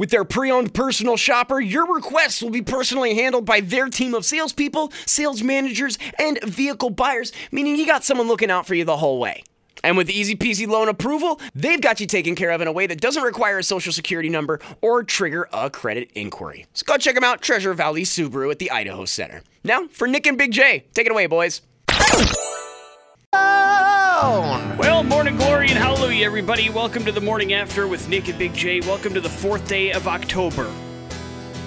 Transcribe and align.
With 0.00 0.08
their 0.08 0.24
pre 0.24 0.50
owned 0.50 0.72
personal 0.72 1.18
shopper, 1.18 1.60
your 1.60 1.94
requests 1.94 2.42
will 2.42 2.48
be 2.48 2.62
personally 2.62 3.14
handled 3.14 3.44
by 3.44 3.60
their 3.60 3.90
team 3.90 4.14
of 4.14 4.24
salespeople, 4.24 4.94
sales 5.04 5.42
managers, 5.42 5.98
and 6.18 6.42
vehicle 6.42 6.88
buyers, 6.88 7.32
meaning 7.52 7.76
you 7.76 7.84
got 7.84 8.02
someone 8.02 8.26
looking 8.26 8.50
out 8.50 8.66
for 8.66 8.74
you 8.74 8.86
the 8.86 8.96
whole 8.96 9.20
way. 9.20 9.42
And 9.84 9.98
with 9.98 10.08
easy 10.08 10.34
peasy 10.34 10.66
loan 10.66 10.88
approval, 10.88 11.38
they've 11.54 11.82
got 11.82 12.00
you 12.00 12.06
taken 12.06 12.34
care 12.34 12.50
of 12.50 12.62
in 12.62 12.66
a 12.66 12.72
way 12.72 12.86
that 12.86 13.02
doesn't 13.02 13.22
require 13.22 13.58
a 13.58 13.62
social 13.62 13.92
security 13.92 14.30
number 14.30 14.58
or 14.80 15.04
trigger 15.04 15.50
a 15.52 15.68
credit 15.68 16.10
inquiry. 16.14 16.64
So 16.72 16.84
go 16.86 16.96
check 16.96 17.14
them 17.14 17.24
out, 17.24 17.42
Treasure 17.42 17.74
Valley 17.74 18.04
Subaru 18.04 18.50
at 18.50 18.58
the 18.58 18.70
Idaho 18.70 19.04
Center. 19.04 19.42
Now, 19.64 19.86
for 19.88 20.08
Nick 20.08 20.26
and 20.26 20.38
Big 20.38 20.52
J, 20.52 20.86
take 20.94 21.04
it 21.04 21.12
away, 21.12 21.26
boys. 21.26 21.60
Well, 24.20 25.02
morning 25.02 25.38
glory 25.38 25.70
and 25.70 25.78
hallelujah, 25.78 26.26
everybody. 26.26 26.68
Welcome 26.68 27.06
to 27.06 27.12
the 27.12 27.22
morning 27.22 27.54
after 27.54 27.88
with 27.88 28.06
Nick 28.10 28.28
and 28.28 28.38
Big 28.38 28.52
J. 28.52 28.80
Welcome 28.80 29.14
to 29.14 29.20
the 29.22 29.30
fourth 29.30 29.66
day 29.66 29.92
of 29.92 30.06
October. 30.06 30.70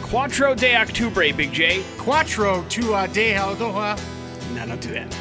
Quattro 0.03 0.53
de 0.53 0.75
Octubre, 0.75 1.35
Big 1.35 1.51
J. 1.51 1.83
Quattro 1.97 2.63
to 2.69 2.93
uh, 2.93 3.07
De 3.07 3.33
Haldoha. 3.33 3.99
No, 4.53 4.67
don't 4.67 4.79
do 4.79 4.89
that. 4.89 5.17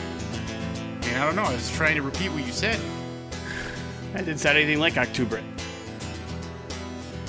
I 1.14 1.24
don't 1.24 1.34
know. 1.34 1.44
I 1.44 1.54
was 1.54 1.74
trying 1.74 1.94
to 1.96 2.02
repeat 2.02 2.30
what 2.32 2.44
you 2.44 2.52
said. 2.52 2.78
That 4.12 4.26
didn't 4.26 4.40
sound 4.40 4.58
anything 4.58 4.78
like 4.78 4.98
October. 4.98 5.42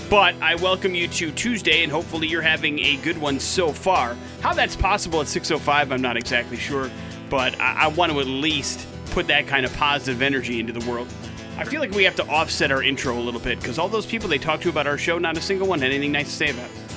But 0.09 0.35
I 0.41 0.55
welcome 0.55 0.95
you 0.95 1.07
to 1.07 1.31
Tuesday, 1.31 1.81
and 1.81 1.89
hopefully 1.89 2.27
you're 2.27 2.41
having 2.41 2.77
a 2.79 2.97
good 2.97 3.17
one 3.17 3.39
so 3.39 3.71
far. 3.71 4.17
How 4.41 4.53
that's 4.53 4.75
possible 4.75 5.21
at 5.21 5.27
6:05, 5.27 5.93
I'm 5.93 6.01
not 6.01 6.17
exactly 6.17 6.57
sure, 6.57 6.91
but 7.29 7.57
I, 7.61 7.83
I 7.83 7.88
want 7.88 8.11
to 8.11 8.19
at 8.19 8.27
least 8.27 8.85
put 9.14 9.28
that 9.28 9.47
kind 9.47 9.66
of 9.66 9.73
positive 9.78 10.22
energy 10.22 10.59
into 10.59 10.73
the 10.73 10.89
world. 10.89 11.08
I 11.56 11.66
feel 11.66 11.80
like 11.80 11.92
we 11.92 12.03
have 12.03 12.16
to 12.16 12.28
offset 12.28 12.72
our 12.72 12.81
intro 12.81 13.17
a 13.17 13.22
little 13.22 13.39
bit 13.39 13.59
because 13.59 13.78
all 13.78 13.88
those 13.88 14.08
people 14.08 14.28
they 14.28 14.39
talked 14.39 14.64
to 14.64 14.69
about 14.69 14.88
our 14.88 14.97
show, 14.97 15.19
not 15.19 15.38
a 15.38 15.42
single 15.42 15.67
one 15.67 15.80
had 15.80 15.92
anything 15.92 16.11
nice 16.11 16.25
to 16.25 16.36
say 16.36 16.50
about 16.50 16.66
it. 16.66 16.95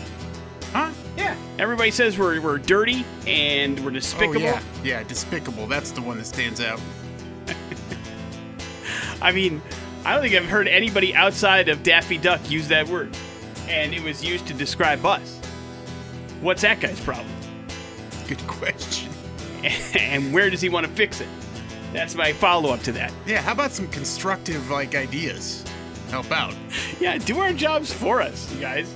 Huh? 0.72 0.91
Yeah, 1.17 1.37
everybody 1.59 1.91
says 1.91 2.19
we're, 2.19 2.41
we're 2.41 2.56
dirty 2.56 3.05
and 3.27 3.78
we're 3.84 3.91
despicable. 3.91 4.47
Oh, 4.47 4.50
yeah. 4.50 4.62
Yeah, 4.83 5.03
despicable. 5.03 5.67
That's 5.67 5.91
the 5.91 6.00
one 6.00 6.17
that 6.17 6.25
stands 6.25 6.61
out. 6.61 6.81
I 9.22 9.33
mean, 9.33 9.61
I 10.05 10.14
don't 10.14 10.22
think 10.22 10.34
I've 10.34 10.48
heard 10.48 10.69
anybody 10.69 11.14
outside 11.14 11.69
of 11.69 11.83
Daffy 11.83 12.17
Duck 12.17 12.50
use 12.50 12.69
that 12.69 12.89
word. 12.89 13.14
And 13.69 13.92
it 13.92 14.03
was 14.03 14.25
used 14.25 14.47
to 14.47 14.55
describe 14.55 15.05
us. 15.05 15.39
What's 16.41 16.62
that 16.62 16.81
guy's 16.81 17.00
problem? 17.00 17.34
Good 18.27 18.47
question. 18.47 19.12
and 19.98 20.33
where 20.33 20.48
does 20.48 20.61
he 20.61 20.69
want 20.70 20.87
to 20.87 20.92
fix 20.92 21.20
it? 21.20 21.28
That's 21.97 22.14
my 22.14 22.30
follow 22.34 22.75
up 22.75 22.83
to 22.83 22.92
that. 22.92 23.11
Yeah, 23.25 23.41
how 23.41 23.52
about 23.52 23.72
some 23.72 23.89
constructive, 23.89 24.69
like, 24.69 24.94
ideas? 24.94 25.64
Help 26.11 26.30
out. 26.30 26.55
Yeah, 27.00 27.16
do 27.16 27.41
our 27.41 27.55
jobs 27.55 27.91
for 27.91 28.20
us, 28.20 28.53
you 28.53 28.61
guys. 28.61 28.94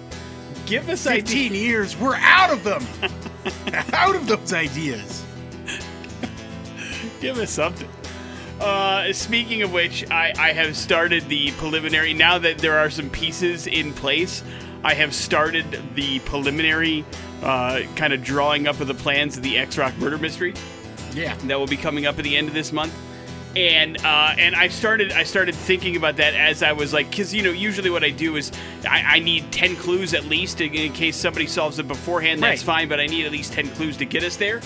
Give 0.66 0.86
us 0.90 1.04
15 1.04 1.46
ideas. 1.46 1.62
years, 1.62 1.96
we're 1.96 2.16
out 2.16 2.52
of 2.52 2.62
them. 2.62 2.86
out 3.94 4.14
of 4.14 4.26
those 4.26 4.52
ideas. 4.52 5.24
Give 7.22 7.38
us 7.38 7.50
something. 7.50 7.88
Uh, 8.60 9.14
speaking 9.14 9.62
of 9.62 9.72
which, 9.72 10.08
I, 10.10 10.34
I 10.36 10.52
have 10.52 10.76
started 10.76 11.26
the 11.30 11.52
preliminary. 11.52 12.12
Now 12.12 12.36
that 12.36 12.58
there 12.58 12.78
are 12.78 12.90
some 12.90 13.08
pieces 13.08 13.66
in 13.66 13.94
place, 13.94 14.44
I 14.84 14.92
have 14.92 15.14
started 15.14 15.80
the 15.94 16.18
preliminary 16.20 17.06
uh, 17.42 17.80
kind 17.96 18.12
of 18.12 18.22
drawing 18.22 18.68
up 18.68 18.78
of 18.78 18.88
the 18.88 18.94
plans 18.94 19.38
of 19.38 19.42
the 19.42 19.56
X 19.56 19.78
Rock 19.78 19.96
murder 19.96 20.18
mystery. 20.18 20.52
Yeah. 21.14 21.34
that 21.44 21.58
will 21.58 21.66
be 21.66 21.76
coming 21.76 22.06
up 22.06 22.18
at 22.18 22.24
the 22.24 22.36
end 22.36 22.48
of 22.48 22.54
this 22.54 22.72
month. 22.72 22.94
And 23.56 23.98
uh, 24.04 24.34
and 24.38 24.54
I 24.54 24.68
started 24.68 25.10
I 25.10 25.24
started 25.24 25.56
thinking 25.56 25.96
about 25.96 26.16
that 26.18 26.34
as 26.34 26.62
I 26.62 26.70
was 26.72 26.92
like, 26.92 27.10
because 27.10 27.34
you 27.34 27.42
know 27.42 27.50
usually 27.50 27.90
what 27.90 28.04
I 28.04 28.10
do 28.10 28.36
is 28.36 28.52
I, 28.88 29.02
I 29.16 29.18
need 29.18 29.50
ten 29.50 29.74
clues 29.74 30.14
at 30.14 30.24
least 30.26 30.60
in, 30.60 30.72
in 30.72 30.92
case 30.92 31.16
somebody 31.16 31.46
solves 31.48 31.80
it 31.80 31.88
beforehand. 31.88 32.40
That's 32.42 32.60
Right. 32.64 32.76
fine, 32.82 32.88
but 32.88 33.00
I 33.00 33.06
need 33.06 33.26
at 33.26 33.32
least 33.32 33.52
ten 33.52 33.66
clues 33.70 33.96
to 33.96 34.04
get 34.04 34.22
us 34.22 34.36
there. 34.36 34.60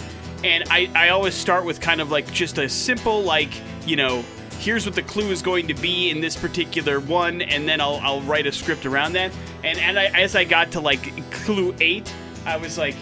And 0.44 0.64
I 0.70 0.90
I 0.94 1.08
always 1.08 1.32
start 1.34 1.64
with 1.64 1.80
kind 1.80 2.02
of 2.02 2.10
like 2.10 2.30
just 2.30 2.58
a 2.58 2.68
simple 2.68 3.22
like 3.22 3.48
you 3.86 3.96
know 3.96 4.22
here's 4.58 4.84
what 4.84 4.94
the 4.94 5.02
clue 5.02 5.30
is 5.30 5.40
going 5.40 5.66
to 5.68 5.74
be 5.74 6.10
in 6.10 6.20
this 6.20 6.36
particular 6.36 7.00
one, 7.00 7.40
and 7.40 7.66
then 7.66 7.80
I'll 7.80 7.98
I'll 8.02 8.20
write 8.20 8.46
a 8.46 8.52
script 8.52 8.84
around 8.84 9.14
that. 9.14 9.32
And 9.62 9.78
and 9.78 9.98
I, 9.98 10.04
as 10.08 10.36
I 10.36 10.44
got 10.44 10.72
to 10.72 10.80
like 10.80 11.30
clue 11.32 11.74
eight, 11.80 12.12
I 12.44 12.58
was 12.58 12.76
like, 12.76 12.96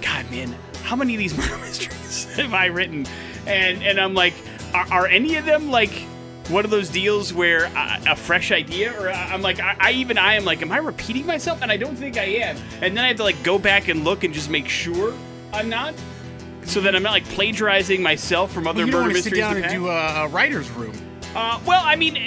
God, 0.00 0.30
man, 0.30 0.56
how 0.82 0.96
many 0.96 1.14
of 1.14 1.18
these 1.18 1.36
murder 1.38 1.56
mysteries 1.58 2.24
have 2.36 2.54
I 2.54 2.66
written? 2.66 3.06
And 3.46 3.82
and 3.82 3.98
I'm 4.00 4.14
like, 4.14 4.34
are, 4.74 4.86
are 4.92 5.06
any 5.06 5.36
of 5.36 5.44
them 5.44 5.70
like 5.70 5.90
one 6.48 6.64
of 6.64 6.70
those 6.70 6.88
deals 6.88 7.32
where 7.32 7.70
a 7.74 8.16
fresh 8.16 8.50
idea? 8.52 8.98
Or 8.98 9.10
I'm 9.10 9.42
like, 9.42 9.60
I, 9.60 9.76
I 9.78 9.90
even 9.92 10.18
I 10.18 10.34
am 10.34 10.44
like, 10.44 10.62
am 10.62 10.72
I 10.72 10.78
repeating 10.78 11.26
myself? 11.26 11.60
And 11.62 11.70
I 11.70 11.76
don't 11.76 11.96
think 11.96 12.16
I 12.16 12.24
am. 12.24 12.56
And 12.80 12.96
then 12.96 13.04
I 13.04 13.08
have 13.08 13.16
to 13.18 13.22
like 13.22 13.42
go 13.42 13.58
back 13.58 13.88
and 13.88 14.04
look 14.04 14.24
and 14.24 14.32
just 14.32 14.50
make 14.50 14.68
sure 14.68 15.14
I'm 15.52 15.68
not. 15.68 15.94
So 16.64 16.82
that 16.82 16.94
I'm 16.94 17.02
not 17.02 17.12
like 17.12 17.24
plagiarizing 17.24 18.02
myself 18.02 18.52
from 18.52 18.66
other 18.66 18.84
you 18.84 18.90
don't 18.92 19.00
murder 19.00 19.14
want 19.14 19.16
to 19.16 19.22
sit 19.22 19.32
mysteries. 19.32 19.40
down 19.40 19.56
and 19.62 19.72
do 19.72 19.88
a, 19.88 20.24
a 20.24 20.28
writer's 20.28 20.70
room. 20.72 20.92
Uh, 21.34 21.60
well, 21.66 21.82
I 21.84 21.94
mean, 21.94 22.18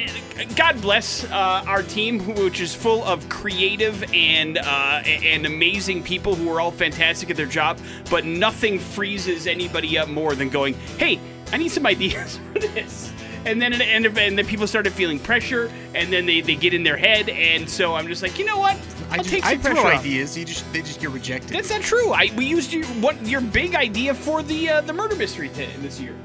God 0.56 0.80
bless 0.82 1.24
uh, 1.26 1.64
our 1.68 1.84
team, 1.84 2.20
which 2.36 2.62
is 2.62 2.74
full 2.74 3.04
of 3.04 3.28
creative 3.30 4.04
and 4.14 4.58
uh, 4.58 5.02
and 5.06 5.46
amazing 5.46 6.04
people 6.04 6.36
who 6.36 6.50
are 6.52 6.62
all 6.62 6.72
fantastic 6.72 7.30
at 7.30 7.36
their 7.36 7.46
job. 7.48 7.80
But 8.10 8.26
nothing 8.26 8.80
freezes 8.80 9.48
anybody 9.48 9.98
up 9.98 10.08
more 10.08 10.36
than 10.36 10.50
going, 10.50 10.76
"Hey, 10.98 11.20
I 11.52 11.58
need 11.58 11.70
some 11.70 11.86
ideas 11.96 12.40
for 12.54 12.60
this." 12.60 13.12
And 13.44 13.60
then 13.60 13.74
and, 13.74 14.06
and 14.06 14.38
then 14.38 14.46
people 14.46 14.68
started 14.68 14.94
feeling 14.94 15.18
pressure, 15.20 15.72
and 15.96 16.14
then 16.14 16.28
they, 16.28 16.42
they 16.42 16.56
get 16.56 16.76
in 16.76 16.84
their 16.84 16.96
head, 16.98 17.28
and 17.28 17.68
so 17.68 17.96
I'm 17.96 18.08
just 18.08 18.22
like, 18.22 18.38
you 18.38 18.46
know 18.46 18.60
what? 18.60 18.78
I'll 19.10 19.16
I 19.16 19.18
just 19.18 19.30
take 19.30 19.44
I 19.46 19.54
some 19.54 19.62
throw 19.64 19.72
pressure 19.74 19.88
off. 19.96 20.00
ideas. 20.02 20.38
You 20.38 20.46
just 20.46 20.72
they 20.72 20.82
just 20.84 21.02
get 21.02 21.10
rejected. 21.10 21.50
That's 21.50 21.72
not 21.72 21.82
true. 21.82 22.12
I 22.14 22.30
we 22.38 22.46
used 22.46 22.72
your 22.72 22.86
what 23.02 23.20
your 23.26 23.42
big 23.42 23.74
idea 23.74 24.14
for 24.14 24.44
the 24.44 24.70
uh, 24.70 24.82
the 24.82 24.94
murder 24.94 25.16
mystery 25.16 25.50
t- 25.50 25.66
this 25.80 26.00
year. 26.00 26.16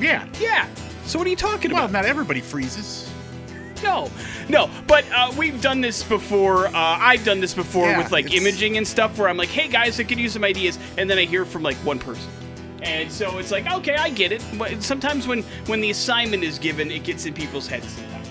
yeah. 0.00 0.26
Yeah. 0.40 0.68
So 1.08 1.18
what 1.18 1.26
are 1.26 1.30
you 1.30 1.36
talking 1.36 1.72
Well, 1.72 1.84
about? 1.84 1.92
not 1.92 2.04
everybody 2.04 2.40
freezes. 2.40 3.08
No, 3.82 4.10
no, 4.48 4.68
but 4.86 5.04
uh, 5.12 5.32
we've 5.38 5.60
done 5.62 5.80
this 5.80 6.02
before. 6.02 6.66
Uh, 6.66 6.72
I've 6.74 7.24
done 7.24 7.40
this 7.40 7.54
before 7.54 7.86
Yeah, 7.88 7.98
with 7.98 8.10
like 8.12 8.26
it's- 8.26 8.40
imaging 8.40 8.76
and 8.76 8.86
stuff, 8.86 9.16
where 9.18 9.28
I'm 9.28 9.36
like, 9.36 9.48
"Hey 9.48 9.68
guys, 9.68 9.98
I 10.00 10.02
could 10.04 10.18
use 10.18 10.32
some 10.32 10.42
ideas," 10.44 10.78
and 10.98 11.08
then 11.08 11.16
I 11.16 11.24
hear 11.24 11.44
from 11.44 11.62
like 11.62 11.76
one 11.78 11.98
person, 12.00 12.28
and 12.82 13.10
so 13.10 13.38
it's 13.38 13.52
like, 13.52 13.70
"Okay, 13.72 13.94
I 13.94 14.10
get 14.10 14.32
it." 14.32 14.44
But 14.58 14.82
sometimes 14.82 15.26
when 15.28 15.42
when 15.66 15.80
the 15.80 15.90
assignment 15.90 16.42
is 16.42 16.58
given, 16.58 16.90
it 16.90 17.04
gets 17.04 17.24
in 17.24 17.34
people's 17.34 17.68
heads 17.68 17.88
sometimes, 17.88 18.28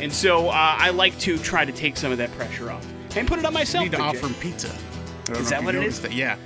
and 0.00 0.12
so 0.12 0.48
uh, 0.48 0.76
I 0.78 0.90
like 0.90 1.18
to 1.20 1.38
try 1.38 1.64
to 1.64 1.72
take 1.72 1.96
some 1.96 2.12
of 2.12 2.18
that 2.18 2.30
pressure 2.38 2.70
off 2.70 2.86
and 3.16 3.26
put 3.26 3.40
it 3.40 3.44
on 3.44 3.52
You 3.52 3.58
myself. 3.58 3.84
need 3.84 3.92
to 3.92 4.00
offer 4.00 4.28
pizza. 4.34 4.70
Is 5.32 5.50
that 5.50 5.62
what 5.64 5.74
it 5.74 5.82
is? 5.82 6.00
That. 6.02 6.12
Yeah. 6.12 6.36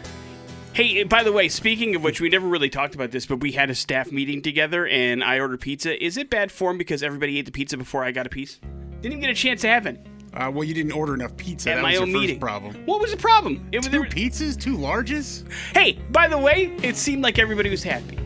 Hey, 0.73 1.03
by 1.03 1.25
the 1.25 1.33
way, 1.33 1.49
speaking 1.49 1.97
of 1.97 2.05
which, 2.05 2.21
we 2.21 2.29
never 2.29 2.47
really 2.47 2.71
talked 2.71 2.95
about 2.95 3.11
this, 3.11 3.27
but 3.27 3.41
we 3.41 3.51
had 3.53 3.69
a 3.69 3.75
staff 3.75 4.13
meeting 4.13 4.43
together, 4.43 4.87
and 4.87 5.25
I 5.25 5.41
ordered 5.41 5.61
pizza. 5.61 6.03
Is 6.05 6.17
it 6.17 6.31
bad 6.31 6.53
form 6.53 6.79
because 6.79 7.03
everybody 7.03 7.37
ate 7.39 7.47
the 7.47 7.53
pizza 7.53 7.77
before 7.77 8.05
I 8.05 8.13
got 8.13 8.27
a 8.27 8.31
piece? 8.31 8.61
Didn't 9.01 9.07
even 9.07 9.21
get 9.21 9.31
a 9.31 9.35
chance 9.35 9.61
to 9.63 9.69
have 9.69 9.87
it. 9.87 10.07
Uh, 10.35 10.51
well, 10.55 10.63
you 10.63 10.75
didn't 10.75 10.93
order 10.93 11.15
enough 11.15 11.37
pizza. 11.37 11.71
at 11.73 11.77
that 11.77 11.83
my 11.83 11.93
was 11.93 12.01
own 12.03 12.11
your 12.11 12.23
first 12.29 12.39
problem. 12.41 12.77
What 12.87 13.01
was 13.01 13.11
the 13.11 13.17
problem? 13.17 13.67
It 13.73 13.79
was 13.79 13.87
Two 13.87 13.93
there- 13.93 14.05
pizzas, 14.05 14.61
two 14.61 14.77
larges. 14.77 15.51
Hey, 15.75 15.99
by 16.11 16.29
the 16.29 16.39
way, 16.39 16.77
it 16.83 16.97
seemed 16.97 17.23
like 17.25 17.39
everybody 17.41 17.71
was 17.71 17.83
happy. 17.83 18.19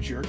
Jerk. 0.00 0.26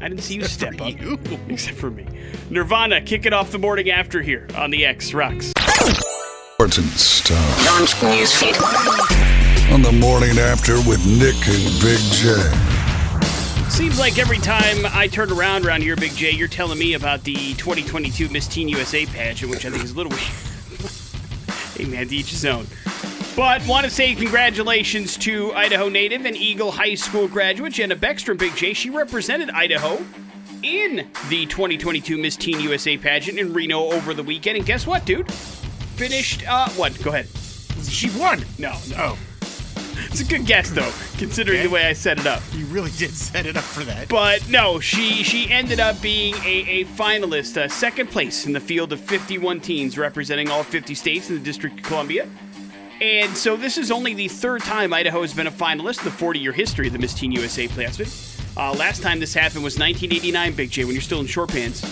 I 0.00 0.08
didn't 0.08 0.22
see 0.22 0.34
you 0.36 0.40
Except 0.42 0.74
step 0.74 0.78
for 0.78 0.84
up. 0.84 1.00
you. 1.28 1.38
Except 1.48 1.76
for 1.76 1.90
me. 1.90 2.06
Nirvana, 2.48 3.02
kick 3.02 3.26
it 3.26 3.34
off 3.34 3.50
the 3.50 3.58
morning 3.58 3.90
after 3.90 4.22
here 4.22 4.46
on 4.56 4.70
the 4.70 4.86
X 4.86 5.12
Rocks. 5.12 5.52
Important 6.58 6.86
stuff 6.92 7.66
Launch 7.66 7.90
newsfeed. 7.96 9.34
On 9.72 9.82
the 9.82 9.92
morning 9.92 10.38
after 10.38 10.76
with 10.88 11.04
Nick 11.06 11.36
and 11.46 11.80
Big 11.82 12.00
J. 12.12 12.34
Seems 13.68 13.98
like 13.98 14.18
every 14.18 14.38
time 14.38 14.86
I 14.86 15.08
turn 15.08 15.30
around 15.30 15.66
around 15.66 15.82
here, 15.82 15.94
Big 15.94 16.12
J, 16.12 16.30
you're 16.30 16.48
telling 16.48 16.78
me 16.78 16.94
about 16.94 17.22
the 17.22 17.54
2022 17.54 18.28
Miss 18.30 18.48
Teen 18.48 18.68
USA 18.68 19.04
pageant, 19.06 19.50
which 19.50 19.66
I 19.66 19.70
think 19.70 19.84
is 19.84 19.90
a 19.90 19.94
little 19.94 20.10
weird. 20.10 20.22
hey, 21.76 21.84
man, 21.84 22.08
to 22.08 22.16
each 22.16 22.30
his 22.30 22.44
own. 22.46 22.66
But 23.36 23.64
want 23.66 23.84
to 23.84 23.90
say 23.90 24.14
congratulations 24.14 25.16
to 25.18 25.52
Idaho 25.52 25.88
native 25.88 26.24
and 26.24 26.36
Eagle 26.36 26.72
High 26.72 26.94
School 26.94 27.28
graduate 27.28 27.74
Jenna 27.74 27.94
Beckstrom, 27.96 28.38
Big 28.38 28.56
J. 28.56 28.72
She 28.72 28.90
represented 28.90 29.50
Idaho 29.50 30.02
in 30.62 31.08
the 31.28 31.46
2022 31.46 32.16
Miss 32.16 32.36
Teen 32.36 32.58
USA 32.60 32.96
pageant 32.96 33.38
in 33.38 33.52
Reno 33.52 33.92
over 33.92 34.14
the 34.14 34.22
weekend. 34.22 34.56
And 34.56 34.66
guess 34.66 34.86
what, 34.86 35.04
dude? 35.04 35.30
Finished, 35.32 36.48
uh, 36.48 36.68
what? 36.70 37.00
Go 37.02 37.10
ahead. 37.10 37.28
She 37.84 38.10
won. 38.18 38.44
No, 38.58 38.72
no. 38.90 38.96
Oh, 38.98 39.18
It's 40.10 40.20
a 40.20 40.24
good 40.24 40.46
guess 40.46 40.70
though, 40.70 40.90
considering 41.18 41.58
Okay. 41.58 41.66
the 41.68 41.72
way 41.72 41.86
I 41.86 41.92
set 41.92 42.18
it 42.18 42.26
up. 42.26 42.42
You 42.54 42.64
really 42.66 42.90
did 42.92 43.10
set 43.10 43.46
it 43.46 43.56
up 43.56 43.62
for 43.64 43.84
that. 43.84 44.08
But 44.08 44.48
no, 44.48 44.80
she 44.80 45.22
she 45.22 45.50
ended 45.50 45.80
up 45.80 46.00
being 46.00 46.34
a, 46.36 46.80
a 46.80 46.84
finalist, 46.86 47.56
uh, 47.56 47.68
second 47.68 48.10
place 48.10 48.46
in 48.46 48.52
the 48.52 48.60
field 48.60 48.92
of 48.92 49.00
51 49.00 49.60
teens 49.60 49.98
representing 49.98 50.50
all 50.50 50.62
50 50.62 50.94
states 50.94 51.28
in 51.28 51.36
the 51.36 51.42
District 51.42 51.78
of 51.78 51.84
Columbia. 51.84 52.26
And 53.00 53.36
so 53.36 53.56
this 53.56 53.78
is 53.78 53.90
only 53.92 54.12
the 54.14 54.26
third 54.28 54.62
time 54.62 54.92
Idaho 54.92 55.20
has 55.22 55.32
been 55.32 55.46
a 55.46 55.52
finalist 55.52 55.98
in 55.98 56.04
the 56.06 56.10
40-year 56.10 56.50
history 56.52 56.88
of 56.88 56.92
the 56.92 56.98
Miss 56.98 57.14
Teen 57.14 57.30
USA 57.30 57.68
Classic. 57.68 58.08
Uh, 58.56 58.72
last 58.72 59.02
time 59.02 59.20
this 59.20 59.34
happened 59.34 59.62
was 59.62 59.78
1989, 59.78 60.54
Big 60.54 60.70
J, 60.70 60.84
when 60.84 60.94
you're 60.94 61.00
still 61.02 61.20
in 61.20 61.26
short 61.26 61.50
pants, 61.50 61.84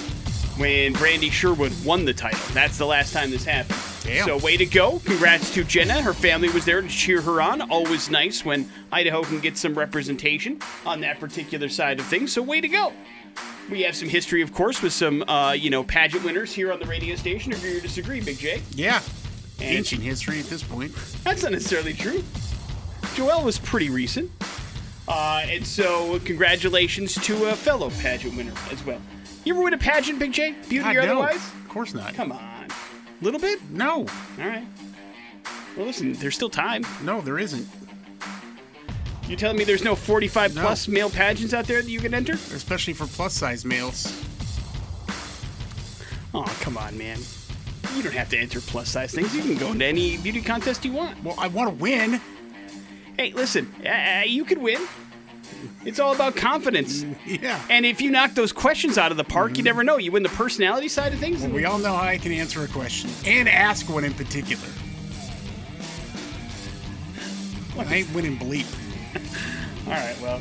when 0.59 0.95
Brandi 0.95 1.31
Sherwood 1.31 1.73
won 1.85 2.05
the 2.07 2.13
title. 2.15 2.41
That's 2.55 2.77
the 2.77 2.87
last 2.87 3.13
time 3.13 3.31
this 3.31 3.45
happened. 3.45 3.79
Damn. 4.07 4.25
So 4.27 4.39
way 4.39 4.57
to 4.57 4.67
go. 4.67 5.01
Congrats 5.05 5.53
to 5.55 5.65
Jenna. 5.65 6.01
Her 6.01 6.13
family 6.13 6.49
was 6.49 6.65
there 6.65 6.81
to 6.81 6.89
cheer 6.89 7.21
her 7.21 7.41
on. 7.43 7.61
Always 7.71 8.09
nice 8.11 8.45
when 8.45 8.71
Idaho 8.93 9.23
can 9.23 9.41
get 9.41 9.59
some 9.59 9.75
representation 9.77 10.61
on 10.85 11.01
that 11.01 11.19
particular 11.21 11.69
side 11.69 11.99
of 11.99 12.07
things. 12.07 12.33
So 12.33 12.43
way 12.43 12.61
to 12.61 12.69
go. 12.69 12.93
We 13.71 13.83
have 13.83 13.97
some 13.97 14.09
history, 14.09 14.43
of 14.43 14.53
course, 14.55 14.81
with 14.81 14.93
some, 14.93 15.23
uh, 15.29 15.53
you 15.53 15.71
know, 15.71 15.83
pageant 15.83 16.25
winners 16.25 16.53
here 16.53 16.73
on 16.73 16.79
the 16.79 16.87
radio 16.87 17.17
station. 17.17 17.53
Agree 17.53 17.77
or 17.77 17.81
disagree, 17.81 18.21
Big 18.21 18.39
J? 18.39 18.63
Yeah. 18.73 19.03
And- 19.61 19.79
Ancient 19.79 20.03
history 20.03 20.39
at 20.39 20.47
this 20.47 20.63
point. 20.63 20.95
That's 21.25 21.43
not 21.43 21.53
necessarily 21.53 21.93
true. 21.93 22.23
Joelle 23.17 23.45
was 23.45 23.59
pretty 23.59 23.91
recent. 23.91 24.31
Uh, 25.09 25.43
and 25.47 25.67
so, 25.67 26.19
congratulations 26.25 27.15
to 27.15 27.47
a 27.47 27.55
fellow 27.57 27.91
pageant 27.91 28.37
winner 28.37 28.53
as 28.71 28.85
well. 28.85 29.01
You 29.45 29.55
ever 29.55 29.63
win 29.63 29.75
a 29.75 29.79
pageant, 29.79 30.19
Big 30.19 30.33
J? 30.33 30.53
Beauty 30.69 30.85
God, 30.85 30.97
or 30.97 31.03
no. 31.03 31.13
otherwise? 31.21 31.37
Of 31.37 31.69
course 31.69 31.95
not. 31.95 32.15
Come 32.15 32.33
on. 32.33 32.56
Little 33.21 33.41
bit? 33.41 33.61
No. 33.71 34.01
All 34.39 34.47
right. 34.47 34.65
Well, 35.77 35.87
listen, 35.87 36.13
there's 36.15 36.35
still 36.35 36.51
time. 36.51 36.85
No, 37.03 37.21
there 37.21 37.39
isn't. 37.39 37.67
You 39.29 39.37
telling 39.37 39.57
me 39.59 39.65
there's 39.65 39.83
no 39.85 39.95
45 39.97 40.55
No. 40.55 40.61
plus 40.63 40.87
male 40.89 41.11
pageants 41.11 41.53
out 41.53 41.67
there 41.67 41.83
that 41.83 41.91
you 41.91 41.99
can 42.01 42.15
enter? 42.15 42.35
Especially 42.35 42.93
for 42.93 43.07
plus 43.07 43.35
size 43.35 43.65
males. 43.65 44.07
Oh, 46.35 46.45
come 46.61 46.77
on, 46.77 46.97
man. 46.97 47.19
You 47.97 48.03
don't 48.03 48.13
have 48.13 48.29
to 48.31 48.39
enter 48.39 48.61
plus 48.61 48.91
size 48.91 49.13
things. 49.13 49.35
You 49.35 49.43
can 49.43 49.57
go 49.57 49.73
into 49.73 49.85
any 49.87 50.17
beauty 50.19 50.43
contest 50.43 50.85
you 50.85 50.93
want. 50.93 51.23
Well, 51.25 51.35
I 51.39 51.49
want 51.49 51.71
to 51.71 51.75
win. 51.83 52.21
Hey, 53.17 53.33
listen, 53.33 53.73
uh, 53.87 54.23
you 54.27 54.45
could 54.45 54.59
win. 54.59 54.81
It's 55.85 55.99
all 56.01 56.15
about 56.15 56.37
confidence. 56.37 57.05
Yeah. 57.27 57.61
And 57.69 57.85
if 57.85 58.01
you 58.01 58.11
knock 58.11 58.35
those 58.35 58.53
questions 58.53 58.97
out 58.99 59.11
of 59.11 59.17
the 59.17 59.25
park, 59.25 59.51
you 59.51 59.57
mm-hmm. 59.57 59.65
never 59.65 59.85
know. 59.85 59.97
You 59.97 60.13
win 60.13 60.23
the 60.23 60.29
personality 60.29 60.89
side 60.89 61.13
of 61.13 61.19
things. 61.19 61.43
and- 61.43 61.53
We 61.53 61.65
all 61.65 61.79
know 61.79 61.95
how 61.95 62.03
I 62.03 62.19
can 62.19 62.31
answer 62.33 62.63
a 62.63 62.69
question 62.69 63.11
and 63.27 63.49
ask 63.49 63.89
one 63.89 64.05
in 64.05 64.15
particular. 64.15 64.69
I 67.79 67.95
ain't 67.95 68.15
winning 68.15 68.39
bleep. 68.39 68.67
all 69.87 69.93
right, 69.93 70.17
well, 70.23 70.41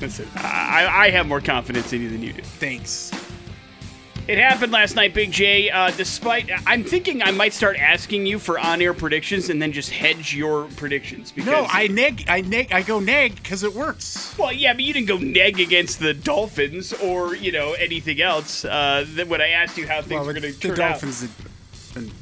listen, 0.00 0.28
I, 0.36 0.86
I 0.88 1.10
have 1.10 1.26
more 1.26 1.40
confidence 1.40 1.92
in 1.92 2.02
you 2.02 2.08
than 2.10 2.22
you 2.22 2.32
do. 2.32 2.42
Thanks. 2.42 3.10
It 4.30 4.38
happened 4.38 4.70
last 4.70 4.94
night, 4.94 5.12
Big 5.12 5.32
J. 5.32 5.70
Uh, 5.70 5.90
despite, 5.90 6.48
I'm 6.64 6.84
thinking 6.84 7.20
I 7.20 7.32
might 7.32 7.52
start 7.52 7.76
asking 7.80 8.26
you 8.26 8.38
for 8.38 8.60
on-air 8.60 8.94
predictions 8.94 9.50
and 9.50 9.60
then 9.60 9.72
just 9.72 9.90
hedge 9.90 10.36
your 10.36 10.66
predictions. 10.76 11.32
Because, 11.32 11.50
No, 11.50 11.66
I 11.68 11.88
neg. 11.88 12.26
I 12.28 12.40
neg. 12.40 12.70
I 12.70 12.82
go 12.82 13.00
neg 13.00 13.34
because 13.34 13.64
it 13.64 13.74
works. 13.74 14.32
Well, 14.38 14.52
yeah, 14.52 14.72
but 14.72 14.84
you 14.84 14.92
didn't 14.92 15.08
go 15.08 15.16
neg 15.18 15.58
against 15.58 15.98
the 15.98 16.14
Dolphins 16.14 16.92
or 16.92 17.34
you 17.34 17.50
know 17.50 17.72
anything 17.72 18.20
else. 18.20 18.64
Uh, 18.64 19.04
when 19.26 19.40
I 19.40 19.48
asked 19.48 19.76
you 19.76 19.88
how 19.88 20.00
things 20.00 20.10
Well, 20.12 20.26
were 20.26 20.32
the, 20.32 20.40
going 20.42 20.54
to 20.54 20.60
the 20.60 20.68
turn 20.76 20.80
out, 20.80 20.90
Dolphins 20.90 21.22
have 21.22 21.92
been 21.94 22.12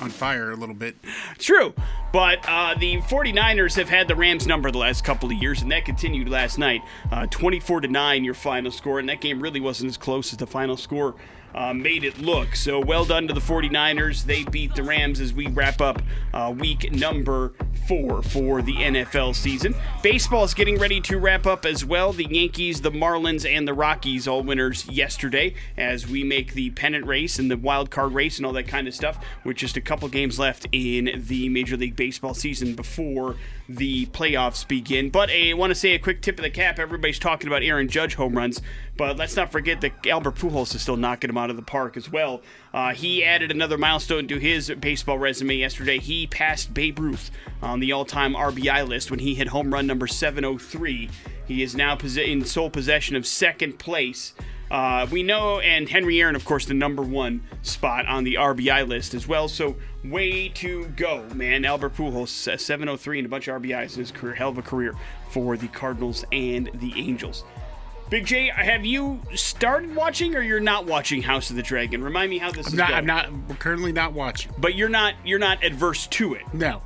on 0.00 0.08
fire 0.08 0.52
a 0.52 0.56
little 0.56 0.74
bit. 0.74 0.96
True. 1.36 1.74
But 2.10 2.38
uh, 2.48 2.74
the 2.78 3.02
49ers 3.02 3.76
have 3.76 3.90
had 3.90 4.08
the 4.08 4.16
Rams 4.16 4.46
number 4.46 4.70
the 4.70 4.78
last 4.78 5.04
couple 5.04 5.30
of 5.30 5.36
years, 5.36 5.60
and 5.60 5.70
that 5.72 5.84
continued 5.84 6.30
last 6.30 6.56
night. 6.56 6.80
Uh, 7.12 7.26
24 7.26 7.82
to 7.82 7.88
9, 7.88 8.24
your 8.24 8.32
final 8.32 8.70
score, 8.70 8.98
and 8.98 9.06
that 9.10 9.20
game 9.20 9.42
really 9.42 9.60
wasn't 9.60 9.90
as 9.90 9.98
close 9.98 10.32
as 10.32 10.38
the 10.38 10.46
final 10.46 10.78
score 10.78 11.16
uh, 11.54 11.72
made 11.74 12.04
it 12.04 12.18
look. 12.18 12.56
So 12.56 12.80
well 12.80 13.04
done 13.04 13.28
to 13.28 13.34
the 13.34 13.40
49ers. 13.40 14.24
They 14.24 14.44
beat 14.44 14.74
the 14.74 14.82
Rams 14.82 15.20
as 15.20 15.32
we 15.32 15.46
wrap 15.48 15.80
up 15.80 16.02
uh, 16.32 16.54
week 16.56 16.92
number 16.92 17.52
four 17.88 18.22
for 18.22 18.62
the 18.62 18.74
NFL 18.74 19.34
season. 19.34 19.74
Baseball 20.02 20.44
is 20.44 20.54
getting 20.54 20.78
ready 20.78 21.00
to 21.00 21.18
wrap 21.18 21.46
up 21.46 21.64
as 21.66 21.84
well. 21.84 22.12
The 22.12 22.24
Yankees, 22.24 22.80
the 22.80 22.92
Marlins, 22.92 23.48
and 23.48 23.66
the 23.66 23.74
Rockies 23.74 24.28
all 24.28 24.42
winners 24.42 24.88
yesterday 24.88 25.54
as 25.76 26.06
we 26.06 26.22
make 26.22 26.54
the 26.54 26.70
pennant 26.70 27.06
race 27.06 27.38
and 27.38 27.50
the 27.50 27.56
wild 27.56 27.90
card 27.90 28.12
race 28.12 28.36
and 28.36 28.46
all 28.46 28.52
that 28.52 28.68
kind 28.68 28.86
of 28.86 28.94
stuff 28.94 29.18
with 29.44 29.56
just 29.56 29.76
a 29.76 29.80
couple 29.80 30.08
games 30.08 30.38
left 30.38 30.66
in 30.72 31.24
the 31.26 31.48
Major 31.48 31.76
League 31.76 31.96
Baseball 31.96 32.34
season 32.34 32.74
before 32.74 33.36
the 33.68 34.06
playoffs 34.06 34.66
begin. 34.66 35.10
But 35.10 35.30
I 35.30 35.52
want 35.54 35.70
to 35.70 35.74
say 35.74 35.94
a 35.94 35.98
quick 35.98 36.22
tip 36.22 36.38
of 36.38 36.42
the 36.42 36.50
cap. 36.50 36.78
Everybody's 36.78 37.18
talking 37.18 37.48
about 37.48 37.62
Aaron 37.62 37.88
Judge 37.88 38.14
home 38.14 38.36
runs, 38.36 38.60
but 39.00 39.16
let's 39.16 39.34
not 39.34 39.50
forget 39.50 39.80
that 39.80 40.06
Albert 40.06 40.34
Pujols 40.34 40.74
is 40.74 40.82
still 40.82 40.98
knocking 40.98 41.30
him 41.30 41.38
out 41.38 41.48
of 41.48 41.56
the 41.56 41.62
park 41.62 41.96
as 41.96 42.12
well. 42.12 42.42
Uh, 42.74 42.92
he 42.92 43.24
added 43.24 43.50
another 43.50 43.78
milestone 43.78 44.28
to 44.28 44.36
his 44.36 44.70
baseball 44.78 45.18
resume 45.18 45.54
yesterday. 45.54 45.98
He 45.98 46.26
passed 46.26 46.74
Babe 46.74 46.98
Ruth 46.98 47.30
on 47.62 47.80
the 47.80 47.92
all-time 47.92 48.34
RBI 48.34 48.86
list 48.86 49.10
when 49.10 49.20
he 49.20 49.34
hit 49.34 49.48
home 49.48 49.72
run 49.72 49.86
number 49.86 50.06
703. 50.06 51.08
He 51.46 51.62
is 51.62 51.74
now 51.74 51.96
in 51.96 52.44
sole 52.44 52.68
possession 52.68 53.16
of 53.16 53.26
second 53.26 53.78
place. 53.78 54.34
Uh, 54.70 55.06
we 55.10 55.22
know, 55.22 55.60
and 55.60 55.88
Henry 55.88 56.20
Aaron, 56.20 56.36
of 56.36 56.44
course, 56.44 56.66
the 56.66 56.74
number 56.74 57.00
one 57.02 57.42
spot 57.62 58.04
on 58.04 58.24
the 58.24 58.34
RBI 58.34 58.86
list 58.86 59.14
as 59.14 59.26
well. 59.26 59.48
So, 59.48 59.76
way 60.04 60.50
to 60.50 60.88
go, 60.88 61.26
man. 61.34 61.64
Albert 61.64 61.94
Pujols, 61.94 62.52
uh, 62.52 62.58
703 62.58 63.20
and 63.20 63.26
a 63.26 63.30
bunch 63.30 63.48
of 63.48 63.62
RBIs 63.62 63.94
in 63.94 64.00
his 64.00 64.12
career. 64.12 64.34
Hell 64.34 64.50
of 64.50 64.58
a 64.58 64.62
career 64.62 64.94
for 65.30 65.56
the 65.56 65.68
Cardinals 65.68 66.22
and 66.32 66.70
the 66.74 66.92
Angels. 66.96 67.44
Big 68.10 68.26
J, 68.26 68.48
have 68.48 68.84
you 68.84 69.20
started 69.36 69.94
watching 69.94 70.34
or 70.34 70.42
you're 70.42 70.58
not 70.58 70.84
watching 70.84 71.22
House 71.22 71.50
of 71.50 71.54
the 71.56 71.62
Dragon? 71.62 72.02
Remind 72.02 72.28
me 72.28 72.38
how 72.38 72.50
this 72.50 72.66
I'm 72.66 72.72
is 72.72 72.78
not. 72.78 72.88
going. 72.88 72.98
I'm 72.98 73.06
not. 73.06 73.58
Currently 73.60 73.92
not 73.92 74.12
watching. 74.12 74.52
But 74.58 74.74
you're 74.74 74.88
not. 74.88 75.14
You're 75.24 75.38
not 75.38 75.62
adverse 75.62 76.08
to 76.08 76.34
it. 76.34 76.42
No. 76.52 76.82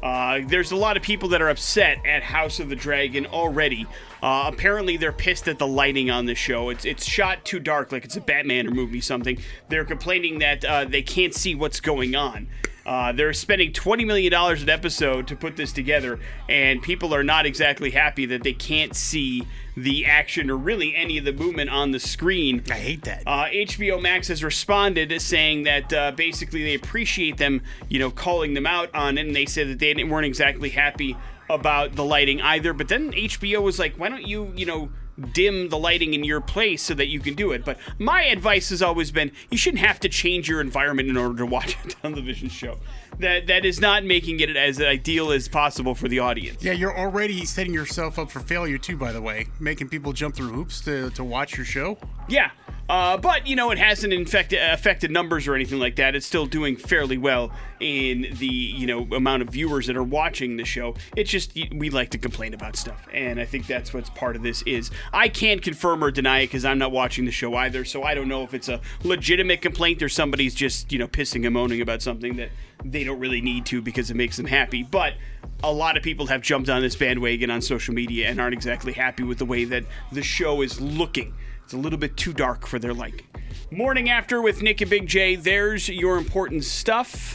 Uh, 0.00 0.38
there's 0.46 0.70
a 0.70 0.76
lot 0.76 0.96
of 0.96 1.02
people 1.02 1.30
that 1.30 1.42
are 1.42 1.48
upset 1.48 1.98
at 2.06 2.22
House 2.22 2.60
of 2.60 2.68
the 2.68 2.76
Dragon 2.76 3.26
already. 3.26 3.84
Uh, 4.22 4.48
apparently, 4.52 4.96
they're 4.96 5.10
pissed 5.10 5.48
at 5.48 5.58
the 5.58 5.66
lighting 5.66 6.12
on 6.12 6.26
the 6.26 6.36
show. 6.36 6.68
It's 6.68 6.84
it's 6.84 7.04
shot 7.04 7.44
too 7.44 7.58
dark, 7.58 7.90
like 7.90 8.04
it's 8.04 8.16
a 8.16 8.20
Batman 8.20 8.68
or 8.68 8.70
movie 8.70 9.00
something. 9.00 9.36
They're 9.68 9.84
complaining 9.84 10.38
that 10.38 10.64
uh, 10.64 10.84
they 10.84 11.02
can't 11.02 11.34
see 11.34 11.56
what's 11.56 11.80
going 11.80 12.14
on. 12.14 12.46
Uh, 12.88 13.12
they're 13.12 13.34
spending 13.34 13.70
twenty 13.70 14.02
million 14.02 14.32
dollars 14.32 14.62
an 14.62 14.70
episode 14.70 15.28
to 15.28 15.36
put 15.36 15.56
this 15.56 15.72
together, 15.72 16.18
and 16.48 16.80
people 16.82 17.14
are 17.14 17.22
not 17.22 17.44
exactly 17.44 17.90
happy 17.90 18.24
that 18.24 18.42
they 18.42 18.54
can't 18.54 18.96
see 18.96 19.46
the 19.76 20.06
action 20.06 20.48
or 20.48 20.56
really 20.56 20.96
any 20.96 21.18
of 21.18 21.26
the 21.26 21.32
movement 21.32 21.68
on 21.68 21.90
the 21.90 22.00
screen. 22.00 22.64
I 22.70 22.78
hate 22.78 23.02
that. 23.02 23.24
Uh, 23.26 23.44
HBO 23.44 24.00
Max 24.00 24.28
has 24.28 24.42
responded 24.42 25.20
saying 25.20 25.64
that 25.64 25.92
uh, 25.92 26.12
basically 26.12 26.64
they 26.64 26.74
appreciate 26.74 27.36
them, 27.36 27.60
you 27.90 27.98
know, 27.98 28.10
calling 28.10 28.54
them 28.54 28.66
out 28.66 28.94
on 28.94 29.18
it, 29.18 29.26
and 29.26 29.36
they 29.36 29.44
said 29.44 29.68
that 29.68 29.78
they 29.78 29.92
weren't 30.02 30.24
exactly 30.24 30.70
happy 30.70 31.14
about 31.50 31.94
the 31.94 32.04
lighting 32.04 32.40
either. 32.40 32.72
But 32.72 32.88
then 32.88 33.12
HBO 33.12 33.60
was 33.60 33.78
like, 33.78 33.96
why 33.96 34.08
don't 34.08 34.26
you, 34.26 34.50
you 34.56 34.64
know, 34.64 34.88
dim 35.32 35.68
the 35.68 35.78
lighting 35.78 36.14
in 36.14 36.24
your 36.24 36.40
place 36.40 36.82
so 36.82 36.94
that 36.94 37.06
you 37.08 37.20
can 37.20 37.34
do 37.34 37.52
it? 37.52 37.64
But 37.64 37.78
my 37.98 38.24
advice 38.24 38.70
has 38.70 38.82
always 38.82 39.10
been 39.10 39.32
you 39.50 39.58
shouldn't 39.58 39.84
have 39.84 40.00
to 40.00 40.08
change 40.08 40.48
your 40.48 40.60
environment 40.60 41.08
in 41.08 41.16
order 41.16 41.36
to 41.38 41.46
watch 41.46 41.76
a 41.84 41.88
television 42.02 42.48
show. 42.48 42.78
That 43.18 43.48
that 43.48 43.64
is 43.64 43.80
not 43.80 44.04
making 44.04 44.40
it 44.40 44.56
as 44.56 44.80
ideal 44.80 45.32
as 45.32 45.48
possible 45.48 45.94
for 45.94 46.08
the 46.08 46.20
audience. 46.20 46.62
yeah, 46.62 46.72
you're 46.72 46.96
already 46.96 47.44
setting 47.44 47.74
yourself 47.74 48.18
up 48.18 48.30
for 48.30 48.40
failure 48.40 48.78
too. 48.78 48.96
By 48.96 49.12
the 49.12 49.22
way, 49.22 49.46
making 49.58 49.88
people 49.88 50.12
jump 50.12 50.36
through 50.36 50.52
hoops 50.52 50.80
to, 50.82 51.10
to 51.10 51.24
watch 51.24 51.56
your 51.56 51.66
show. 51.66 51.98
Yeah, 52.28 52.50
uh, 52.88 53.16
but 53.18 53.46
you 53.46 53.54
know 53.54 53.70
it 53.70 53.78
hasn't 53.78 54.12
infected 54.12 54.58
affected 54.62 55.10
numbers 55.10 55.46
or 55.46 55.54
anything 55.54 55.78
like 55.78 55.96
that. 55.96 56.14
It's 56.14 56.26
still 56.26 56.46
doing 56.46 56.76
fairly 56.76 57.18
well 57.18 57.52
in 57.80 58.28
the 58.38 58.46
you 58.46 58.86
know 58.86 59.06
amount 59.14 59.42
of 59.42 59.50
viewers 59.50 59.88
that 59.88 59.96
are 59.96 60.02
watching 60.02 60.56
the 60.56 60.64
show. 60.64 60.94
It's 61.16 61.30
just 61.30 61.52
we 61.74 61.90
like 61.90 62.10
to 62.10 62.18
complain 62.18 62.54
about 62.54 62.76
stuff, 62.76 63.06
and 63.12 63.38
I 63.38 63.44
think 63.44 63.66
that's 63.66 63.92
what's 63.92 64.10
part 64.10 64.36
of 64.36 64.42
this 64.42 64.62
is. 64.62 64.90
I 65.12 65.28
can't 65.28 65.60
confirm 65.60 66.02
or 66.02 66.10
deny 66.10 66.40
it 66.40 66.46
because 66.46 66.64
I'm 66.64 66.78
not 66.78 66.92
watching 66.92 67.24
the 67.26 67.32
show 67.32 67.54
either, 67.56 67.84
so 67.84 68.04
I 68.04 68.14
don't 68.14 68.28
know 68.28 68.42
if 68.42 68.54
it's 68.54 68.68
a 68.68 68.80
legitimate 69.04 69.60
complaint 69.60 70.02
or 70.02 70.08
somebody's 70.08 70.54
just 70.54 70.90
you 70.90 70.98
know 70.98 71.08
pissing 71.08 71.44
and 71.44 71.52
moaning 71.52 71.82
about 71.82 72.00
something 72.00 72.36
that 72.36 72.50
they 72.84 73.04
don't 73.04 73.18
really 73.18 73.40
need 73.40 73.66
to 73.66 73.82
because 73.82 74.10
it 74.10 74.16
makes 74.16 74.36
them 74.36 74.46
happy. 74.46 74.82
But 74.82 75.14
a 75.62 75.72
lot 75.72 75.96
of 75.96 76.02
people 76.02 76.26
have 76.26 76.42
jumped 76.42 76.68
on 76.68 76.82
this 76.82 76.96
bandwagon 76.96 77.50
on 77.50 77.60
social 77.60 77.94
media 77.94 78.28
and 78.28 78.40
aren't 78.40 78.54
exactly 78.54 78.92
happy 78.92 79.22
with 79.22 79.38
the 79.38 79.44
way 79.44 79.64
that 79.64 79.84
the 80.12 80.22
show 80.22 80.62
is 80.62 80.80
looking. 80.80 81.34
It's 81.64 81.72
a 81.74 81.78
little 81.78 81.98
bit 81.98 82.16
too 82.16 82.32
dark 82.32 82.66
for 82.66 82.78
their 82.78 82.94
liking. 82.94 83.26
Morning 83.70 84.08
after 84.08 84.40
with 84.40 84.62
Nick 84.62 84.80
and 84.80 84.90
Big 84.90 85.06
J. 85.06 85.36
There's 85.36 85.88
your 85.88 86.16
important 86.16 86.64
stuff. 86.64 87.34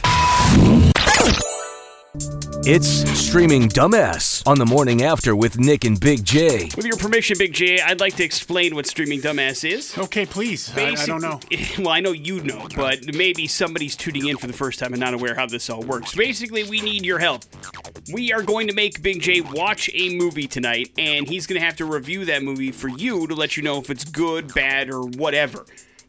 It's 2.16 2.86
Streaming 3.18 3.68
Dumbass 3.68 4.46
on 4.46 4.56
the 4.56 4.64
morning 4.64 5.02
after 5.02 5.34
with 5.34 5.58
Nick 5.58 5.84
and 5.84 5.98
Big 5.98 6.24
J. 6.24 6.70
With 6.76 6.86
your 6.86 6.96
permission, 6.96 7.36
Big 7.36 7.52
J, 7.52 7.80
I'd 7.80 7.98
like 7.98 8.14
to 8.16 8.22
explain 8.22 8.76
what 8.76 8.86
streaming 8.86 9.20
dumbass 9.20 9.68
is. 9.68 9.98
Okay, 9.98 10.24
please. 10.24 10.72
I, 10.76 10.92
I 10.92 11.06
don't 11.06 11.20
know. 11.20 11.40
Well, 11.78 11.88
I 11.88 11.98
know 11.98 12.12
you 12.12 12.40
know, 12.40 12.68
but 12.76 13.12
maybe 13.14 13.48
somebody's 13.48 13.96
tuning 13.96 14.28
in 14.28 14.36
for 14.36 14.46
the 14.46 14.52
first 14.52 14.78
time 14.78 14.92
and 14.92 15.00
not 15.00 15.12
aware 15.12 15.34
how 15.34 15.46
this 15.46 15.68
all 15.68 15.82
works. 15.82 16.14
Basically, 16.14 16.62
we 16.62 16.80
need 16.80 17.04
your 17.04 17.18
help. 17.18 17.42
We 18.12 18.32
are 18.32 18.42
going 18.42 18.68
to 18.68 18.74
make 18.74 19.02
Big 19.02 19.20
J 19.20 19.40
watch 19.40 19.90
a 19.92 20.16
movie 20.16 20.46
tonight, 20.46 20.92
and 20.96 21.26
he's 21.28 21.48
going 21.48 21.60
to 21.60 21.66
have 21.66 21.76
to 21.76 21.84
review 21.84 22.24
that 22.26 22.44
movie 22.44 22.70
for 22.70 22.88
you 22.88 23.26
to 23.26 23.34
let 23.34 23.56
you 23.56 23.64
know 23.64 23.80
if 23.80 23.90
it's 23.90 24.04
good, 24.04 24.54
bad, 24.54 24.88
or 24.88 25.02
whatever. 25.02 25.66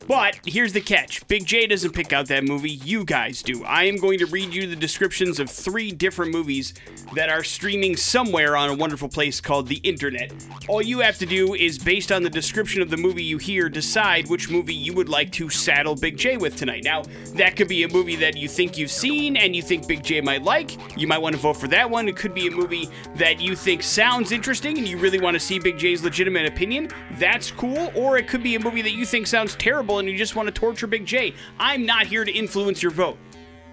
But 0.07 0.39
here's 0.45 0.74
the 0.74 0.81
catch 0.81 1.27
Big 1.27 1.45
J 1.45 1.65
doesn't 1.65 1.93
pick 1.93 2.13
out 2.13 2.27
that 2.27 2.43
movie, 2.43 2.71
you 2.71 3.03
guys 3.03 3.41
do. 3.41 3.63
I 3.63 3.85
am 3.85 3.97
going 3.97 4.19
to 4.19 4.27
read 4.27 4.53
you 4.53 4.67
the 4.67 4.75
descriptions 4.75 5.39
of 5.39 5.50
three 5.50 5.91
different 5.91 6.31
movies 6.31 6.74
that 7.15 7.29
are 7.29 7.43
streaming 7.43 7.95
somewhere 7.95 8.55
on 8.55 8.69
a 8.69 8.75
wonderful 8.75 9.09
place 9.09 9.41
called 9.41 9.67
the 9.67 9.77
internet. 9.77 10.31
All 10.67 10.81
you 10.81 11.00
have 11.00 11.17
to 11.19 11.25
do 11.25 11.55
is, 11.55 11.79
based 11.79 12.12
on 12.12 12.21
the 12.21 12.29
description 12.29 12.83
of 12.83 12.89
the 12.91 12.97
movie 12.97 13.24
you 13.24 13.39
hear, 13.39 13.67
decide 13.67 14.29
which 14.29 14.50
movie 14.50 14.75
you 14.75 14.93
would 14.93 15.09
like 15.09 15.31
to 15.33 15.50
saddle 15.50 15.95
Big 15.95 16.17
J 16.17 16.38
with 16.38 16.55
tonight. 16.55 16.83
Now, 16.83 17.03
that 17.33 17.55
could 17.55 17.67
be 17.67 17.83
a 17.83 17.89
movie 17.89 18.15
that 18.17 18.38
you 18.38 18.47
think 18.47 18.77
you've 18.77 18.91
seen 18.91 19.38
and 19.38 19.55
you 19.55 19.63
think 19.63 19.88
Big 19.88 20.03
J 20.03 20.21
might 20.21 20.43
like. 20.43 20.77
You 20.97 21.07
might 21.07 21.19
want 21.19 21.33
to 21.33 21.41
vote 21.41 21.57
for 21.57 21.67
that 21.69 21.89
one. 21.89 22.07
It 22.07 22.15
could 22.15 22.35
be 22.35 22.47
a 22.47 22.51
movie 22.51 22.89
that 23.15 23.41
you 23.41 23.55
think 23.55 23.81
sounds 23.81 24.31
interesting 24.31 24.77
and 24.77 24.88
you 24.88 24.97
really 24.97 25.19
want 25.19 25.33
to 25.33 25.39
see 25.39 25.57
Big 25.57 25.79
J's 25.79 26.03
legitimate 26.03 26.45
opinion. 26.45 26.91
That's 27.17 27.50
cool. 27.50 27.91
Or 27.95 28.17
it 28.17 28.27
could 28.27 28.43
be 28.43 28.55
a 28.55 28.59
movie 28.59 28.83
that 28.83 28.91
you 28.91 29.05
think 29.05 29.25
sounds 29.25 29.55
terrible 29.55 29.95
and 30.00 30.10
you 30.10 30.18
just 30.18 30.36
want 30.36 30.48
to 30.48 30.52
torture 30.52 30.88
Big 30.88 31.06
J. 31.06 31.34
I'm 31.60 31.86
not 31.86 32.08
here 32.08 32.24
to 32.24 32.32
influence 32.32 32.82
your 32.82 32.92
vote. 32.92 33.18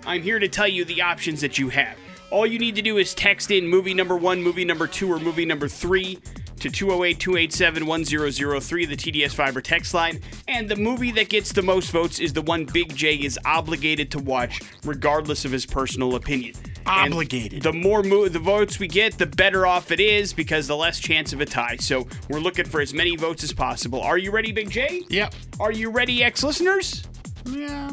I'm 0.07 0.23
here 0.23 0.39
to 0.39 0.49
tell 0.49 0.69
you 0.69 0.85
the 0.85 1.03
options 1.03 1.41
that 1.43 1.59
you 1.59 1.69
have. 1.69 1.97
All 2.33 2.47
you 2.47 2.59
need 2.59 2.75
to 2.77 2.83
do 2.83 2.97
is 2.97 3.13
text 3.13 3.51
in 3.51 3.67
movie 3.69 3.93
number 3.93 4.17
one, 4.17 4.43
movie 4.43 4.65
number 4.65 4.87
two, 4.87 5.13
or 5.13 5.19
movie 5.19 5.45
number 5.45 5.69
three 5.69 6.19
to 6.61 6.71
208 6.71 7.19
287 7.21 7.85
1003, 7.85 8.87
the 8.87 8.97
TDS 8.97 9.35
Fiber 9.35 9.61
text 9.61 9.93
line. 9.93 10.19
And 10.49 10.67
the 10.67 10.77
movie 10.77 11.11
that 11.13 11.29
gets 11.29 11.53
the 11.53 11.61
most 11.61 11.91
votes 11.91 12.21
is 12.21 12.33
the 12.33 12.41
one 12.41 12.65
Big 12.65 12.97
J 12.97 13.17
is 13.17 13.39
obligated 13.45 14.11
to 14.13 14.19
watch, 14.19 14.63
regardless 14.83 15.45
of 15.45 15.53
his 15.53 15.67
personal 15.67 16.15
opinion. 16.15 16.55
And 16.87 17.13
Obligated. 17.13 17.63
the 17.63 17.73
more 17.75 18.03
mo- 18.03 18.29
the 18.29 18.39
votes 18.39 18.79
we 18.79 18.89
get, 18.89 19.19
the 19.19 19.27
better 19.27 19.67
off 19.67 19.91
it 19.93 20.01
is 20.01 20.33
because 20.33 20.67
the 20.67 20.77
less 20.77 20.99
chance 20.99 21.35
of 21.35 21.43
a 21.43 21.47
tie. 21.47 21.77
So 21.77 22.09
we're 22.31 22.41
looking 22.41 22.65
for 22.65 22.81
as 22.81 22.95
many 22.95 23.15
votes 23.15 23.45
as 23.45 23.53
possible. 23.53 24.01
Are 24.01 24.17
you 24.17 24.31
ready, 24.31 24.53
Big 24.53 24.71
J? 24.71 25.03
Yep. 25.11 25.35
Are 25.61 25.71
you 25.71 25.91
ready, 25.91 26.25
ex 26.25 26.43
listeners? 26.43 27.05
Yeah. 27.45 27.91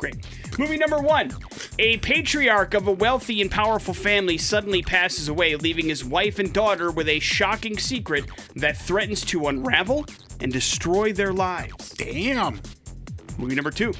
Great. 0.00 0.16
Movie 0.58 0.78
number 0.78 0.98
one. 0.98 1.30
A 1.78 1.98
patriarch 1.98 2.72
of 2.72 2.88
a 2.88 2.92
wealthy 2.92 3.42
and 3.42 3.50
powerful 3.50 3.92
family 3.92 4.38
suddenly 4.38 4.80
passes 4.80 5.28
away, 5.28 5.54
leaving 5.56 5.90
his 5.90 6.02
wife 6.02 6.38
and 6.38 6.54
daughter 6.54 6.90
with 6.90 7.06
a 7.06 7.18
shocking 7.18 7.76
secret 7.78 8.24
that 8.56 8.78
threatens 8.78 9.20
to 9.26 9.48
unravel 9.48 10.06
and 10.40 10.50
destroy 10.50 11.12
their 11.12 11.34
lives. 11.34 11.90
Damn. 11.90 12.62
Movie 13.36 13.54
number 13.54 13.70
two. 13.70 13.92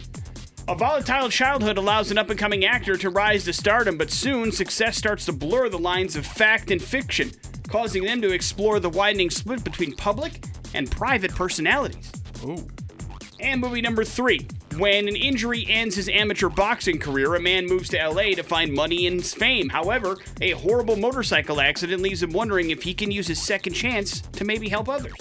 A 0.69 0.75
volatile 0.75 1.29
childhood 1.29 1.77
allows 1.77 2.11
an 2.11 2.17
up 2.17 2.31
and 2.31 2.39
coming 2.39 2.65
actor 2.65 2.97
to 2.97 3.11
rise 3.11 3.45
to 3.45 3.53
stardom, 3.53 3.99
but 3.99 4.11
soon 4.11 4.51
success 4.53 4.97
starts 4.97 5.27
to 5.27 5.33
blur 5.33 5.69
the 5.69 5.79
lines 5.79 6.17
of 6.17 6.25
fact 6.25 6.71
and 6.71 6.81
fiction, 6.81 7.31
causing 7.69 8.05
them 8.05 8.23
to 8.23 8.33
explore 8.33 8.81
the 8.81 8.89
widening 8.89 9.29
split 9.29 9.63
between 9.65 9.95
public 9.97 10.47
and 10.73 10.91
private 10.91 11.35
personalities. 11.35 12.11
Ooh. 12.43 12.67
And 13.39 13.61
movie 13.61 13.83
number 13.83 14.03
three. 14.03 14.47
When 14.81 15.09
an 15.09 15.15
injury 15.17 15.67
ends 15.69 15.95
his 15.95 16.09
amateur 16.09 16.49
boxing 16.49 16.99
career, 16.99 17.35
a 17.35 17.41
man 17.41 17.67
moves 17.67 17.91
to 17.91 17.99
LA 17.99 18.31
to 18.35 18.43
find 18.43 18.73
money 18.73 19.07
and 19.07 19.23
fame. 19.23 19.69
However, 19.69 20.17
a 20.41 20.53
horrible 20.53 20.97
motorcycle 20.97 21.61
accident 21.61 22.01
leaves 22.01 22.23
him 22.23 22.31
wondering 22.33 22.71
if 22.71 22.83
he 22.83 22.95
can 22.95 23.11
use 23.11 23.27
his 23.27 23.43
second 23.43 23.75
chance 23.75 24.23
to 24.23 24.45
maybe 24.47 24.71
help 24.71 24.89
others. 24.89 25.13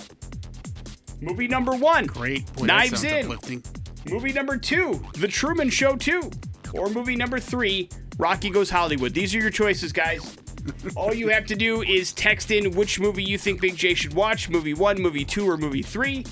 Movie 1.20 1.50
number 1.50 1.74
one. 1.74 2.06
Great. 2.06 2.46
Boy, 2.54 2.68
Knives 2.68 3.04
In. 3.04 3.26
uplifting. 3.26 3.62
Movie 4.10 4.32
number 4.32 4.56
two, 4.56 5.06
The 5.16 5.28
Truman 5.28 5.70
Show 5.70 5.98
2. 5.98 6.32
Or 6.74 6.90
movie 6.90 7.18
number 7.18 7.38
three, 7.38 7.90
Rocky 8.18 8.50
Goes 8.50 8.70
Hollywood. 8.70 9.14
These 9.14 9.36
are 9.36 9.40
your 9.40 9.50
choices, 9.50 9.92
guys. 9.92 10.38
All 10.96 11.14
you 11.14 11.28
have 11.28 11.46
to 11.48 11.56
do 11.56 11.82
is 11.82 12.14
text 12.14 12.52
in 12.52 12.72
which 12.72 12.98
movie 12.98 13.24
you 13.24 13.38
think 13.38 13.60
Big 13.60 13.76
J 13.76 13.94
should 13.94 14.14
watch 14.14 14.50
movie 14.50 14.74
one, 14.74 15.02
movie 15.02 15.26
two, 15.26 15.50
or 15.50 15.58
movie 15.58 15.82
three. 15.82 16.26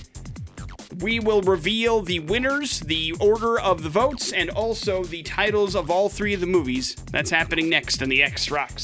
We 0.99 1.19
will 1.19 1.43
reveal 1.43 2.01
the 2.01 2.19
winners, 2.19 2.79
the 2.79 3.13
order 3.19 3.59
of 3.59 3.83
the 3.83 3.89
votes, 3.89 4.31
and 4.31 4.49
also 4.49 5.03
the 5.03 5.21
titles 5.21 5.75
of 5.75 5.91
all 5.91 6.09
three 6.09 6.33
of 6.33 6.39
the 6.39 6.47
movies. 6.47 6.95
That's 7.11 7.29
happening 7.29 7.69
next 7.69 8.01
on 8.01 8.09
the 8.09 8.23
X 8.23 8.49
Rocks. 8.49 8.83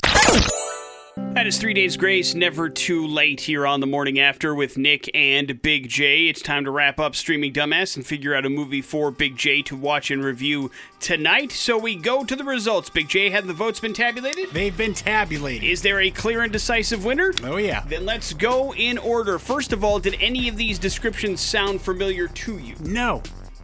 That 1.16 1.46
is 1.46 1.60
Three 1.60 1.76
Days 1.76 1.96
Grace, 1.96 2.34
never 2.34 2.70
too 2.70 3.06
late 3.06 3.42
here 3.42 3.68
on 3.68 3.82
the 3.82 3.86
morning 3.86 4.20
after 4.20 4.56
with 4.56 4.78
Nick 4.78 5.10
and 5.14 5.62
Big 5.62 5.88
J. 5.88 6.28
It's 6.28 6.42
time 6.42 6.64
to 6.66 6.72
wrap 6.72 7.00
up 7.00 7.16
Streaming 7.16 7.54
Dumbass 7.54 7.96
and 7.96 8.06
figure 8.06 8.34
out 8.34 8.48
a 8.48 8.50
movie 8.50 8.82
for 8.82 9.12
Big 9.12 9.38
J 9.38 9.62
to 9.64 9.76
watch 9.76 10.10
and 10.10 10.24
review 10.24 10.72
tonight. 11.00 11.52
So 11.52 11.78
we 11.78 11.96
go 11.96 12.24
to 12.24 12.36
the 12.36 12.44
results. 12.44 12.90
Big 12.90 13.10
J, 13.10 13.30
have 13.30 13.46
the 13.46 13.54
votes 13.54 13.80
been 13.80 13.94
tabulated? 13.94 14.50
They've 14.54 14.76
been 14.76 14.96
tabulated. 14.96 15.70
Is 15.70 15.84
there 15.84 16.02
a 16.02 16.10
clear 16.10 16.42
and 16.42 16.52
decisive 16.52 17.06
winner? 17.06 17.32
oh, 17.44 17.58
yeah. 17.58 17.84
Then 17.88 18.06
let's 18.06 18.34
go 18.34 18.74
in 18.74 18.98
order. 18.98 19.38
First 19.38 19.72
of 19.72 19.84
all, 19.84 20.00
did 20.00 20.18
any 20.20 20.50
of 20.50 20.58
these 20.58 20.80
descriptions 20.80 21.42
sound 21.42 21.82
familiar 21.82 22.28
to 22.28 22.58
you? 22.58 22.76
No. 22.80 23.22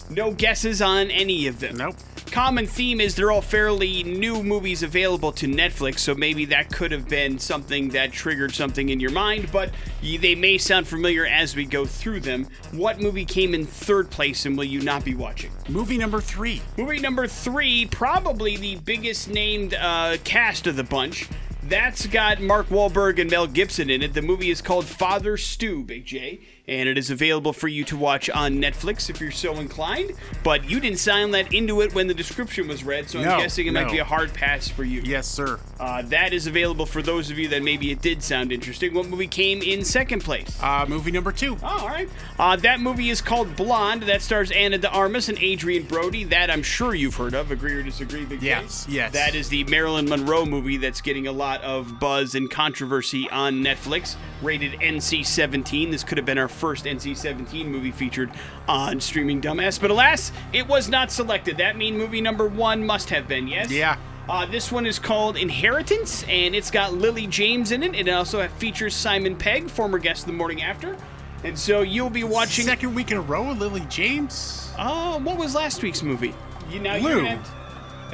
No 0.09 0.31
guesses 0.31 0.81
on 0.81 1.11
any 1.11 1.47
of 1.47 1.59
them. 1.59 1.77
Nope. 1.77 1.95
Common 2.31 2.67
theme 2.67 3.01
is 3.01 3.15
they're 3.15 3.31
all 3.31 3.41
fairly 3.41 4.03
new 4.03 4.43
movies 4.43 4.83
available 4.83 5.31
to 5.31 5.47
Netflix, 5.47 5.99
so 5.99 6.13
maybe 6.13 6.45
that 6.45 6.71
could 6.71 6.91
have 6.91 7.09
been 7.09 7.39
something 7.39 7.89
that 7.89 8.11
triggered 8.11 8.53
something 8.53 8.89
in 8.89 8.99
your 8.99 9.11
mind, 9.11 9.51
but 9.51 9.71
they 10.01 10.35
may 10.35 10.57
sound 10.57 10.87
familiar 10.87 11.25
as 11.25 11.55
we 11.55 11.65
go 11.65 11.85
through 11.85 12.19
them. 12.19 12.47
What 12.71 13.01
movie 13.01 13.25
came 13.25 13.55
in 13.55 13.65
third 13.65 14.11
place 14.11 14.45
and 14.45 14.55
will 14.55 14.65
you 14.65 14.81
not 14.81 15.03
be 15.03 15.15
watching? 15.15 15.51
Movie 15.69 15.97
number 15.97 16.21
three. 16.21 16.61
Movie 16.77 16.99
number 16.99 17.25
three, 17.25 17.87
probably 17.87 18.57
the 18.57 18.75
biggest 18.75 19.27
named 19.29 19.73
uh, 19.73 20.17
cast 20.23 20.67
of 20.67 20.75
the 20.75 20.83
bunch. 20.83 21.27
That's 21.63 22.07
got 22.07 22.41
Mark 22.41 22.69
Wahlberg 22.69 23.19
and 23.19 23.29
Mel 23.29 23.45
Gibson 23.45 23.89
in 23.89 24.01
it. 24.01 24.13
The 24.13 24.21
movie 24.21 24.49
is 24.49 24.61
called 24.61 24.85
Father 24.85 25.35
Stu, 25.35 25.83
Big 25.83 26.05
J, 26.05 26.39
and 26.69 26.87
it 26.87 26.97
is 26.97 27.09
available 27.09 27.51
for 27.51 27.67
you 27.67 27.83
to 27.85 27.97
watch 27.97 28.29
on 28.29 28.53
Netflix 28.61 29.09
if 29.09 29.19
you're 29.19 29.31
so 29.31 29.55
inclined. 29.55 30.11
But 30.43 30.69
you 30.69 30.79
didn't 30.79 30.99
sign 30.99 31.31
that 31.31 31.53
into 31.53 31.81
it 31.81 31.93
when 31.95 32.07
the 32.07 32.13
description 32.13 32.67
was 32.67 32.83
read, 32.83 33.09
so 33.09 33.19
I'm 33.19 33.25
No, 33.25 33.37
guessing 33.39 33.67
it 33.67 33.71
might 33.73 33.91
be 33.91 33.97
a 33.97 34.03
hard 34.05 34.33
pass 34.33 34.67
for 34.67 34.83
you. 34.83 35.01
Yes, 35.03 35.27
sir. 35.27 35.59
Uh, 35.79 36.03
that 36.03 36.31
is 36.33 36.45
available 36.47 36.85
for 36.85 37.01
those 37.01 37.31
of 37.31 37.39
you 37.39 37.47
that 37.49 37.63
maybe 37.63 37.91
it 37.91 38.01
did 38.01 38.21
sound 38.21 38.51
interesting. 38.51 38.93
What 38.93 39.07
movie 39.07 39.27
came 39.27 39.61
in 39.61 39.83
second 39.83 40.23
place? 40.23 40.57
Uh, 40.61 40.85
movie 40.87 41.11
number 41.11 41.31
two. 41.31 41.57
Oh, 41.63 41.67
all 41.79 41.87
right. 41.87 42.09
Uh, 42.37 42.55
that 42.57 42.79
movie 42.79 43.09
is 43.09 43.21
called 43.21 43.55
Blonde. 43.55 44.03
That 44.03 44.21
stars 44.21 44.51
Ana 44.51 44.77
de 44.77 44.89
Armas 44.89 45.29
and 45.29 45.37
Adrien 45.41 45.83
Brody. 45.83 46.23
That 46.25 46.51
I'm 46.51 46.63
sure 46.63 46.93
you've 46.93 47.15
heard 47.15 47.33
of. 47.33 47.49
Agree 47.51 47.73
or 47.73 47.83
disagree, 47.83 48.25
Big? 48.25 48.43
Yes, 48.43 48.85
yes. 48.89 49.11
That 49.13 49.33
is 49.35 49.49
the 49.49 49.63
Marilyn 49.65 50.07
Monroe 50.07 50.45
movie 50.45 50.77
that's 50.77 51.01
getting 51.01 51.27
a 51.27 51.31
lot 51.31 51.61
of 51.63 51.99
buzz 51.99 52.35
and 52.35 52.49
controversy 52.51 53.27
on 53.29 53.63
Netflix. 53.63 54.15
Rated 54.41 54.73
NC-17. 54.73 55.91
This 55.91 56.03
could 56.03 56.17
have 56.17 56.25
been 56.25 56.37
our 56.37 56.47
first 56.59 56.85
NC-17 56.85 57.65
movie 57.65 57.91
featured 57.91 58.29
on 58.67 58.99
Streaming 58.99 59.41
Dumbass, 59.41 59.79
but 59.79 59.89
alas, 59.89 60.31
it 60.53 60.67
was 60.67 60.89
not 60.89 61.11
selected. 61.11 61.57
That 61.57 61.77
mean 61.77 61.97
movie 61.97 62.21
number 62.21 62.47
one 62.47 62.85
must 62.85 63.09
have 63.09 63.27
been. 63.27 63.47
Yes. 63.47 63.71
Yeah. 63.71 63.97
Uh, 64.27 64.45
this 64.45 64.71
one 64.71 64.85
is 64.85 64.99
called 64.99 65.37
Inheritance, 65.37 66.23
and 66.27 66.53
it's 66.53 66.69
got 66.69 66.93
Lily 66.93 67.25
James 67.25 67.71
in 67.71 67.81
it. 67.81 67.95
It 67.95 68.07
also 68.09 68.47
features 68.47 68.93
Simon 68.93 69.35
Pegg, 69.35 69.69
former 69.69 69.97
guest 69.97 70.23
of 70.23 70.27
the 70.27 70.33
morning 70.33 70.61
after. 70.61 70.95
And 71.43 71.57
so 71.57 71.81
you'll 71.81 72.11
be 72.11 72.23
watching. 72.23 72.65
Second 72.65 72.93
week 72.93 73.09
in 73.11 73.17
a 73.17 73.21
row, 73.21 73.51
Lily 73.53 73.85
James. 73.89 74.71
Oh, 74.77 75.17
what 75.19 75.37
was 75.37 75.55
last 75.55 75.81
week's 75.81 76.03
movie? 76.03 76.35
You 76.69 76.79
now 76.79 76.95
you're 76.95 77.15
gonna 77.23 77.43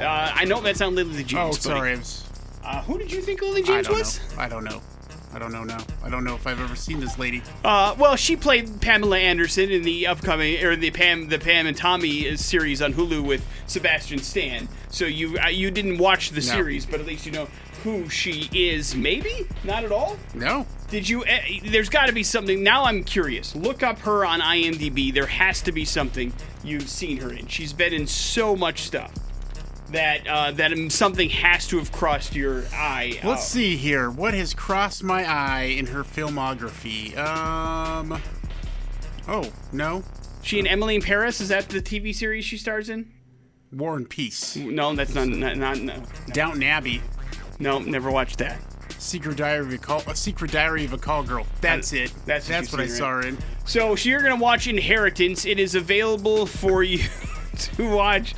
uh, 0.00 0.32
I 0.34 0.44
know 0.44 0.60
that's 0.60 0.80
not 0.80 0.92
Lily 0.92 1.24
James. 1.24 1.56
Oh, 1.56 1.58
sorry. 1.58 1.98
Uh, 2.64 2.82
who 2.82 2.98
did 2.98 3.12
you 3.12 3.20
think 3.22 3.40
Lily 3.40 3.62
I 3.62 3.64
James 3.64 3.86
don't 3.88 3.98
was? 3.98 4.20
know. 4.34 4.42
I 4.42 4.48
don't 4.48 4.64
know. 4.64 4.80
I 5.36 5.38
don't 5.38 5.52
know 5.52 5.64
now. 5.64 5.84
I 6.02 6.08
don't 6.08 6.24
know 6.24 6.34
if 6.34 6.46
I've 6.46 6.58
ever 6.62 6.74
seen 6.74 6.98
this 6.98 7.18
lady. 7.18 7.42
Uh, 7.62 7.94
well, 7.98 8.16
she 8.16 8.36
played 8.36 8.80
Pamela 8.80 9.18
Anderson 9.18 9.70
in 9.70 9.82
the 9.82 10.06
upcoming 10.06 10.64
or 10.64 10.76
the 10.76 10.90
Pam 10.90 11.28
the 11.28 11.38
Pam 11.38 11.66
and 11.66 11.76
Tommy 11.76 12.34
series 12.38 12.80
on 12.80 12.94
Hulu 12.94 13.22
with 13.22 13.44
Sebastian 13.66 14.18
Stan. 14.20 14.66
So 14.88 15.04
you 15.04 15.38
uh, 15.38 15.48
you 15.48 15.70
didn't 15.70 15.98
watch 15.98 16.30
the 16.30 16.36
No. 16.36 16.40
series, 16.40 16.86
but 16.86 17.00
at 17.00 17.06
least 17.06 17.26
you 17.26 17.32
know 17.32 17.48
who 17.84 18.08
she 18.08 18.48
is. 18.50 18.96
Maybe 18.96 19.46
not 19.62 19.84
at 19.84 19.92
all. 19.92 20.16
No. 20.32 20.66
Did 20.88 21.06
you? 21.06 21.22
Uh, 21.24 21.36
there's 21.66 21.90
got 21.90 22.06
to 22.06 22.14
be 22.14 22.22
something. 22.22 22.62
Now 22.62 22.84
I'm 22.84 23.04
curious. 23.04 23.54
Look 23.54 23.82
up 23.82 23.98
her 24.00 24.24
on 24.24 24.40
IMDb. 24.40 25.12
There 25.12 25.26
has 25.26 25.60
to 25.62 25.72
be 25.72 25.84
something 25.84 26.32
you've 26.64 26.88
seen 26.88 27.18
her 27.18 27.30
in. 27.30 27.46
She's 27.46 27.74
been 27.74 27.92
in 27.92 28.06
so 28.06 28.56
much 28.56 28.84
stuff 28.84 29.12
that 29.90 30.26
uh, 30.26 30.50
that 30.52 30.72
something 30.90 31.30
has 31.30 31.66
to 31.68 31.78
have 31.78 31.92
crossed 31.92 32.34
your 32.34 32.64
eye. 32.72 33.20
Let's 33.22 33.42
out. 33.42 33.46
see 33.46 33.76
here. 33.76 34.10
What 34.10 34.34
has 34.34 34.54
crossed 34.54 35.04
my 35.04 35.24
eye 35.24 35.74
in 35.76 35.86
her 35.86 36.02
filmography? 36.02 37.16
Um. 37.16 38.20
Oh 39.28 39.50
no, 39.72 40.04
She 40.42 40.58
and 40.58 40.68
Emily 40.68 40.94
in 40.96 41.02
Paris. 41.02 41.40
Is 41.40 41.48
that 41.48 41.68
the 41.68 41.80
TV 41.82 42.14
series 42.14 42.44
she 42.44 42.56
stars 42.56 42.88
in? 42.88 43.12
War 43.72 43.96
and 43.96 44.08
Peace, 44.08 44.56
No, 44.56 44.94
that's 44.94 45.14
not. 45.14 45.26
not, 45.28 45.56
not 45.56 45.78
no. 45.80 46.02
Downton 46.32 46.62
Abbey. 46.62 47.02
No, 47.58 47.80
never 47.80 48.10
watched 48.10 48.38
that. 48.38 48.60
Secret 48.98 49.36
Diary 49.36 49.66
of 49.66 49.72
a 49.72 49.78
Call, 49.78 50.02
a 50.06 50.14
Secret 50.14 50.52
Diary 50.52 50.84
of 50.84 50.92
a 50.92 50.98
Call 50.98 51.22
Girl. 51.22 51.46
That's 51.60 51.92
it. 51.92 52.12
That's 52.24 52.48
what 52.48 52.52
that's 52.54 52.72
what 52.72 52.80
I 52.80 52.86
saw 52.86 53.10
her 53.10 53.26
in. 53.26 53.38
So 53.64 53.96
you're 53.96 54.22
gonna 54.22 54.36
watch 54.36 54.68
Inheritance. 54.68 55.44
It 55.44 55.58
is 55.58 55.74
available 55.74 56.46
for 56.46 56.82
you 56.82 56.98
to 57.56 57.90
watch 57.90 58.34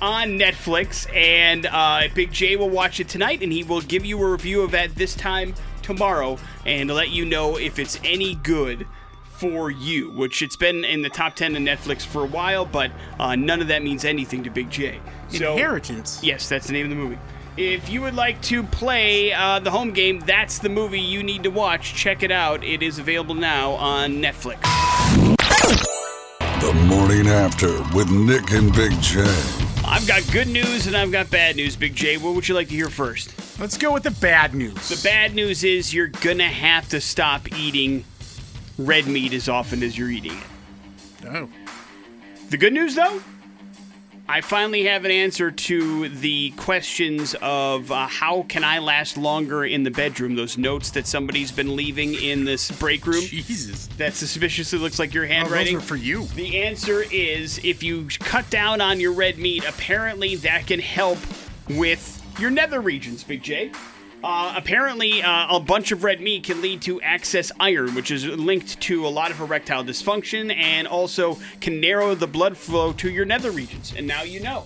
on 0.00 0.38
Netflix, 0.38 1.12
and 1.14 1.66
uh, 1.66 2.02
Big 2.14 2.32
J 2.32 2.56
will 2.56 2.70
watch 2.70 3.00
it 3.00 3.08
tonight, 3.08 3.42
and 3.42 3.52
he 3.52 3.64
will 3.64 3.80
give 3.80 4.04
you 4.04 4.22
a 4.22 4.30
review 4.30 4.62
of 4.62 4.70
that 4.72 4.94
this 4.94 5.14
time 5.14 5.54
tomorrow, 5.82 6.38
and 6.64 6.90
let 6.90 7.10
you 7.10 7.24
know 7.24 7.56
if 7.56 7.78
it's 7.78 7.98
any 8.04 8.34
good 8.36 8.86
for 9.22 9.70
you. 9.70 10.10
Which 10.10 10.42
it's 10.42 10.56
been 10.56 10.84
in 10.84 11.02
the 11.02 11.10
top 11.10 11.36
ten 11.36 11.56
of 11.56 11.62
Netflix 11.62 12.04
for 12.04 12.24
a 12.24 12.28
while, 12.28 12.64
but 12.64 12.90
uh, 13.18 13.36
none 13.36 13.60
of 13.60 13.68
that 13.68 13.82
means 13.82 14.04
anything 14.04 14.44
to 14.44 14.50
Big 14.50 14.70
J. 14.70 15.00
So, 15.30 15.52
Inheritance. 15.52 16.22
Yes, 16.22 16.48
that's 16.48 16.66
the 16.66 16.72
name 16.72 16.86
of 16.86 16.90
the 16.90 16.96
movie. 16.96 17.18
If 17.56 17.88
you 17.88 18.02
would 18.02 18.14
like 18.14 18.40
to 18.42 18.62
play 18.62 19.32
uh, 19.32 19.58
the 19.58 19.72
home 19.72 19.90
game, 19.92 20.20
that's 20.20 20.60
the 20.60 20.68
movie 20.68 21.00
you 21.00 21.24
need 21.24 21.42
to 21.42 21.50
watch. 21.50 21.92
Check 21.92 22.22
it 22.22 22.30
out. 22.30 22.62
It 22.62 22.84
is 22.84 23.00
available 23.00 23.34
now 23.34 23.72
on 23.72 24.22
Netflix. 24.22 24.62
The 26.60 26.72
morning 26.86 27.26
after 27.26 27.82
with 27.96 28.10
Nick 28.10 28.52
and 28.52 28.72
Big 28.74 28.92
J. 29.00 29.24
I've 29.90 30.06
got 30.06 30.22
good 30.32 30.48
news 30.48 30.86
and 30.86 30.94
I've 30.94 31.10
got 31.10 31.30
bad 31.30 31.56
news, 31.56 31.74
Big 31.74 31.94
J. 31.94 32.18
What 32.18 32.34
would 32.34 32.46
you 32.46 32.54
like 32.54 32.68
to 32.68 32.74
hear 32.74 32.90
first? 32.90 33.32
Let's 33.58 33.78
go 33.78 33.90
with 33.90 34.02
the 34.02 34.10
bad 34.10 34.54
news. 34.54 34.90
The 34.90 35.00
bad 35.02 35.34
news 35.34 35.64
is 35.64 35.94
you're 35.94 36.08
gonna 36.08 36.46
have 36.46 36.90
to 36.90 37.00
stop 37.00 37.50
eating 37.58 38.04
red 38.76 39.06
meat 39.06 39.32
as 39.32 39.48
often 39.48 39.82
as 39.82 39.96
you're 39.96 40.10
eating 40.10 40.36
it. 40.36 41.26
Oh. 41.26 41.48
The 42.50 42.58
good 42.58 42.74
news, 42.74 42.96
though, 42.96 43.22
I 44.30 44.42
finally 44.42 44.84
have 44.84 45.06
an 45.06 45.10
answer 45.10 45.50
to 45.50 46.08
the 46.10 46.50
questions 46.50 47.34
of 47.40 47.90
uh, 47.90 48.06
how 48.08 48.42
can 48.42 48.62
I 48.62 48.78
last 48.78 49.16
longer 49.16 49.64
in 49.64 49.84
the 49.84 49.90
bedroom. 49.90 50.36
Those 50.36 50.58
notes 50.58 50.90
that 50.90 51.06
somebody's 51.06 51.50
been 51.50 51.74
leaving 51.76 52.12
in 52.12 52.44
this 52.44 52.70
break 52.72 53.06
room 53.06 53.22
Jesus. 53.24 53.86
that 53.96 54.12
suspiciously 54.12 54.78
looks 54.78 54.98
like 54.98 55.14
your 55.14 55.24
Oh, 55.24 55.28
those 55.28 55.34
handwriting. 55.34 55.74
were 55.76 55.80
for 55.80 55.96
you. 55.96 56.24
The 56.26 56.60
answer 56.62 57.02
is 57.10 57.58
if 57.64 57.82
you 57.82 58.06
cut 58.20 58.50
down 58.50 58.82
on 58.82 59.00
your 59.00 59.12
red 59.12 59.38
meat, 59.38 59.64
apparently 59.66 60.36
that 60.36 60.66
can 60.66 60.80
help 60.80 61.18
with 61.70 62.22
your 62.38 62.50
nether 62.50 62.82
regions, 62.82 63.24
Big 63.24 63.42
J. 63.42 63.72
Uh, 64.22 64.52
apparently, 64.56 65.22
uh, 65.22 65.56
a 65.56 65.60
bunch 65.60 65.92
of 65.92 66.02
red 66.02 66.20
meat 66.20 66.44
can 66.44 66.60
lead 66.60 66.82
to 66.82 67.00
excess 67.02 67.52
iron, 67.60 67.94
which 67.94 68.10
is 68.10 68.26
linked 68.26 68.80
to 68.80 69.06
a 69.06 69.08
lot 69.08 69.30
of 69.30 69.40
erectile 69.40 69.84
dysfunction 69.84 70.52
and 70.54 70.88
also 70.88 71.38
can 71.60 71.80
narrow 71.80 72.14
the 72.14 72.26
blood 72.26 72.56
flow 72.56 72.92
to 72.92 73.10
your 73.10 73.24
nether 73.24 73.50
regions. 73.50 73.94
And 73.96 74.06
now 74.06 74.22
you 74.22 74.40
know. 74.40 74.64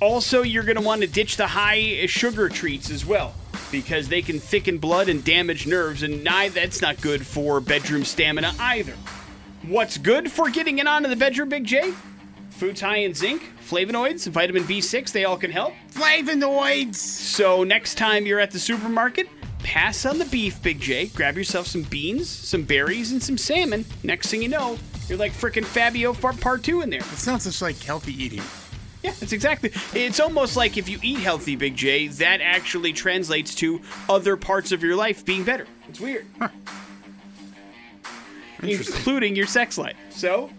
Also, 0.00 0.42
you're 0.42 0.64
going 0.64 0.76
to 0.76 0.82
want 0.82 1.00
to 1.02 1.06
ditch 1.06 1.36
the 1.36 1.46
high 1.46 2.06
sugar 2.06 2.48
treats 2.48 2.90
as 2.90 3.06
well 3.06 3.34
because 3.70 4.08
they 4.08 4.20
can 4.20 4.40
thicken 4.40 4.78
blood 4.78 5.08
and 5.08 5.24
damage 5.24 5.64
nerves, 5.64 6.02
and 6.02 6.26
that's 6.26 6.82
not 6.82 7.00
good 7.00 7.24
for 7.24 7.60
bedroom 7.60 8.04
stamina 8.04 8.52
either. 8.58 8.94
What's 9.62 9.96
good 9.96 10.32
for 10.32 10.50
getting 10.50 10.78
it 10.78 10.88
onto 10.88 11.08
the 11.08 11.14
bedroom, 11.14 11.48
Big 11.48 11.64
J? 11.64 11.94
Foods 12.52 12.80
high 12.80 12.98
in 12.98 13.12
zinc, 13.12 13.42
flavonoids, 13.68 14.28
vitamin 14.28 14.62
B6, 14.64 15.10
they 15.10 15.24
all 15.24 15.36
can 15.36 15.50
help. 15.50 15.74
Flavonoids. 15.92 16.94
So 16.94 17.64
next 17.64 17.96
time 17.96 18.24
you're 18.24 18.38
at 18.38 18.52
the 18.52 18.58
supermarket, 18.58 19.28
pass 19.64 20.06
on 20.06 20.18
the 20.18 20.24
beef, 20.26 20.62
Big 20.62 20.80
J. 20.80 21.06
Grab 21.06 21.36
yourself 21.36 21.66
some 21.66 21.82
beans, 21.82 22.28
some 22.28 22.62
berries, 22.62 23.10
and 23.10 23.22
some 23.22 23.36
salmon. 23.36 23.84
Next 24.04 24.28
thing 24.30 24.42
you 24.42 24.48
know, 24.48 24.78
you're 25.08 25.18
like 25.18 25.32
frickin' 25.32 25.64
Fabio 25.64 26.12
Part, 26.12 26.40
part 26.40 26.62
2 26.62 26.82
in 26.82 26.90
there. 26.90 27.00
It 27.00 27.04
sounds 27.04 27.44
just 27.44 27.62
like 27.62 27.78
healthy 27.82 28.12
eating. 28.22 28.42
Yeah, 29.02 29.12
that's 29.18 29.32
exactly. 29.32 29.72
It's 29.94 30.20
almost 30.20 30.56
like 30.56 30.76
if 30.76 30.88
you 30.88 31.00
eat 31.02 31.18
healthy, 31.18 31.56
Big 31.56 31.74
J, 31.74 32.06
that 32.06 32.40
actually 32.40 32.92
translates 32.92 33.56
to 33.56 33.80
other 34.08 34.36
parts 34.36 34.70
of 34.70 34.84
your 34.84 34.94
life 34.94 35.24
being 35.24 35.42
better. 35.42 35.66
It's 35.88 35.98
weird. 35.98 36.26
Interesting. 38.62 38.94
Including 38.94 39.34
your 39.34 39.48
sex 39.48 39.76
life. 39.76 39.96
So, 40.10 40.50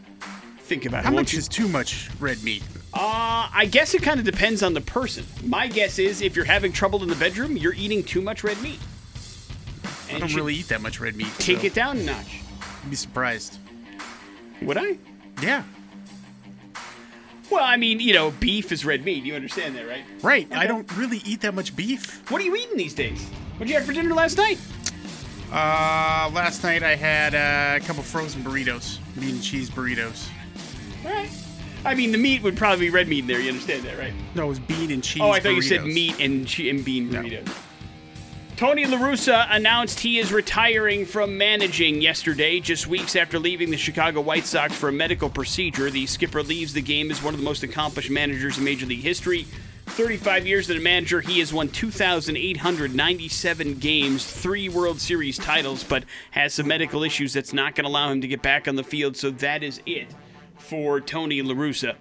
think 0.64 0.86
about 0.86 1.00
it. 1.00 1.06
How 1.06 1.12
won't 1.12 1.24
much 1.28 1.34
you? 1.34 1.40
is 1.40 1.48
too 1.48 1.68
much 1.68 2.10
red 2.20 2.44
meat? 2.44 2.64
Uh, 2.94 3.50
I 3.54 3.68
guess 3.70 3.94
it 3.94 4.02
kind 4.04 4.20
of 4.20 4.26
depends 4.26 4.62
on 4.64 4.74
the 4.74 4.82
person. 4.82 5.26
My 5.44 5.68
guess 5.68 6.00
is 6.00 6.22
if 6.22 6.36
you're 6.36 6.46
having 6.46 6.72
trouble 6.72 7.02
in 7.04 7.10
the 7.10 7.16
bedroom, 7.16 7.58
you're 7.58 7.74
eating 7.74 8.04
too 8.04 8.22
much 8.22 8.44
red 8.44 8.62
meat. 8.62 8.80
I 10.12 10.20
don't 10.20 10.34
really 10.36 10.54
eat 10.54 10.68
that 10.68 10.82
much 10.82 11.00
red 11.00 11.16
meat. 11.16 11.28
take 11.40 11.62
so 11.62 11.66
it 11.68 11.74
down 11.74 11.98
a 11.98 12.04
notch. 12.04 12.42
I'd 12.84 12.90
be 12.90 12.96
surprised. 12.96 13.58
Would 14.62 14.78
I? 14.78 14.98
Yeah. 15.42 15.64
Well, 17.50 17.64
I 17.64 17.78
mean, 17.78 18.00
you 18.00 18.14
know, 18.14 18.32
beef 18.32 18.72
is 18.72 18.86
red 18.86 19.04
meat. 19.04 19.24
You 19.24 19.36
understand 19.36 19.76
that, 19.76 19.88
right? 19.88 20.04
Right. 20.22 20.52
I 20.54 20.66
don't 20.68 20.90
really 20.96 21.18
eat 21.26 21.42
that 21.42 21.54
much 21.54 21.76
beef. 21.76 22.30
What 22.32 22.42
are 22.42 22.46
you 22.46 22.56
eating 22.56 22.78
these 22.78 22.94
days? 22.94 23.28
What'd 23.58 23.70
you 23.70 23.76
have 23.76 23.86
for 23.86 23.94
dinner 23.94 24.14
last 24.14 24.38
night? 24.38 24.60
Uh, 25.52 26.32
last 26.34 26.64
night 26.64 26.82
I 26.84 26.96
had 26.96 27.36
uh, 27.36 27.84
a 27.84 27.86
couple 27.86 28.02
frozen 28.02 28.44
burritos, 28.44 28.98
meat 29.16 29.34
and 29.34 29.44
cheese 29.44 29.70
burritos. 29.70 30.28
All 31.06 31.12
right. 31.12 31.30
I 31.86 31.96
mean, 31.96 32.14
the 32.14 32.18
meat 32.18 32.42
would 32.44 32.56
probably 32.56 32.86
be 32.86 32.92
red 32.92 33.08
meat 33.10 33.20
in 33.20 33.28
there. 33.28 33.40
You 33.40 33.50
understand 33.50 33.84
that, 33.84 33.98
right? 33.98 34.14
No, 34.36 34.46
it 34.46 34.50
was 34.50 34.60
bean 34.60 34.90
and 34.92 35.04
cheese. 35.04 35.22
Oh, 35.22 35.32
I 35.32 35.40
thought 35.42 35.56
you 35.56 35.62
said 35.62 35.86
meat 35.86 36.18
and, 36.20 36.48
che- 36.48 36.70
and 36.70 36.84
bean 36.84 37.10
burritos. 37.10 37.50
Tony 38.56 38.86
La 38.86 38.98
Russa 39.00 39.48
announced 39.50 40.00
he 40.00 40.20
is 40.20 40.32
retiring 40.32 41.06
from 41.06 41.38
managing 41.38 42.02
yesterday, 42.02 42.60
just 42.60 42.86
weeks 42.88 43.16
after 43.16 43.40
leaving 43.40 43.72
the 43.72 43.78
Chicago 43.78 44.22
White 44.22 44.46
Sox 44.46 44.76
for 44.76 44.90
a 44.90 44.92
medical 44.92 45.28
procedure. 45.30 45.90
The 45.90 46.06
skipper 46.06 46.44
leaves 46.44 46.72
the 46.72 46.82
game 46.82 47.10
as 47.12 47.22
one 47.22 47.34
of 47.34 47.40
the 47.40 47.44
most 47.46 47.64
accomplished 47.64 48.12
managers 48.12 48.58
in 48.60 48.64
Major 48.64 48.86
League 48.86 49.02
history. 49.02 49.48
35 49.88 50.48
years 50.48 50.70
as 50.70 50.78
a 50.78 50.80
manager, 50.80 51.20
he 51.20 51.40
has 51.40 51.52
won 51.52 51.68
2,897 51.68 53.74
games, 53.80 54.26
three 54.26 54.70
World 54.70 55.02
Series 55.02 55.38
titles, 55.38 55.84
but 55.84 56.04
has 56.32 56.54
some 56.54 56.68
medical 56.68 57.04
issues 57.04 57.34
that's 57.34 57.52
not 57.54 57.76
going 57.76 57.84
to 57.84 57.90
allow 57.90 58.10
him 58.12 58.22
to 58.22 58.28
get 58.28 58.42
back 58.42 58.68
on 58.68 58.76
the 58.76 58.84
field, 58.84 59.18
so 59.18 59.30
that 59.32 59.62
is 59.64 59.82
it 59.86 60.08
for 60.74 61.00
Tony 61.00 61.40
La 61.44 61.54
Russa. 61.54 61.94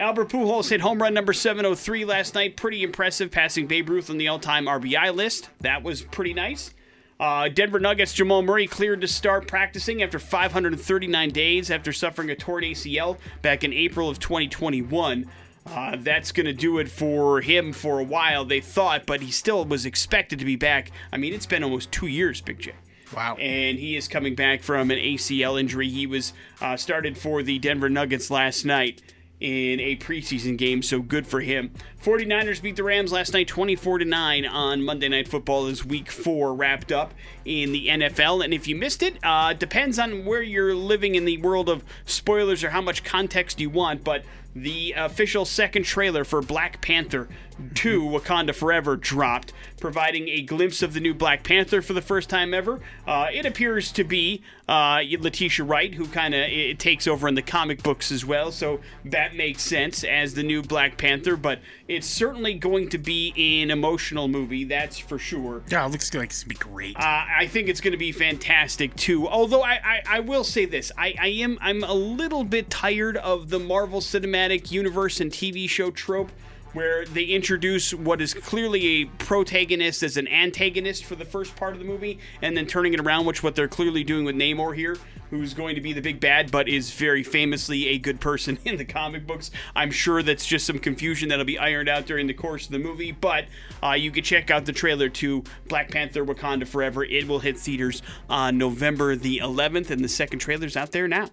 Albert 0.00 0.28
Pujols 0.28 0.68
hit 0.68 0.80
home 0.80 1.00
run 1.00 1.14
number 1.14 1.32
703 1.32 2.04
last 2.04 2.34
night. 2.34 2.56
Pretty 2.56 2.82
impressive, 2.82 3.30
passing 3.30 3.68
Babe 3.68 3.88
Ruth 3.88 4.10
on 4.10 4.18
the 4.18 4.26
all-time 4.26 4.66
RBI 4.66 5.14
list. 5.14 5.48
That 5.60 5.84
was 5.84 6.02
pretty 6.02 6.34
nice. 6.34 6.74
Uh, 7.20 7.48
Denver 7.48 7.78
Nuggets 7.78 8.12
Jamal 8.12 8.42
Murray 8.42 8.66
cleared 8.66 9.00
to 9.02 9.06
start 9.06 9.46
practicing 9.46 10.02
after 10.02 10.18
539 10.18 11.30
days 11.30 11.70
after 11.70 11.92
suffering 11.92 12.30
a 12.30 12.34
torn 12.34 12.64
ACL 12.64 13.16
back 13.42 13.62
in 13.62 13.72
April 13.72 14.10
of 14.10 14.18
2021. 14.18 15.30
Uh, 15.64 15.96
that's 16.00 16.32
going 16.32 16.46
to 16.46 16.52
do 16.52 16.78
it 16.78 16.88
for 16.88 17.42
him 17.42 17.72
for 17.72 18.00
a 18.00 18.04
while, 18.04 18.44
they 18.44 18.60
thought, 18.60 19.06
but 19.06 19.20
he 19.20 19.30
still 19.30 19.64
was 19.64 19.86
expected 19.86 20.40
to 20.40 20.44
be 20.44 20.56
back. 20.56 20.90
I 21.12 21.16
mean, 21.16 21.32
it's 21.32 21.46
been 21.46 21.62
almost 21.62 21.92
two 21.92 22.08
years, 22.08 22.40
Big 22.40 22.58
J 22.58 22.72
Wow. 23.14 23.36
and 23.36 23.78
he 23.78 23.96
is 23.96 24.08
coming 24.08 24.34
back 24.34 24.62
from 24.62 24.90
an 24.90 24.98
ACL 24.98 25.58
injury. 25.58 25.88
He 25.88 26.06
was 26.06 26.32
uh, 26.60 26.76
started 26.76 27.16
for 27.16 27.42
the 27.42 27.58
Denver 27.58 27.88
Nuggets 27.88 28.30
last 28.30 28.64
night 28.64 29.02
in 29.40 29.80
a 29.80 29.96
preseason 29.96 30.56
game, 30.56 30.82
so 30.82 31.00
good 31.00 31.26
for 31.26 31.40
him. 31.40 31.70
49ers 32.02 32.62
beat 32.62 32.76
the 32.76 32.84
Rams 32.84 33.12
last 33.12 33.34
night 33.34 33.46
24 33.48 33.98
to 33.98 34.04
9 34.04 34.46
on 34.46 34.82
Monday 34.82 35.08
Night 35.08 35.28
Football 35.28 35.66
as 35.66 35.84
week 35.84 36.10
4 36.10 36.54
wrapped 36.54 36.92
up 36.92 37.12
in 37.44 37.72
the 37.72 37.88
NFL. 37.88 38.42
And 38.44 38.54
if 38.54 38.66
you 38.68 38.76
missed 38.76 39.02
it, 39.02 39.18
uh 39.22 39.52
depends 39.52 39.98
on 39.98 40.24
where 40.24 40.42
you're 40.42 40.74
living 40.74 41.14
in 41.14 41.24
the 41.24 41.36
world 41.38 41.68
of 41.68 41.84
spoilers 42.06 42.62
or 42.64 42.70
how 42.70 42.80
much 42.80 43.04
context 43.04 43.60
you 43.60 43.68
want, 43.68 44.02
but 44.04 44.24
the 44.54 44.94
official 44.96 45.44
second 45.44 45.82
trailer 45.84 46.24
for 46.24 46.40
Black 46.40 46.80
Panther 46.80 47.28
2 47.74 48.02
Wakanda 48.02 48.54
Forever 48.54 48.96
dropped, 48.96 49.52
providing 49.80 50.28
a 50.28 50.42
glimpse 50.42 50.82
of 50.82 50.92
the 50.92 51.00
new 51.00 51.14
Black 51.14 51.44
Panther 51.44 51.82
for 51.82 51.92
the 51.92 52.02
first 52.02 52.28
time 52.28 52.52
ever. 52.52 52.80
Uh, 53.06 53.28
it 53.32 53.46
appears 53.46 53.92
to 53.92 54.04
be 54.04 54.42
uh, 54.68 55.00
Letitia 55.20 55.64
Wright, 55.64 55.94
who 55.94 56.06
kind 56.06 56.34
of 56.34 56.78
takes 56.78 57.06
over 57.06 57.28
in 57.28 57.34
the 57.34 57.42
comic 57.42 57.82
books 57.82 58.10
as 58.10 58.24
well, 58.24 58.50
so 58.50 58.80
that 59.04 59.34
makes 59.34 59.62
sense 59.62 60.04
as 60.04 60.34
the 60.34 60.42
new 60.42 60.62
Black 60.62 60.96
Panther, 60.96 61.36
but 61.36 61.60
it's 61.86 62.06
certainly 62.06 62.54
going 62.54 62.88
to 62.88 62.98
be 62.98 63.32
an 63.62 63.70
emotional 63.70 64.26
movie, 64.26 64.64
that's 64.64 64.98
for 64.98 65.18
sure. 65.18 65.62
Yeah, 65.70 65.86
it 65.86 65.90
looks 65.90 66.12
like 66.14 66.30
it's 66.30 66.42
gonna 66.42 66.48
be 66.48 66.54
great. 66.56 66.96
Uh, 66.96 67.24
I 67.38 67.46
think 67.46 67.68
it's 67.68 67.80
going 67.80 67.92
to 67.92 67.98
be 67.98 68.12
fantastic 68.12 68.94
too. 68.96 69.28
Although 69.28 69.62
I, 69.62 69.80
I, 69.84 70.02
I 70.08 70.20
will 70.20 70.44
say 70.44 70.64
this, 70.64 70.90
I, 70.96 71.14
I 71.20 71.28
am 71.28 71.58
I'm 71.60 71.84
a 71.84 71.94
little 71.94 72.44
bit 72.44 72.70
tired 72.70 73.16
of 73.18 73.50
the 73.50 73.58
Marvel 73.58 74.00
Cinematic 74.00 74.43
Universe 74.52 75.20
and 75.20 75.30
TV 75.30 75.68
show 75.68 75.90
trope 75.90 76.30
where 76.74 77.06
they 77.06 77.24
introduce 77.24 77.94
what 77.94 78.20
is 78.20 78.34
clearly 78.34 78.86
a 78.86 79.04
protagonist 79.04 80.02
as 80.02 80.16
an 80.16 80.28
antagonist 80.28 81.04
for 81.04 81.14
the 81.14 81.24
first 81.24 81.56
part 81.56 81.72
of 81.72 81.78
the 81.78 81.84
movie, 81.84 82.18
and 82.42 82.56
then 82.56 82.66
turning 82.66 82.92
it 82.92 83.00
around, 83.00 83.24
which 83.24 83.42
what 83.42 83.54
they're 83.54 83.68
clearly 83.68 84.04
doing 84.04 84.24
with 84.24 84.34
Namor 84.34 84.74
here, 84.74 84.96
who's 85.30 85.54
going 85.54 85.76
to 85.76 85.80
be 85.80 85.92
the 85.92 86.00
big 86.00 86.18
bad, 86.18 86.50
but 86.50 86.68
is 86.68 86.90
very 86.90 87.22
famously 87.22 87.86
a 87.86 87.98
good 87.98 88.20
person 88.20 88.58
in 88.64 88.76
the 88.76 88.84
comic 88.84 89.26
books. 89.26 89.52
I'm 89.74 89.92
sure 89.92 90.22
that's 90.22 90.44
just 90.44 90.66
some 90.66 90.80
confusion 90.80 91.28
that'll 91.28 91.44
be 91.44 91.58
ironed 91.58 91.88
out 91.88 92.06
during 92.06 92.26
the 92.26 92.34
course 92.34 92.66
of 92.66 92.72
the 92.72 92.80
movie, 92.80 93.12
but 93.12 93.46
uh, 93.82 93.92
you 93.92 94.10
can 94.10 94.24
check 94.24 94.50
out 94.50 94.66
the 94.66 94.72
trailer 94.72 95.08
to 95.08 95.44
Black 95.68 95.90
Panther: 95.90 96.24
Wakanda 96.24 96.66
Forever. 96.66 97.04
It 97.04 97.28
will 97.28 97.38
hit 97.38 97.56
theaters 97.56 98.02
on 98.28 98.58
November 98.58 99.14
the 99.14 99.38
11th, 99.38 99.90
and 99.90 100.02
the 100.02 100.08
second 100.08 100.40
trailer's 100.40 100.76
out 100.76 100.90
there 100.90 101.06
now. 101.06 101.30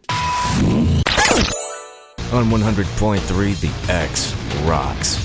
On 2.32 2.46
100.3, 2.46 3.60
The 3.60 3.92
X 3.92 4.34
rocks. 4.62 5.20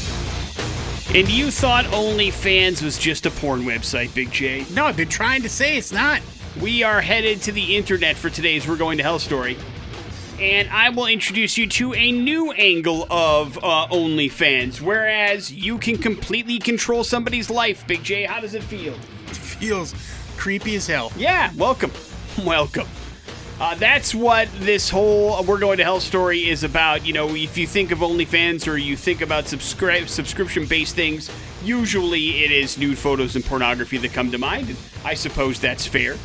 And 1.14 1.28
you 1.28 1.52
thought 1.52 1.84
OnlyFans 1.84 2.82
was 2.82 2.98
just 2.98 3.26
a 3.26 3.30
porn 3.30 3.62
website, 3.62 4.12
Big 4.12 4.32
J. 4.32 4.66
No, 4.72 4.86
I've 4.86 4.96
been 4.96 5.08
trying 5.08 5.42
to 5.42 5.48
say 5.48 5.78
it's 5.78 5.92
not. 5.92 6.20
We 6.60 6.82
are 6.82 7.00
headed 7.00 7.42
to 7.42 7.52
the 7.52 7.76
internet 7.76 8.16
for 8.16 8.28
today's 8.28 8.66
We're 8.66 8.76
Going 8.76 8.96
to 8.96 9.04
Hell 9.04 9.20
story. 9.20 9.56
And 10.40 10.68
I 10.68 10.90
will 10.90 11.06
introduce 11.06 11.56
you 11.56 11.68
to 11.68 11.94
a 11.94 12.10
new 12.10 12.50
angle 12.50 13.06
of 13.08 13.56
uh, 13.58 13.86
OnlyFans, 13.86 14.80
whereas 14.80 15.52
you 15.52 15.78
can 15.78 15.98
completely 15.98 16.58
control 16.58 17.04
somebody's 17.04 17.48
life. 17.50 17.86
Big 17.86 18.02
J, 18.02 18.24
how 18.24 18.40
does 18.40 18.54
it 18.54 18.64
feel? 18.64 18.94
It 19.28 19.36
feels 19.36 19.94
creepy 20.36 20.74
as 20.74 20.88
hell. 20.88 21.12
Yeah, 21.16 21.52
welcome. 21.56 21.92
Welcome. 22.44 22.88
Uh, 23.58 23.74
that's 23.76 24.14
what 24.14 24.48
this 24.58 24.90
whole 24.90 25.42
We're 25.44 25.58
Going 25.58 25.78
to 25.78 25.84
Hell 25.84 26.00
story 26.00 26.48
is 26.48 26.62
about. 26.62 27.06
You 27.06 27.14
know, 27.14 27.34
if 27.34 27.56
you 27.56 27.66
think 27.66 27.90
of 27.90 28.00
OnlyFans 28.00 28.68
or 28.68 28.76
you 28.76 28.96
think 28.96 29.22
about 29.22 29.44
subscri- 29.44 30.06
subscription 30.08 30.66
based 30.66 30.94
things, 30.94 31.30
usually 31.64 32.44
it 32.44 32.50
is 32.50 32.76
nude 32.76 32.98
photos 32.98 33.34
and 33.34 33.42
pornography 33.42 33.96
that 33.98 34.12
come 34.12 34.30
to 34.30 34.38
mind. 34.38 34.76
I 35.06 35.14
suppose 35.14 35.58
that's 35.58 35.86
fair. 35.86 36.16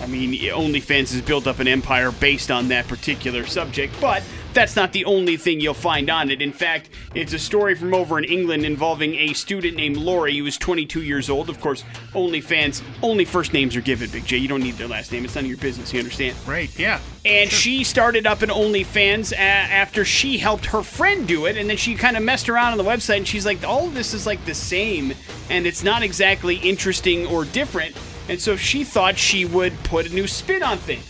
I 0.00 0.06
mean, 0.06 0.32
OnlyFans 0.32 1.12
has 1.12 1.22
built 1.22 1.48
up 1.48 1.58
an 1.58 1.66
empire 1.66 2.12
based 2.12 2.52
on 2.52 2.68
that 2.68 2.86
particular 2.86 3.46
subject, 3.46 3.92
but 4.00 4.22
that's 4.56 4.74
not 4.74 4.92
the 4.92 5.04
only 5.04 5.36
thing 5.36 5.60
you'll 5.60 5.74
find 5.74 6.08
on 6.08 6.30
it. 6.30 6.40
In 6.40 6.52
fact, 6.52 6.88
it's 7.14 7.34
a 7.34 7.38
story 7.38 7.74
from 7.74 7.92
over 7.94 8.18
in 8.18 8.24
England 8.24 8.64
involving 8.64 9.14
a 9.14 9.34
student 9.34 9.76
named 9.76 9.98
Lori 9.98 10.36
who 10.36 10.44
was 10.44 10.56
22 10.56 11.02
years 11.02 11.28
old. 11.28 11.50
Of 11.50 11.60
course, 11.60 11.84
OnlyFans, 12.14 12.82
only 13.02 13.26
first 13.26 13.52
names 13.52 13.76
are 13.76 13.82
given, 13.82 14.08
Big 14.10 14.24
J. 14.24 14.38
You 14.38 14.48
don't 14.48 14.62
need 14.62 14.74
their 14.74 14.88
last 14.88 15.12
name. 15.12 15.24
It's 15.26 15.34
none 15.34 15.44
of 15.44 15.48
your 15.50 15.58
business, 15.58 15.92
you 15.92 16.00
understand? 16.00 16.36
Right, 16.46 16.76
yeah. 16.78 17.00
And 17.26 17.50
she 17.50 17.84
started 17.84 18.26
up 18.26 18.40
an 18.40 18.48
OnlyFans 18.48 19.32
a- 19.32 19.36
after 19.36 20.04
she 20.04 20.38
helped 20.38 20.66
her 20.66 20.82
friend 20.82 21.28
do 21.28 21.44
it, 21.44 21.58
and 21.58 21.68
then 21.68 21.76
she 21.76 21.94
kind 21.94 22.16
of 22.16 22.22
messed 22.22 22.48
around 22.48 22.72
on 22.72 22.78
the 22.78 22.84
website, 22.84 23.18
and 23.18 23.28
she's 23.28 23.44
like, 23.44 23.62
all 23.62 23.88
of 23.88 23.94
this 23.94 24.14
is 24.14 24.26
like 24.26 24.42
the 24.46 24.54
same, 24.54 25.12
and 25.50 25.66
it's 25.66 25.84
not 25.84 26.02
exactly 26.02 26.56
interesting 26.56 27.26
or 27.26 27.44
different. 27.44 27.94
And 28.30 28.40
so 28.40 28.56
she 28.56 28.84
thought 28.84 29.18
she 29.18 29.44
would 29.44 29.74
put 29.84 30.06
a 30.06 30.14
new 30.14 30.26
spin 30.26 30.62
on 30.62 30.78
things. 30.78 31.04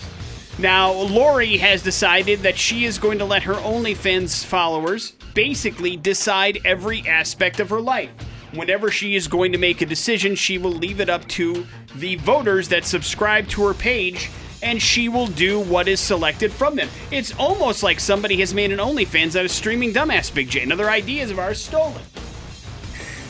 Now, 0.59 0.93
Lori 0.93 1.59
has 1.59 1.83
decided 1.83 2.41
that 2.41 2.57
she 2.57 2.87
is 2.87 2.99
going 2.99 3.19
to 3.19 3.25
let 3.27 3.43
her 3.43 3.55
OnlyFans 3.55 4.45
followers 4.45 5.13
basically 5.35 5.97
decide 5.97 6.61
every 6.65 7.07
aspect 7.07 7.61
of 7.61 7.69
her 7.69 7.81
life. 7.81 8.11
Whenever 8.53 8.91
she 8.91 9.17
is 9.17 9.29
going 9.29 9.53
to 9.53 9.59
make 9.59 9.83
a 9.83 9.87
decision, 9.87 10.35
she 10.35 10.57
will 10.57 10.71
leave 10.71 11.01
it 11.01 11.11
up 11.11 11.27
to 11.29 11.67
the 11.97 12.17
voters 12.17 12.69
that 12.69 12.87
subscribe 12.87 13.49
to 13.49 13.67
her 13.67 13.75
page 13.75 14.31
and 14.63 14.81
she 14.81 15.09
will 15.09 15.27
do 15.27 15.61
what 15.61 15.89
is 15.89 16.01
selected 16.01 16.51
from 16.51 16.75
them. 16.77 16.89
It's 17.11 17.35
almost 17.39 17.83
like 17.83 18.01
somebody 18.01 18.37
has 18.41 18.55
made 18.55 18.73
an 18.73 18.79
OnlyFans 18.79 19.37
out 19.37 19.45
of 19.45 19.51
streaming 19.51 19.93
dumbass 19.93 20.33
Big 20.35 20.49
J. 20.49 20.63
Another 20.63 20.89
ideas 20.89 21.31
of 21.31 21.39
ours 21.39 21.63
stolen. 21.63 22.01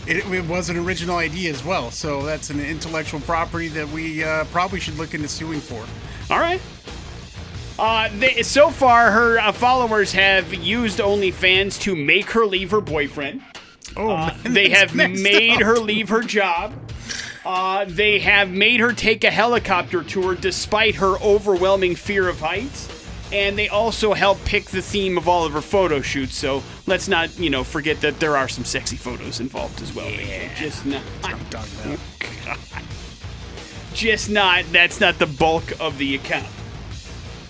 It, 0.06 0.24
it 0.32 0.44
was 0.44 0.70
an 0.70 0.76
original 0.76 1.16
idea 1.16 1.50
as 1.50 1.64
well, 1.64 1.90
so 1.90 2.22
that's 2.22 2.50
an 2.50 2.60
intellectual 2.60 3.20
property 3.20 3.66
that 3.68 3.88
we 3.88 4.22
uh, 4.22 4.44
probably 4.46 4.78
should 4.78 4.96
look 4.96 5.14
into 5.14 5.26
suing 5.26 5.60
for. 5.60 5.84
All 6.32 6.38
right. 6.38 6.60
Uh, 7.78 8.08
they, 8.18 8.42
so 8.42 8.70
far, 8.70 9.10
her 9.10 9.38
uh, 9.38 9.52
followers 9.52 10.12
have 10.12 10.54
used 10.54 10.98
OnlyFans 10.98 11.80
to 11.82 11.94
make 11.94 12.30
her 12.30 12.46
leave 12.46 12.70
her 12.70 12.80
boyfriend. 12.80 13.42
Oh, 13.96 14.10
Uh, 14.10 14.34
man, 14.44 14.52
they 14.54 14.70
have 14.70 14.94
made 14.94 15.56
up. 15.56 15.62
her 15.62 15.76
leave 15.76 16.08
her 16.08 16.22
job. 16.22 16.72
Uh, 17.44 17.84
they 17.86 18.18
have 18.18 18.50
made 18.50 18.80
her 18.80 18.92
take 18.92 19.22
a 19.24 19.30
helicopter 19.30 20.02
tour 20.02 20.34
despite 20.34 20.96
her 20.96 21.16
overwhelming 21.22 21.94
fear 21.94 22.28
of 22.28 22.40
heights. 22.40 22.92
And 23.32 23.58
they 23.58 23.68
also 23.68 24.14
help 24.14 24.42
pick 24.44 24.66
the 24.66 24.80
theme 24.82 25.18
of 25.18 25.28
all 25.28 25.44
of 25.44 25.52
her 25.52 25.60
photo 25.60 26.00
shoots. 26.00 26.36
So 26.36 26.62
let's 26.86 27.08
not, 27.08 27.36
you 27.38 27.50
know, 27.50 27.62
forget 27.64 28.00
that 28.00 28.20
there 28.20 28.36
are 28.36 28.48
some 28.48 28.64
sexy 28.64 28.96
photos 28.96 29.40
involved 29.40 29.82
as 29.82 29.92
well. 29.94 30.08
Yeah. 30.08 30.52
Just 30.54 30.86
not. 30.86 31.02
I'm 31.24 31.38
talking 31.50 31.72
about. 31.84 31.98
Just 33.94 34.30
not. 34.30 34.64
That's 34.72 35.00
not 35.00 35.18
the 35.18 35.26
bulk 35.26 35.72
of 35.80 35.98
the 35.98 36.14
account. 36.14 36.46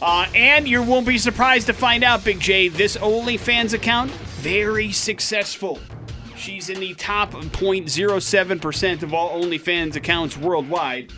Uh, 0.00 0.26
and 0.34 0.68
you 0.68 0.82
won't 0.82 1.06
be 1.06 1.18
surprised 1.18 1.66
to 1.68 1.72
find 1.72 2.04
out, 2.04 2.24
Big 2.24 2.38
J, 2.38 2.68
this 2.68 2.96
OnlyFans 2.96 3.72
account 3.72 4.10
very 4.10 4.92
successful. 4.92 5.80
She's 6.36 6.68
in 6.68 6.80
the 6.80 6.94
top 6.94 7.32
0.07% 7.32 9.02
of 9.02 9.14
all 9.14 9.42
OnlyFans 9.42 9.96
accounts 9.96 10.36
worldwide, 10.36 11.10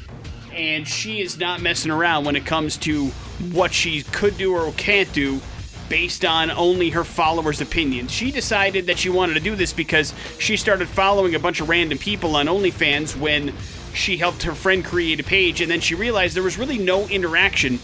and 0.52 0.86
she 0.86 1.20
is 1.20 1.38
not 1.38 1.60
messing 1.60 1.90
around 1.90 2.24
when 2.24 2.36
it 2.36 2.46
comes 2.46 2.76
to 2.78 3.06
what 3.52 3.72
she 3.72 4.02
could 4.04 4.38
do 4.38 4.54
or 4.54 4.72
can't 4.72 5.12
do 5.12 5.40
based 5.88 6.24
on 6.24 6.50
only 6.50 6.90
her 6.90 7.04
followers' 7.04 7.60
opinions. 7.60 8.12
She 8.12 8.30
decided 8.30 8.86
that 8.86 8.98
she 8.98 9.08
wanted 9.08 9.34
to 9.34 9.40
do 9.40 9.56
this 9.56 9.72
because 9.72 10.14
she 10.38 10.56
started 10.56 10.86
following 10.86 11.34
a 11.34 11.38
bunch 11.38 11.60
of 11.60 11.68
random 11.68 11.98
people 11.98 12.36
on 12.36 12.46
OnlyFans 12.46 13.16
when 13.18 13.52
she 13.92 14.18
helped 14.18 14.44
her 14.44 14.54
friend 14.54 14.84
create 14.84 15.18
a 15.18 15.24
page, 15.24 15.60
and 15.60 15.70
then 15.70 15.80
she 15.80 15.94
realized 15.94 16.36
there 16.36 16.42
was 16.42 16.58
really 16.58 16.78
no 16.78 17.08
interaction 17.08 17.80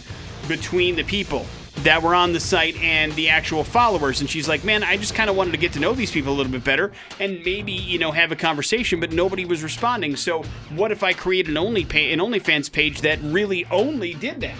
between 0.47 0.95
the 0.95 1.03
people 1.03 1.45
that 1.83 2.01
were 2.01 2.15
on 2.15 2.31
the 2.31 2.39
site 2.39 2.75
and 2.77 3.11
the 3.13 3.29
actual 3.29 3.63
followers. 3.63 4.21
And 4.21 4.29
she's 4.29 4.47
like, 4.47 4.63
man, 4.63 4.81
I 4.81 4.95
just 4.97 5.13
kind 5.13 5.29
of 5.29 5.35
wanted 5.35 5.51
to 5.51 5.57
get 5.57 5.73
to 5.73 5.79
know 5.79 5.93
these 5.93 6.09
people 6.11 6.33
a 6.33 6.35
little 6.35 6.51
bit 6.51 6.63
better 6.63 6.91
and 7.19 7.43
maybe, 7.43 7.73
you 7.73 7.99
know, 7.99 8.11
have 8.11 8.31
a 8.31 8.35
conversation, 8.35 8.99
but 8.99 9.11
nobody 9.11 9.43
was 9.45 9.61
responding. 9.61 10.15
So 10.15 10.43
what 10.73 10.91
if 10.91 11.03
I 11.03 11.13
create 11.13 11.47
an 11.49 11.57
only 11.57 11.83
pay, 11.83 12.13
an 12.13 12.19
OnlyFans 12.19 12.71
page 12.71 13.01
that 13.01 13.19
really 13.21 13.65
only 13.65 14.13
did 14.13 14.39
that? 14.41 14.55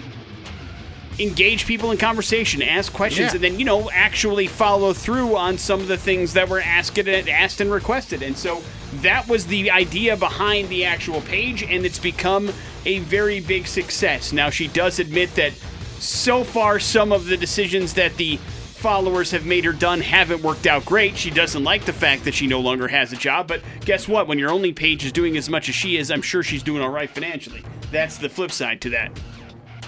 Engage 1.18 1.64
people 1.64 1.90
in 1.90 1.96
conversation, 1.96 2.60
ask 2.60 2.92
questions, 2.92 3.28
Yeah. 3.30 3.36
and 3.36 3.44
then 3.44 3.58
you 3.58 3.64
know 3.64 3.90
actually 3.90 4.46
follow 4.48 4.92
through 4.92 5.34
on 5.34 5.56
some 5.56 5.80
of 5.80 5.88
the 5.88 5.96
things 5.96 6.34
that 6.34 6.50
were 6.50 6.60
asked 6.60 6.98
and 6.98 7.28
asked 7.28 7.62
and 7.62 7.72
requested. 7.72 8.22
And 8.22 8.36
so 8.36 8.62
that 9.00 9.26
was 9.26 9.46
the 9.46 9.70
idea 9.70 10.14
behind 10.18 10.68
the 10.68 10.84
actual 10.84 11.22
page, 11.22 11.62
and 11.62 11.86
it's 11.86 11.98
become 11.98 12.50
a 12.84 12.98
very 12.98 13.40
big 13.40 13.66
success. 13.66 14.30
Now 14.30 14.50
she 14.50 14.68
does 14.68 14.98
admit 14.98 15.34
that 15.36 15.54
so 15.98 16.44
far 16.44 16.78
some 16.78 17.12
of 17.12 17.26
the 17.26 17.36
decisions 17.36 17.94
that 17.94 18.16
the 18.16 18.36
followers 18.36 19.30
have 19.30 19.46
made 19.46 19.64
her 19.64 19.72
done 19.72 20.00
haven't 20.00 20.42
worked 20.42 20.66
out 20.66 20.84
great. 20.84 21.16
She 21.16 21.30
doesn't 21.30 21.64
like 21.64 21.84
the 21.86 21.92
fact 21.92 22.24
that 22.24 22.34
she 22.34 22.46
no 22.46 22.60
longer 22.60 22.88
has 22.88 23.12
a 23.12 23.16
job, 23.16 23.48
but 23.48 23.62
guess 23.84 24.06
what? 24.06 24.28
When 24.28 24.38
your 24.38 24.50
only 24.50 24.72
page 24.72 25.04
is 25.04 25.12
doing 25.12 25.36
as 25.36 25.48
much 25.48 25.68
as 25.68 25.74
she 25.74 25.96
is, 25.96 26.10
I'm 26.10 26.22
sure 26.22 26.42
she's 26.42 26.62
doing 26.62 26.82
all 26.82 26.90
right 26.90 27.08
financially. 27.08 27.64
That's 27.90 28.18
the 28.18 28.28
flip 28.28 28.52
side 28.52 28.80
to 28.82 28.90
that. 28.90 29.18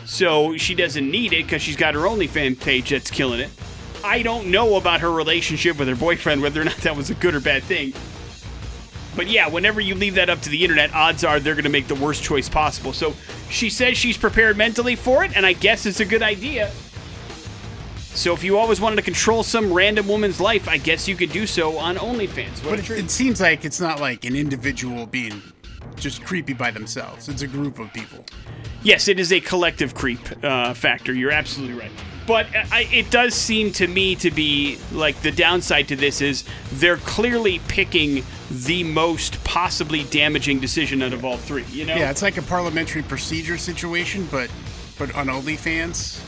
So 0.06 0.56
she 0.56 0.74
doesn't 0.74 1.08
need 1.08 1.34
it 1.34 1.44
because 1.44 1.60
she's 1.60 1.76
got 1.76 1.94
her 1.94 2.00
OnlyFans 2.00 2.58
page 2.60 2.90
that's 2.90 3.10
killing 3.10 3.40
it. 3.40 3.50
I 4.02 4.22
don't 4.22 4.50
know 4.50 4.76
about 4.76 5.00
her 5.00 5.12
relationship 5.12 5.78
with 5.78 5.88
her 5.88 5.96
boyfriend, 5.96 6.40
whether 6.40 6.60
or 6.60 6.64
not 6.64 6.78
that 6.78 6.96
was 6.96 7.10
a 7.10 7.14
good 7.14 7.34
or 7.34 7.40
bad 7.40 7.62
thing. 7.64 7.92
But 9.18 9.26
yeah, 9.26 9.48
whenever 9.48 9.80
you 9.80 9.96
leave 9.96 10.14
that 10.14 10.30
up 10.30 10.42
to 10.42 10.48
the 10.48 10.62
internet, 10.62 10.94
odds 10.94 11.24
are 11.24 11.40
they're 11.40 11.56
going 11.56 11.64
to 11.64 11.70
make 11.70 11.88
the 11.88 11.96
worst 11.96 12.22
choice 12.22 12.48
possible. 12.48 12.92
So 12.92 13.14
she 13.50 13.68
says 13.68 13.98
she's 13.98 14.16
prepared 14.16 14.56
mentally 14.56 14.94
for 14.94 15.24
it, 15.24 15.36
and 15.36 15.44
I 15.44 15.54
guess 15.54 15.86
it's 15.86 15.98
a 15.98 16.04
good 16.04 16.22
idea. 16.22 16.70
So 17.96 18.32
if 18.32 18.44
you 18.44 18.56
always 18.56 18.80
wanted 18.80 18.94
to 18.94 19.02
control 19.02 19.42
some 19.42 19.72
random 19.72 20.06
woman's 20.06 20.40
life, 20.40 20.68
I 20.68 20.76
guess 20.76 21.08
you 21.08 21.16
could 21.16 21.32
do 21.32 21.48
so 21.48 21.78
on 21.78 21.96
OnlyFans. 21.96 22.64
What 22.64 22.76
But 22.76 22.78
it, 22.78 22.90
it 22.90 23.10
seems 23.10 23.40
like 23.40 23.64
it's 23.64 23.80
not 23.80 24.00
like 24.00 24.24
an 24.24 24.36
individual 24.36 25.04
being 25.04 25.42
just 25.96 26.24
creepy 26.24 26.52
by 26.52 26.70
themselves. 26.70 27.28
It's 27.28 27.42
a 27.42 27.46
group 27.46 27.78
of 27.78 27.92
people. 27.92 28.24
Yes, 28.82 29.08
it 29.08 29.18
is 29.18 29.32
a 29.32 29.40
collective 29.40 29.94
creep 29.94 30.20
uh, 30.44 30.74
factor. 30.74 31.12
You're 31.12 31.32
absolutely 31.32 31.78
right. 31.78 31.90
But 32.26 32.46
I, 32.70 32.86
it 32.92 33.10
does 33.10 33.34
seem 33.34 33.72
to 33.72 33.86
me 33.86 34.14
to 34.16 34.30
be 34.30 34.78
like 34.92 35.20
the 35.22 35.32
downside 35.32 35.88
to 35.88 35.96
this 35.96 36.20
is 36.20 36.44
they're 36.72 36.98
clearly 36.98 37.58
picking 37.68 38.22
the 38.50 38.84
most 38.84 39.42
possibly 39.44 40.04
damaging 40.04 40.60
decision 40.60 41.02
out 41.02 41.14
of 41.14 41.24
all 41.24 41.38
three. 41.38 41.64
You 41.70 41.86
know? 41.86 41.96
Yeah, 41.96 42.10
it's 42.10 42.20
like 42.22 42.36
a 42.36 42.42
parliamentary 42.42 43.02
procedure 43.02 43.56
situation, 43.56 44.28
but 44.30 44.50
but 44.98 45.14
on 45.14 45.28
OnlyFans. 45.28 46.22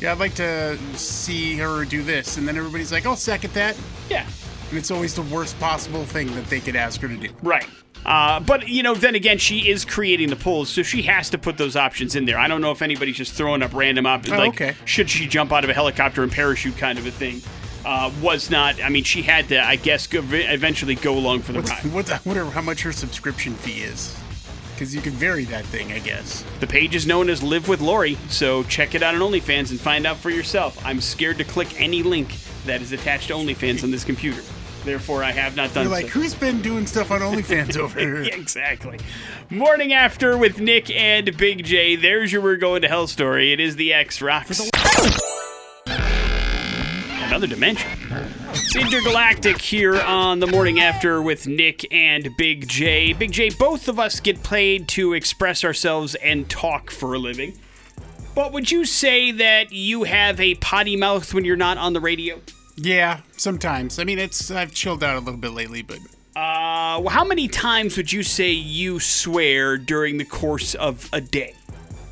Yeah, 0.00 0.10
I'd 0.10 0.18
like 0.18 0.34
to 0.34 0.76
see 0.96 1.56
her 1.58 1.84
do 1.84 2.02
this, 2.02 2.36
and 2.36 2.48
then 2.48 2.56
everybody's 2.56 2.90
like, 2.90 3.06
"I'll 3.06 3.14
second 3.14 3.54
that," 3.54 3.76
Yeah. 4.10 4.26
and 4.70 4.78
it's 4.78 4.90
always 4.90 5.14
the 5.14 5.22
worst 5.22 5.56
possible 5.60 6.04
thing 6.04 6.34
that 6.34 6.46
they 6.46 6.58
could 6.58 6.74
ask 6.74 7.00
her 7.02 7.06
to 7.06 7.16
do. 7.16 7.28
Right. 7.42 7.66
Uh, 8.04 8.40
but 8.40 8.68
you 8.68 8.82
know, 8.82 8.94
then 8.94 9.14
again, 9.14 9.38
she 9.38 9.68
is 9.70 9.84
creating 9.84 10.28
the 10.28 10.36
polls, 10.36 10.68
so 10.68 10.82
she 10.82 11.02
has 11.02 11.30
to 11.30 11.38
put 11.38 11.56
those 11.56 11.76
options 11.76 12.16
in 12.16 12.24
there. 12.24 12.38
I 12.38 12.48
don't 12.48 12.60
know 12.60 12.72
if 12.72 12.82
anybody's 12.82 13.16
just 13.16 13.32
throwing 13.34 13.62
up 13.62 13.72
random 13.72 14.06
options, 14.06 14.34
Oh, 14.34 14.38
like 14.38 14.54
okay. 14.54 14.74
should 14.84 15.08
she 15.08 15.26
jump 15.28 15.52
out 15.52 15.62
of 15.64 15.70
a 15.70 15.74
helicopter 15.74 16.22
and 16.22 16.32
parachute, 16.32 16.76
kind 16.76 16.98
of 16.98 17.06
a 17.06 17.10
thing. 17.10 17.40
Uh, 17.84 18.12
was 18.20 18.48
not. 18.50 18.80
I 18.82 18.88
mean, 18.88 19.02
she 19.04 19.22
had 19.22 19.48
to, 19.48 19.60
I 19.64 19.74
guess, 19.76 20.06
go, 20.06 20.20
eventually 20.20 20.94
go 20.94 21.14
along 21.18 21.40
for 21.42 21.52
the 21.52 21.60
ride. 21.62 21.84
What 21.92 22.10
I 22.12 22.20
wonder 22.24 22.44
how 22.44 22.60
much 22.60 22.82
her 22.82 22.92
subscription 22.92 23.54
fee 23.54 23.82
is, 23.82 24.16
because 24.74 24.94
you 24.94 25.00
can 25.00 25.12
vary 25.12 25.44
that 25.46 25.64
thing, 25.66 25.92
I 25.92 25.98
guess. 25.98 26.44
The 26.60 26.66
page 26.68 26.94
is 26.94 27.08
known 27.08 27.28
as 27.28 27.42
Live 27.42 27.68
with 27.68 27.80
Lori, 27.80 28.16
so 28.28 28.62
check 28.64 28.94
it 28.94 29.02
out 29.02 29.16
on 29.16 29.20
OnlyFans 29.20 29.70
and 29.70 29.80
find 29.80 30.06
out 30.06 30.16
for 30.16 30.30
yourself. 30.30 30.80
I'm 30.86 31.00
scared 31.00 31.38
to 31.38 31.44
click 31.44 31.80
any 31.80 32.04
link 32.04 32.36
that 32.66 32.82
is 32.82 32.92
attached 32.92 33.28
to 33.28 33.34
OnlyFans 33.34 33.82
on 33.82 33.90
this 33.90 34.04
computer. 34.04 34.42
Therefore, 34.84 35.22
I 35.22 35.30
have 35.30 35.54
not 35.54 35.72
done 35.72 35.84
You're 35.84 35.92
like, 35.92 36.06
so. 36.06 36.20
who's 36.20 36.34
been 36.34 36.60
doing 36.60 36.86
stuff 36.86 37.10
on 37.10 37.20
OnlyFans 37.20 37.76
over 37.76 37.98
here? 38.00 38.22
Yeah, 38.22 38.34
exactly. 38.34 38.98
Morning 39.48 39.92
after 39.92 40.36
with 40.36 40.58
Nick 40.60 40.90
and 40.90 41.36
Big 41.36 41.64
J. 41.64 41.94
There's 41.96 42.32
your 42.32 42.42
We're 42.42 42.56
Going 42.56 42.82
to 42.82 42.88
Hell 42.88 43.06
story. 43.06 43.52
It 43.52 43.60
is 43.60 43.76
the 43.76 43.92
X 43.92 44.20
Rocks. 44.20 44.60
Another 45.86 47.46
dimension. 47.46 47.88
It's 48.50 48.76
Intergalactic 48.76 49.58
here 49.60 49.98
on 50.00 50.40
the 50.40 50.46
morning 50.46 50.80
after 50.80 51.22
with 51.22 51.46
Nick 51.46 51.90
and 51.92 52.28
Big 52.36 52.68
J. 52.68 53.12
Big 53.14 53.32
J, 53.32 53.50
both 53.50 53.88
of 53.88 53.98
us 53.98 54.20
get 54.20 54.42
paid 54.42 54.88
to 54.88 55.14
express 55.14 55.64
ourselves 55.64 56.14
and 56.16 56.48
talk 56.50 56.90
for 56.90 57.14
a 57.14 57.18
living. 57.18 57.58
But 58.34 58.52
would 58.52 58.70
you 58.70 58.84
say 58.84 59.30
that 59.30 59.72
you 59.72 60.02
have 60.04 60.40
a 60.40 60.56
potty 60.56 60.96
mouth 60.96 61.32
when 61.32 61.44
you're 61.44 61.56
not 61.56 61.78
on 61.78 61.92
the 61.92 62.00
radio? 62.00 62.40
Yeah, 62.76 63.20
sometimes. 63.36 63.98
I 63.98 64.04
mean, 64.04 64.18
it's 64.18 64.50
I've 64.50 64.72
chilled 64.72 65.02
out 65.04 65.16
a 65.16 65.20
little 65.20 65.38
bit 65.40 65.52
lately, 65.52 65.82
but 65.82 65.98
Uh, 66.34 66.98
well, 67.00 67.08
how 67.10 67.24
many 67.24 67.46
times 67.48 67.96
would 67.96 68.10
you 68.12 68.22
say 68.22 68.50
you 68.50 68.98
swear 68.98 69.76
during 69.76 70.16
the 70.18 70.24
course 70.24 70.74
of 70.74 71.08
a 71.12 71.20
day? 71.20 71.54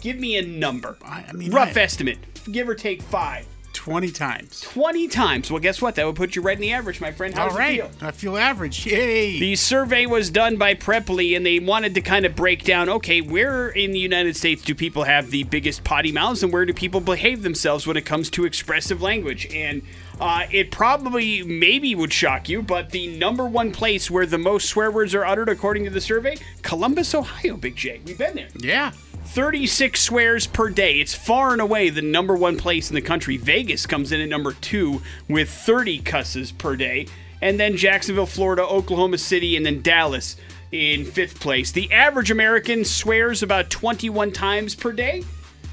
Give 0.02 0.18
me 0.18 0.36
a 0.36 0.42
number. 0.42 0.96
I, 1.04 1.24
I 1.28 1.32
mean, 1.32 1.50
Rough 1.50 1.76
I- 1.76 1.80
estimate. 1.82 2.18
Give 2.50 2.68
or 2.68 2.74
take 2.74 3.02
five. 3.02 3.46
20 3.72 4.10
times. 4.10 4.60
20 4.62 5.08
times. 5.08 5.50
Well, 5.50 5.60
guess 5.60 5.80
what? 5.80 5.94
That 5.94 6.04
would 6.04 6.16
put 6.16 6.36
you 6.36 6.42
right 6.42 6.54
in 6.56 6.60
the 6.60 6.72
average, 6.72 7.00
my 7.00 7.12
friend. 7.12 7.34
How 7.34 7.44
All 7.44 7.48
does 7.50 7.58
right, 7.58 7.78
it 7.78 7.94
feel? 7.94 8.08
I 8.08 8.10
feel 8.10 8.36
average. 8.36 8.84
Yay! 8.84 9.38
The 9.40 9.56
survey 9.56 10.04
was 10.04 10.28
done 10.28 10.56
by 10.58 10.74
Preply, 10.74 11.34
and 11.34 11.46
they 11.46 11.60
wanted 11.60 11.94
to 11.94 12.02
kind 12.02 12.26
of 12.26 12.36
break 12.36 12.64
down 12.64 12.90
okay, 12.90 13.22
where 13.22 13.68
in 13.70 13.92
the 13.92 13.98
United 13.98 14.36
States 14.36 14.62
do 14.62 14.74
people 14.74 15.04
have 15.04 15.30
the 15.30 15.44
biggest 15.44 15.82
potty 15.82 16.12
mouths, 16.12 16.42
and 16.42 16.52
where 16.52 16.66
do 16.66 16.74
people 16.74 17.00
behave 17.00 17.42
themselves 17.42 17.86
when 17.86 17.96
it 17.96 18.04
comes 18.04 18.28
to 18.30 18.44
expressive 18.44 19.00
language? 19.00 19.46
And 19.54 19.80
uh, 20.20 20.46
it 20.50 20.70
probably, 20.70 21.42
maybe 21.42 21.94
would 21.94 22.12
shock 22.12 22.48
you, 22.48 22.62
but 22.62 22.90
the 22.90 23.16
number 23.16 23.46
one 23.46 23.72
place 23.72 24.10
where 24.10 24.26
the 24.26 24.38
most 24.38 24.68
swear 24.68 24.90
words 24.90 25.14
are 25.14 25.24
uttered, 25.24 25.48
according 25.48 25.84
to 25.84 25.90
the 25.90 26.00
survey, 26.00 26.36
Columbus, 26.62 27.14
Ohio, 27.14 27.56
Big 27.56 27.74
J. 27.76 28.00
We've 28.04 28.18
been 28.18 28.34
there. 28.34 28.48
yeah. 28.58 28.92
36 29.24 30.00
swears 30.00 30.46
per 30.48 30.68
day. 30.70 30.98
It's 30.98 31.14
far 31.14 31.52
and 31.52 31.60
away 31.60 31.88
the 31.88 32.02
number 32.02 32.34
one 32.34 32.56
place 32.56 32.90
in 32.90 32.96
the 32.96 33.00
country. 33.00 33.36
Vegas 33.36 33.86
comes 33.86 34.10
in 34.10 34.20
at 34.20 34.28
number 34.28 34.52
two 34.54 35.02
with 35.28 35.48
30 35.48 36.00
cusses 36.00 36.50
per 36.50 36.74
day. 36.74 37.06
And 37.40 37.58
then 37.58 37.76
Jacksonville, 37.76 38.26
Florida, 38.26 38.66
Oklahoma 38.66 39.18
City, 39.18 39.56
and 39.56 39.64
then 39.64 39.82
Dallas 39.82 40.36
in 40.72 41.04
fifth 41.04 41.38
place. 41.38 41.70
The 41.70 41.92
average 41.92 42.30
American 42.30 42.84
swears 42.84 43.42
about 43.42 43.70
21 43.70 44.32
times 44.32 44.74
per 44.74 44.92
day. 44.92 45.22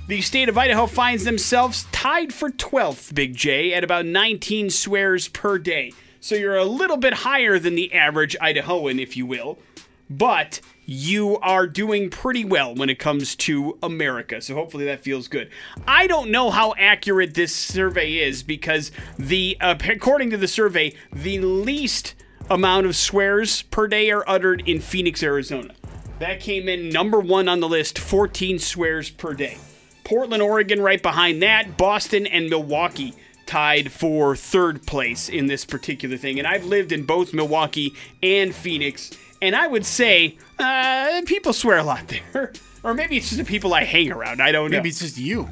The 0.08 0.22
state 0.22 0.48
of 0.48 0.58
Idaho 0.58 0.86
finds 0.86 1.26
themselves 1.26 1.86
tied 1.92 2.34
for 2.34 2.50
12th, 2.50 3.14
Big 3.14 3.36
J, 3.36 3.74
at 3.74 3.84
about 3.84 4.06
19 4.06 4.70
swears 4.70 5.28
per 5.28 5.60
day. 5.60 5.92
So 6.22 6.36
you're 6.36 6.56
a 6.56 6.66
little 6.66 6.98
bit 6.98 7.14
higher 7.14 7.60
than 7.60 7.76
the 7.76 7.94
average 7.94 8.36
Idahoan, 8.42 9.02
if 9.02 9.18
you 9.18 9.26
will 9.26 9.60
but 10.10 10.62
you 10.86 11.38
are 11.40 11.68
doing 11.68 12.10
pretty 12.10 12.46
well 12.46 12.74
when 12.74 12.90
it 12.90 12.98
comes 12.98 13.36
to 13.36 13.78
America. 13.84 14.42
So 14.42 14.56
hopefully 14.56 14.86
that 14.86 15.02
feels 15.02 15.28
good. 15.28 15.50
I 15.88 16.08
don't 16.08 16.32
know 16.32 16.50
how 16.50 16.74
accurate 16.78 17.34
this 17.34 17.54
survey 17.54 18.16
is 18.16 18.44
because 18.44 18.92
the 19.20 19.58
uh, 19.60 19.76
according 19.90 20.30
to 20.32 20.38
the 20.38 20.48
survey, 20.48 20.94
the 21.12 21.40
least 21.40 22.16
amount 22.50 22.86
of 22.86 22.96
swears 22.96 23.64
per 23.64 23.88
day 23.88 24.10
are 24.12 24.24
uttered 24.28 24.64
in 24.66 24.80
Phoenix, 24.80 25.22
Arizona. 25.22 25.74
That 26.20 26.40
came 26.40 26.70
in 26.70 26.90
number 26.90 27.20
1 27.20 27.48
on 27.48 27.60
the 27.60 27.70
list, 27.70 28.00
14 28.00 28.58
swears 28.58 29.10
per 29.10 29.34
day. 29.34 29.58
Portland, 30.08 30.42
Oregon 30.42 30.82
right 30.82 31.04
behind 31.04 31.42
that, 31.42 31.76
Boston 31.76 32.28
and 32.28 32.50
Milwaukee 32.50 33.14
tied 33.46 33.92
for 33.92 34.38
third 34.38 34.88
place 34.88 35.28
in 35.28 35.48
this 35.48 35.66
particular 35.66 36.16
thing. 36.16 36.40
And 36.40 36.48
I've 36.48 36.64
lived 36.64 36.94
in 36.94 37.04
both 37.04 37.34
Milwaukee 37.34 37.94
and 38.24 38.56
Phoenix, 38.56 39.12
and 39.42 39.54
I 39.54 39.68
would 39.68 39.86
say 39.86 40.38
uh, 40.60 41.24
people 41.26 41.52
swear 41.52 41.80
a 41.80 41.84
lot 41.84 42.08
there. 42.08 42.54
or 42.84 42.94
maybe 42.94 43.18
it's 43.18 43.28
just 43.28 43.38
the 43.38 43.44
people 43.44 43.74
I 43.74 43.84
hang 43.84 44.10
around. 44.10 44.42
I 44.42 44.54
don't 44.54 44.72
know. 44.72 44.78
Maybe 44.78 44.88
it's 44.88 45.00
just 45.00 45.18
you. 45.18 45.50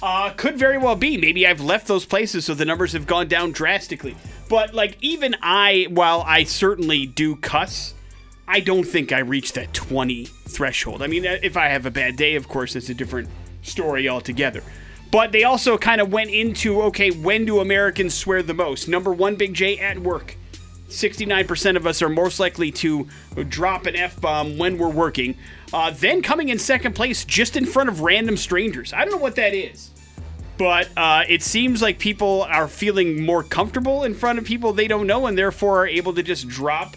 Uh, 0.00 0.30
could 0.36 0.56
very 0.56 0.78
well 0.78 0.94
be. 0.94 1.16
Maybe 1.16 1.44
I've 1.44 1.60
left 1.60 1.88
those 1.88 2.06
places, 2.06 2.44
so 2.44 2.54
the 2.54 2.64
numbers 2.64 2.92
have 2.92 3.08
gone 3.08 3.26
down 3.26 3.50
drastically. 3.50 4.14
But 4.48 4.72
like, 4.72 4.98
even 5.00 5.34
I, 5.42 5.88
while 5.90 6.22
I 6.24 6.44
certainly 6.44 7.06
do 7.06 7.34
cuss, 7.34 7.94
I 8.46 8.60
don't 8.60 8.84
think 8.84 9.10
I 9.10 9.18
reached 9.18 9.54
that 9.54 9.74
20 9.74 10.26
threshold. 10.26 11.02
I 11.02 11.08
mean, 11.08 11.26
uh, 11.26 11.38
if 11.42 11.56
I 11.56 11.66
have 11.66 11.86
a 11.86 11.90
bad 11.90 12.14
day, 12.14 12.36
of 12.36 12.46
course, 12.46 12.76
it's 12.76 12.88
a 12.88 12.94
different 12.94 13.28
story 13.66 14.08
altogether. 14.08 14.62
But 15.10 15.32
they 15.32 15.44
also 15.44 15.78
kind 15.78 16.00
of 16.00 16.12
went 16.12 16.30
into 16.30 16.82
okay, 16.82 17.10
when 17.10 17.44
do 17.44 17.60
Americans 17.60 18.14
swear 18.14 18.42
the 18.42 18.54
most? 18.54 18.88
Number 18.88 19.12
one, 19.12 19.36
Big 19.36 19.54
J, 19.54 19.78
at 19.78 19.98
work. 19.98 20.36
69% 20.88 21.76
of 21.76 21.86
us 21.86 22.00
are 22.00 22.08
most 22.08 22.38
likely 22.38 22.70
to 22.70 23.08
drop 23.48 23.86
an 23.86 23.96
F 23.96 24.20
bomb 24.20 24.56
when 24.56 24.78
we're 24.78 24.88
working. 24.88 25.36
Uh, 25.72 25.90
then 25.90 26.22
coming 26.22 26.48
in 26.48 26.58
second 26.58 26.94
place, 26.94 27.24
just 27.24 27.56
in 27.56 27.66
front 27.66 27.88
of 27.88 28.02
random 28.02 28.36
strangers. 28.36 28.92
I 28.92 29.04
don't 29.04 29.10
know 29.10 29.22
what 29.22 29.36
that 29.36 29.52
is. 29.52 29.90
But 30.58 30.88
uh, 30.96 31.24
it 31.28 31.42
seems 31.42 31.82
like 31.82 31.98
people 31.98 32.42
are 32.44 32.68
feeling 32.68 33.22
more 33.24 33.42
comfortable 33.42 34.04
in 34.04 34.14
front 34.14 34.38
of 34.38 34.44
people 34.44 34.72
they 34.72 34.88
don't 34.88 35.06
know 35.06 35.26
and 35.26 35.36
therefore 35.36 35.82
are 35.82 35.86
able 35.86 36.14
to 36.14 36.22
just 36.22 36.48
drop 36.48 36.96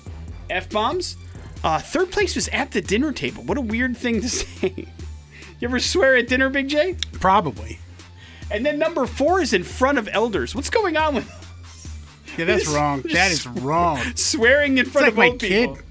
F 0.50 0.70
bombs. 0.70 1.18
Uh, 1.64 1.80
third 1.80 2.10
place 2.12 2.36
was 2.36 2.48
at 2.50 2.72
the 2.72 2.82
dinner 2.82 3.12
table. 3.12 3.44
What 3.44 3.58
a 3.58 3.62
weird 3.62 3.98
thing 3.98 4.22
to 4.22 4.30
say. 4.30 4.88
You 5.60 5.68
ever 5.68 5.80
swear 5.80 6.16
at 6.16 6.28
dinner, 6.28 6.50
Big 6.50 6.68
J? 6.70 6.96
Probably. 7.14 7.80
And 8.52 8.66
then 8.66 8.80
number 8.80 9.06
four 9.06 9.42
is 9.42 9.54
in 9.54 9.64
front 9.64 9.98
of 9.98 10.08
elders. 10.12 10.56
What's 10.56 10.70
going 10.70 10.98
on 10.98 11.16
with 11.16 12.36
Yeah, 12.38 12.46
that's 12.46 12.68
wrong. 12.68 13.02
That 13.14 13.32
is 13.32 13.46
wrong. 13.48 14.00
swearing 14.16 14.78
in 14.78 14.86
front 14.86 15.06
like 15.06 15.12
of 15.12 15.18
my 15.18 15.28
old 15.28 15.40
people? 15.40 15.76
kid. 15.76 15.84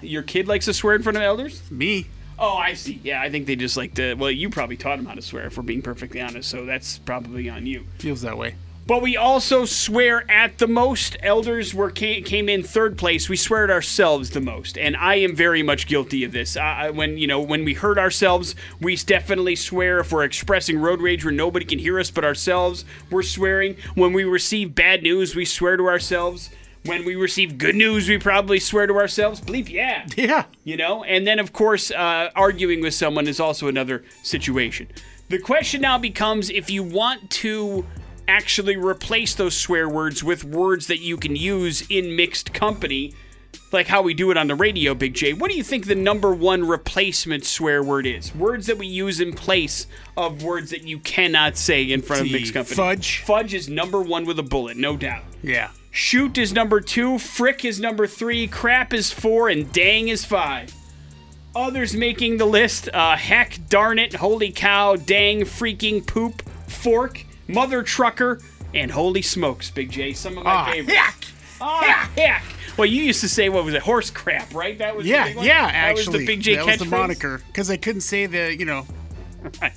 Your 0.00 0.22
kid 0.22 0.48
likes 0.48 0.64
to 0.66 0.74
swear 0.74 0.94
in 0.94 1.02
front 1.02 1.16
of 1.16 1.22
elders? 1.22 1.62
Me. 1.70 2.06
Oh, 2.38 2.56
I 2.56 2.74
see. 2.74 3.00
Yeah, 3.02 3.20
I 3.20 3.30
think 3.30 3.46
they 3.46 3.56
just 3.56 3.76
like 3.76 3.94
to. 3.94 4.14
Well, 4.14 4.30
you 4.30 4.48
probably 4.48 4.76
taught 4.76 4.96
them 4.98 5.06
how 5.06 5.14
to 5.14 5.22
swear, 5.22 5.46
if 5.46 5.56
we're 5.56 5.64
being 5.64 5.82
perfectly 5.82 6.20
honest. 6.20 6.48
So 6.48 6.64
that's 6.64 6.98
probably 6.98 7.48
on 7.50 7.66
you. 7.66 7.84
Feels 7.98 8.20
that 8.22 8.38
way. 8.38 8.54
But 8.88 9.02
we 9.02 9.18
also 9.18 9.66
swear 9.66 10.24
at 10.30 10.56
the 10.56 10.66
most. 10.66 11.18
Elders 11.22 11.74
were 11.74 11.90
came, 11.90 12.24
came 12.24 12.48
in 12.48 12.62
third 12.62 12.96
place. 12.96 13.28
We 13.28 13.36
swear 13.36 13.64
at 13.64 13.70
ourselves 13.70 14.30
the 14.30 14.40
most, 14.40 14.78
and 14.78 14.96
I 14.96 15.16
am 15.16 15.36
very 15.36 15.62
much 15.62 15.86
guilty 15.86 16.24
of 16.24 16.32
this. 16.32 16.56
Uh, 16.56 16.90
when 16.94 17.18
you 17.18 17.26
know 17.26 17.38
when 17.38 17.66
we 17.66 17.74
hurt 17.74 17.98
ourselves, 17.98 18.54
we 18.80 18.96
definitely 18.96 19.56
swear. 19.56 19.98
If 20.00 20.10
we're 20.10 20.24
expressing 20.24 20.78
road 20.78 21.02
rage 21.02 21.22
where 21.22 21.34
nobody 21.34 21.66
can 21.66 21.78
hear 21.78 22.00
us 22.00 22.10
but 22.10 22.24
ourselves, 22.24 22.86
we're 23.10 23.22
swearing. 23.22 23.76
When 23.94 24.14
we 24.14 24.24
receive 24.24 24.74
bad 24.74 25.02
news, 25.02 25.36
we 25.36 25.44
swear 25.44 25.76
to 25.76 25.86
ourselves. 25.86 26.48
When 26.86 27.04
we 27.04 27.14
receive 27.14 27.58
good 27.58 27.74
news, 27.74 28.08
we 28.08 28.16
probably 28.16 28.58
swear 28.58 28.86
to 28.86 28.94
ourselves. 28.94 29.42
Bleep, 29.42 29.68
yeah 29.68 30.06
Yeah. 30.16 30.46
you 30.64 30.78
know 30.78 31.04
and 31.04 31.26
then 31.26 31.38
of 31.38 31.52
course 31.52 31.90
uh, 31.90 32.30
arguing 32.34 32.80
with 32.80 32.94
someone 32.94 33.28
is 33.28 33.38
also 33.38 33.68
another 33.68 34.02
situation 34.22 34.88
the 35.28 35.38
question 35.38 35.82
now 35.82 35.98
becomes 35.98 36.48
if 36.48 36.70
you 36.70 36.82
want 36.82 37.28
to 37.30 37.84
actually 38.28 38.76
replace 38.76 39.34
those 39.34 39.56
swear 39.56 39.88
words 39.88 40.22
with 40.22 40.44
words 40.44 40.86
that 40.86 41.00
you 41.00 41.16
can 41.16 41.34
use 41.34 41.82
in 41.88 42.14
mixed 42.14 42.52
company 42.52 43.14
like 43.72 43.86
how 43.86 44.02
we 44.02 44.14
do 44.14 44.30
it 44.30 44.36
on 44.36 44.46
the 44.46 44.54
radio 44.54 44.94
big 44.94 45.14
j 45.14 45.32
what 45.32 45.50
do 45.50 45.56
you 45.56 45.62
think 45.62 45.86
the 45.86 45.94
number 45.94 46.32
one 46.32 46.66
replacement 46.66 47.44
swear 47.44 47.82
word 47.82 48.06
is 48.06 48.34
words 48.34 48.66
that 48.66 48.76
we 48.76 48.86
use 48.86 49.20
in 49.20 49.32
place 49.32 49.86
of 50.16 50.42
words 50.42 50.70
that 50.70 50.82
you 50.82 50.98
cannot 50.98 51.56
say 51.56 51.82
in 51.82 52.02
front 52.02 52.22
of 52.22 52.30
mixed 52.30 52.52
company 52.52 52.76
fudge. 52.76 53.22
fudge 53.24 53.54
is 53.54 53.68
number 53.68 54.00
one 54.02 54.24
with 54.26 54.38
a 54.38 54.42
bullet 54.42 54.76
no 54.76 54.96
doubt 54.96 55.24
Yeah. 55.42 55.70
Shoot 55.90 56.36
is 56.38 56.52
number 56.52 56.80
two, 56.80 57.18
frick 57.18 57.64
is 57.64 57.80
number 57.80 58.06
three, 58.06 58.46
crap 58.46 58.92
is 58.92 59.10
four, 59.10 59.48
and 59.48 59.72
dang 59.72 60.08
is 60.08 60.24
five. 60.24 60.72
Others 61.56 61.96
making 61.96 62.36
the 62.36 62.44
list 62.44 62.88
uh, 62.92 63.16
heck, 63.16 63.58
darn 63.68 63.98
it, 63.98 64.14
holy 64.14 64.52
cow, 64.52 64.94
dang, 64.96 65.40
freaking 65.40 66.06
poop, 66.06 66.42
fork, 66.68 67.24
mother 67.48 67.82
trucker, 67.82 68.40
and 68.74 68.90
holy 68.90 69.22
smokes, 69.22 69.70
Big 69.70 69.90
J. 69.90 70.12
Some 70.12 70.38
of 70.38 70.44
my 70.44 70.50
Ah, 70.50 70.70
favorites. 70.70 70.92
heck. 70.98 71.24
Ah, 71.60 72.10
heck. 72.16 72.42
Well, 72.76 72.86
you 72.86 73.02
used 73.02 73.20
to 73.22 73.28
say, 73.28 73.48
what 73.48 73.64
was 73.64 73.74
it, 73.74 73.82
horse 73.82 74.10
crap, 74.10 74.54
right? 74.54 74.78
That 74.78 74.94
was 74.94 75.04
the 75.04 75.10
Yeah, 75.10 75.24
big 75.24 75.36
one? 75.38 75.46
yeah, 75.46 75.66
That 75.66 75.74
actually. 75.74 76.06
was 76.06 76.20
the 76.20 76.26
Big 76.26 76.40
J 76.40 76.54
that 76.54 76.64
catchphrase. 76.64 76.68
was 76.68 76.78
the 76.78 76.84
moniker. 76.96 77.42
Because 77.48 77.70
I 77.70 77.76
couldn't 77.76 78.02
say 78.02 78.26
the, 78.26 78.56
you 78.56 78.64
know, 78.64 78.86
Right. 79.60 79.72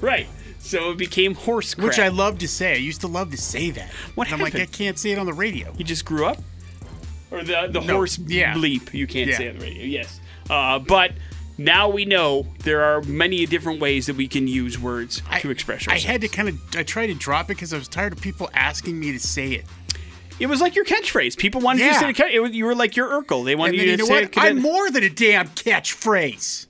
right. 0.00 0.26
So 0.60 0.90
it 0.92 0.96
became 0.98 1.34
horse 1.34 1.74
crap. 1.74 1.86
which 1.86 1.98
I 1.98 2.08
love 2.08 2.38
to 2.38 2.48
say. 2.48 2.72
I 2.72 2.76
used 2.76 3.02
to 3.02 3.06
love 3.08 3.30
to 3.32 3.36
say 3.36 3.70
that. 3.72 3.90
What 4.14 4.28
And 4.28 4.34
I'm 4.36 4.40
like, 4.40 4.54
I 4.54 4.64
can't 4.66 4.98
say 4.98 5.10
it 5.10 5.18
on 5.18 5.26
the 5.26 5.32
radio. 5.34 5.72
You 5.76 5.84
just 5.84 6.04
grew 6.04 6.24
up? 6.26 6.38
Or 7.30 7.42
the 7.42 7.68
the 7.70 7.80
No, 7.82 7.94
horse 7.96 8.18
yeah. 8.18 8.54
bleep 8.54 8.94
you 8.94 9.06
can't 9.06 9.28
Yeah. 9.28 9.36
say 9.36 9.48
on 9.50 9.58
the 9.58 9.64
radio. 9.66 9.84
Yes. 9.84 10.20
Uh, 10.48 10.78
but 10.78 11.12
now 11.58 11.88
we 11.88 12.04
know 12.04 12.46
there 12.60 12.82
are 12.82 13.02
many 13.02 13.46
different 13.46 13.80
ways 13.80 14.06
that 14.06 14.16
we 14.16 14.28
can 14.28 14.46
use 14.48 14.78
words 14.78 15.22
to 15.40 15.50
express 15.50 15.86
ourselves. 15.88 16.04
I 16.04 16.08
had 16.08 16.20
to 16.20 16.28
kind 16.28 16.48
of, 16.48 16.60
I 16.76 16.82
tried 16.82 17.08
to 17.08 17.14
drop 17.14 17.46
it 17.46 17.48
because 17.56 17.72
I 17.72 17.78
was 17.78 17.88
tired 17.88 18.12
of 18.12 18.20
people 18.20 18.50
asking 18.54 18.98
me 18.98 19.12
to 19.12 19.18
say 19.18 19.52
it. 19.52 19.64
it 20.38 20.46
was 20.46 20.60
like 20.60 20.74
your 20.74 20.84
catchphrase. 20.84 21.36
People 21.36 21.60
wanted 21.60 21.82
you 21.84 21.92
to 21.92 21.98
say 21.98 22.10
it 22.10 22.54
you 22.54 22.64
were 22.64 22.74
like 22.74 22.96
your 22.96 23.08
Urkel. 23.08 23.44
They 23.44 23.54
wanted 23.54 23.78
then 23.78 23.86
you 23.86 23.90
you 23.92 23.96
to 23.96 24.02
know 24.02 24.06
say 24.06 24.12
what? 24.14 24.22
it. 24.24 24.38
I'm 24.38 24.60
more 24.60 24.90
than 24.90 25.02
a 25.04 25.10
damn 25.10 25.48
catchphrase. 25.48 26.66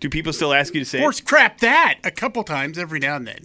Do 0.00 0.08
people 0.08 0.32
still 0.32 0.52
ask 0.52 0.74
you 0.74 0.80
to 0.80 0.86
say 0.86 0.98
it? 0.98 1.02
Horse 1.02 1.20
crap 1.20 1.58
that 1.60 1.98
a 2.04 2.10
couple 2.10 2.42
times 2.44 2.78
every 2.78 2.98
now 2.98 3.16
and 3.16 3.26
then. 3.26 3.40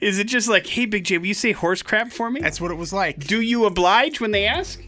Is 0.00 0.18
it 0.18 0.26
just 0.26 0.48
like, 0.48 0.66
hey, 0.66 0.86
Big 0.86 1.04
J, 1.04 1.18
will 1.18 1.26
you 1.26 1.34
say 1.34 1.52
horse 1.52 1.82
crap 1.82 2.12
for 2.12 2.30
me? 2.30 2.40
That's 2.40 2.60
what 2.60 2.70
it 2.70 2.74
was 2.74 2.92
like. 2.92 3.18
Do 3.26 3.40
you 3.40 3.64
oblige 3.64 4.20
when 4.20 4.30
they 4.32 4.46
ask? 4.46 4.82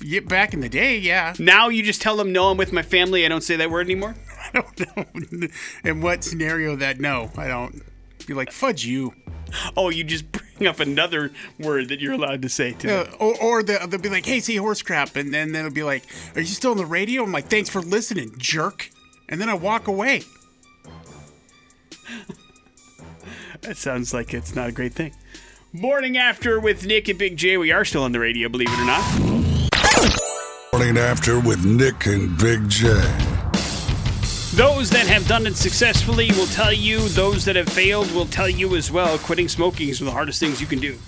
Yeah, 0.00 0.20
back 0.20 0.52
in 0.54 0.60
the 0.60 0.68
day, 0.68 0.98
yeah. 0.98 1.34
Now 1.38 1.68
you 1.68 1.82
just 1.82 2.02
tell 2.02 2.16
them, 2.16 2.32
no, 2.32 2.50
I'm 2.50 2.56
with 2.56 2.72
my 2.72 2.82
family. 2.82 3.24
I 3.24 3.28
don't 3.28 3.42
say 3.42 3.56
that 3.56 3.70
word 3.70 3.86
anymore. 3.86 4.14
I 4.54 4.60
don't 4.60 4.96
know 4.96 5.48
in 5.84 6.00
what 6.02 6.22
scenario 6.22 6.76
that 6.76 7.00
no, 7.00 7.30
I 7.36 7.48
don't. 7.48 7.82
Be 8.26 8.34
like 8.34 8.50
fudge 8.52 8.84
you. 8.84 9.14
Oh, 9.76 9.88
you 9.90 10.02
just 10.02 10.30
bring 10.32 10.66
up 10.66 10.80
another 10.80 11.30
word 11.60 11.88
that 11.90 12.00
you're 12.00 12.14
allowed 12.14 12.42
to 12.42 12.48
say 12.48 12.72
to 12.72 13.02
Uh, 13.08 13.16
or 13.20 13.40
or 13.40 13.62
they'll, 13.62 13.86
they'll 13.86 14.00
be 14.00 14.08
like, 14.08 14.26
"Hey, 14.26 14.40
see 14.40 14.56
horse 14.56 14.82
crap," 14.82 15.14
and 15.14 15.32
then 15.32 15.52
they'll 15.52 15.70
be 15.70 15.84
like, 15.84 16.02
"Are 16.34 16.40
you 16.40 16.46
still 16.46 16.72
on 16.72 16.76
the 16.76 16.86
radio?" 16.86 17.22
I'm 17.22 17.30
like, 17.30 17.46
"Thanks 17.46 17.70
for 17.70 17.80
listening, 17.80 18.34
jerk," 18.36 18.90
and 19.28 19.40
then 19.40 19.48
I 19.48 19.54
walk 19.54 19.86
away. 19.86 20.22
That 23.60 23.76
sounds 23.76 24.12
like 24.12 24.34
it's 24.34 24.54
not 24.54 24.68
a 24.68 24.72
great 24.72 24.92
thing. 24.92 25.14
Morning 25.72 26.16
after 26.18 26.58
with 26.58 26.84
Nick 26.84 27.08
and 27.08 27.18
Big 27.18 27.36
J. 27.36 27.56
We 27.58 27.70
are 27.70 27.84
still 27.84 28.02
on 28.02 28.10
the 28.12 28.20
radio, 28.20 28.48
believe 28.48 28.68
it 28.72 28.78
or 28.80 28.84
not. 28.84 29.35
Morning 30.76 30.98
after 30.98 31.40
with 31.40 31.64
Nick 31.64 32.04
and 32.04 32.36
Big 32.36 32.68
J. 32.68 32.88
Those 34.52 34.90
that 34.90 35.06
have 35.06 35.26
done 35.26 35.46
it 35.46 35.56
successfully 35.56 36.30
will 36.32 36.48
tell 36.48 36.70
you. 36.70 37.08
Those 37.08 37.46
that 37.46 37.56
have 37.56 37.70
failed 37.70 38.12
will 38.12 38.26
tell 38.26 38.46
you 38.46 38.76
as 38.76 38.90
well. 38.90 39.16
Quitting 39.16 39.48
smoking 39.48 39.88
is 39.88 40.02
one 40.02 40.08
of 40.08 40.12
the 40.12 40.16
hardest 40.16 40.38
things 40.38 40.60
you 40.60 40.66
can 40.66 40.78
do. 40.78 40.98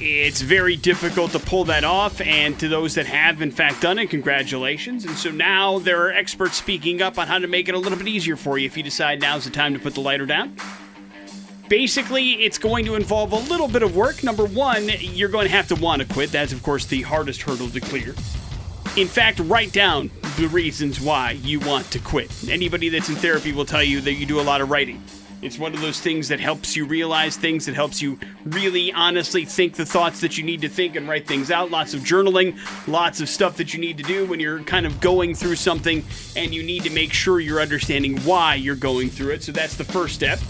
It's 0.00 0.40
very 0.40 0.74
difficult 0.74 1.30
to 1.30 1.38
pull 1.38 1.64
that 1.66 1.84
off, 1.84 2.20
and 2.20 2.58
to 2.58 2.66
those 2.66 2.96
that 2.96 3.06
have, 3.06 3.40
in 3.40 3.52
fact, 3.52 3.82
done 3.82 4.00
it, 4.00 4.10
congratulations. 4.10 5.04
And 5.04 5.14
so 5.14 5.30
now 5.30 5.78
there 5.78 6.04
are 6.06 6.10
experts 6.10 6.56
speaking 6.56 7.00
up 7.00 7.18
on 7.18 7.28
how 7.28 7.38
to 7.38 7.46
make 7.46 7.68
it 7.68 7.76
a 7.76 7.78
little 7.78 7.98
bit 7.98 8.08
easier 8.08 8.34
for 8.34 8.58
you 8.58 8.66
if 8.66 8.76
you 8.76 8.82
decide 8.82 9.20
now's 9.20 9.44
the 9.44 9.50
time 9.50 9.74
to 9.74 9.78
put 9.78 9.94
the 9.94 10.00
lighter 10.00 10.26
down. 10.26 10.56
Basically, 11.68 12.32
it's 12.42 12.58
going 12.58 12.84
to 12.86 12.96
involve 12.96 13.30
a 13.30 13.36
little 13.36 13.68
bit 13.68 13.84
of 13.84 13.94
work. 13.94 14.24
Number 14.24 14.44
one, 14.44 14.90
you're 14.98 15.28
going 15.28 15.46
to 15.46 15.52
have 15.52 15.68
to 15.68 15.76
want 15.76 16.02
to 16.02 16.12
quit. 16.12 16.32
That's, 16.32 16.52
of 16.52 16.64
course, 16.64 16.84
the 16.84 17.02
hardest 17.02 17.42
hurdle 17.42 17.68
to 17.68 17.78
clear. 17.78 18.12
In 18.96 19.06
fact, 19.06 19.38
write 19.44 19.72
down 19.72 20.10
the 20.36 20.48
reasons 20.48 21.00
why 21.00 21.30
you 21.30 21.60
want 21.60 21.88
to 21.92 22.00
quit. 22.00 22.28
Anybody 22.48 22.88
that's 22.88 23.08
in 23.08 23.14
therapy 23.14 23.52
will 23.52 23.64
tell 23.64 23.84
you 23.84 24.00
that 24.00 24.14
you 24.14 24.26
do 24.26 24.40
a 24.40 24.42
lot 24.42 24.60
of 24.60 24.68
writing. 24.68 25.00
It's 25.42 25.58
one 25.60 25.72
of 25.72 25.80
those 25.80 26.00
things 26.00 26.28
that 26.28 26.40
helps 26.40 26.76
you 26.76 26.84
realize 26.84 27.36
things, 27.36 27.66
that 27.66 27.74
helps 27.76 28.02
you 28.02 28.18
really 28.44 28.92
honestly 28.92 29.44
think 29.44 29.74
the 29.74 29.86
thoughts 29.86 30.20
that 30.20 30.36
you 30.36 30.44
need 30.44 30.60
to 30.62 30.68
think 30.68 30.96
and 30.96 31.08
write 31.08 31.28
things 31.28 31.52
out. 31.52 31.70
Lots 31.70 31.94
of 31.94 32.00
journaling, 32.00 32.58
lots 32.88 33.20
of 33.20 33.28
stuff 33.28 33.56
that 33.58 33.72
you 33.72 33.80
need 33.80 33.96
to 33.98 34.02
do 34.02 34.26
when 34.26 34.40
you're 34.40 34.62
kind 34.64 34.84
of 34.84 35.00
going 35.00 35.36
through 35.36 35.56
something 35.56 36.04
and 36.36 36.52
you 36.52 36.62
need 36.64 36.82
to 36.82 36.90
make 36.90 37.12
sure 37.12 37.38
you're 37.38 37.60
understanding 37.60 38.18
why 38.22 38.56
you're 38.56 38.74
going 38.74 39.08
through 39.08 39.34
it. 39.34 39.44
So 39.44 39.52
that's 39.52 39.76
the 39.76 39.84
first 39.84 40.16
step. 40.16 40.40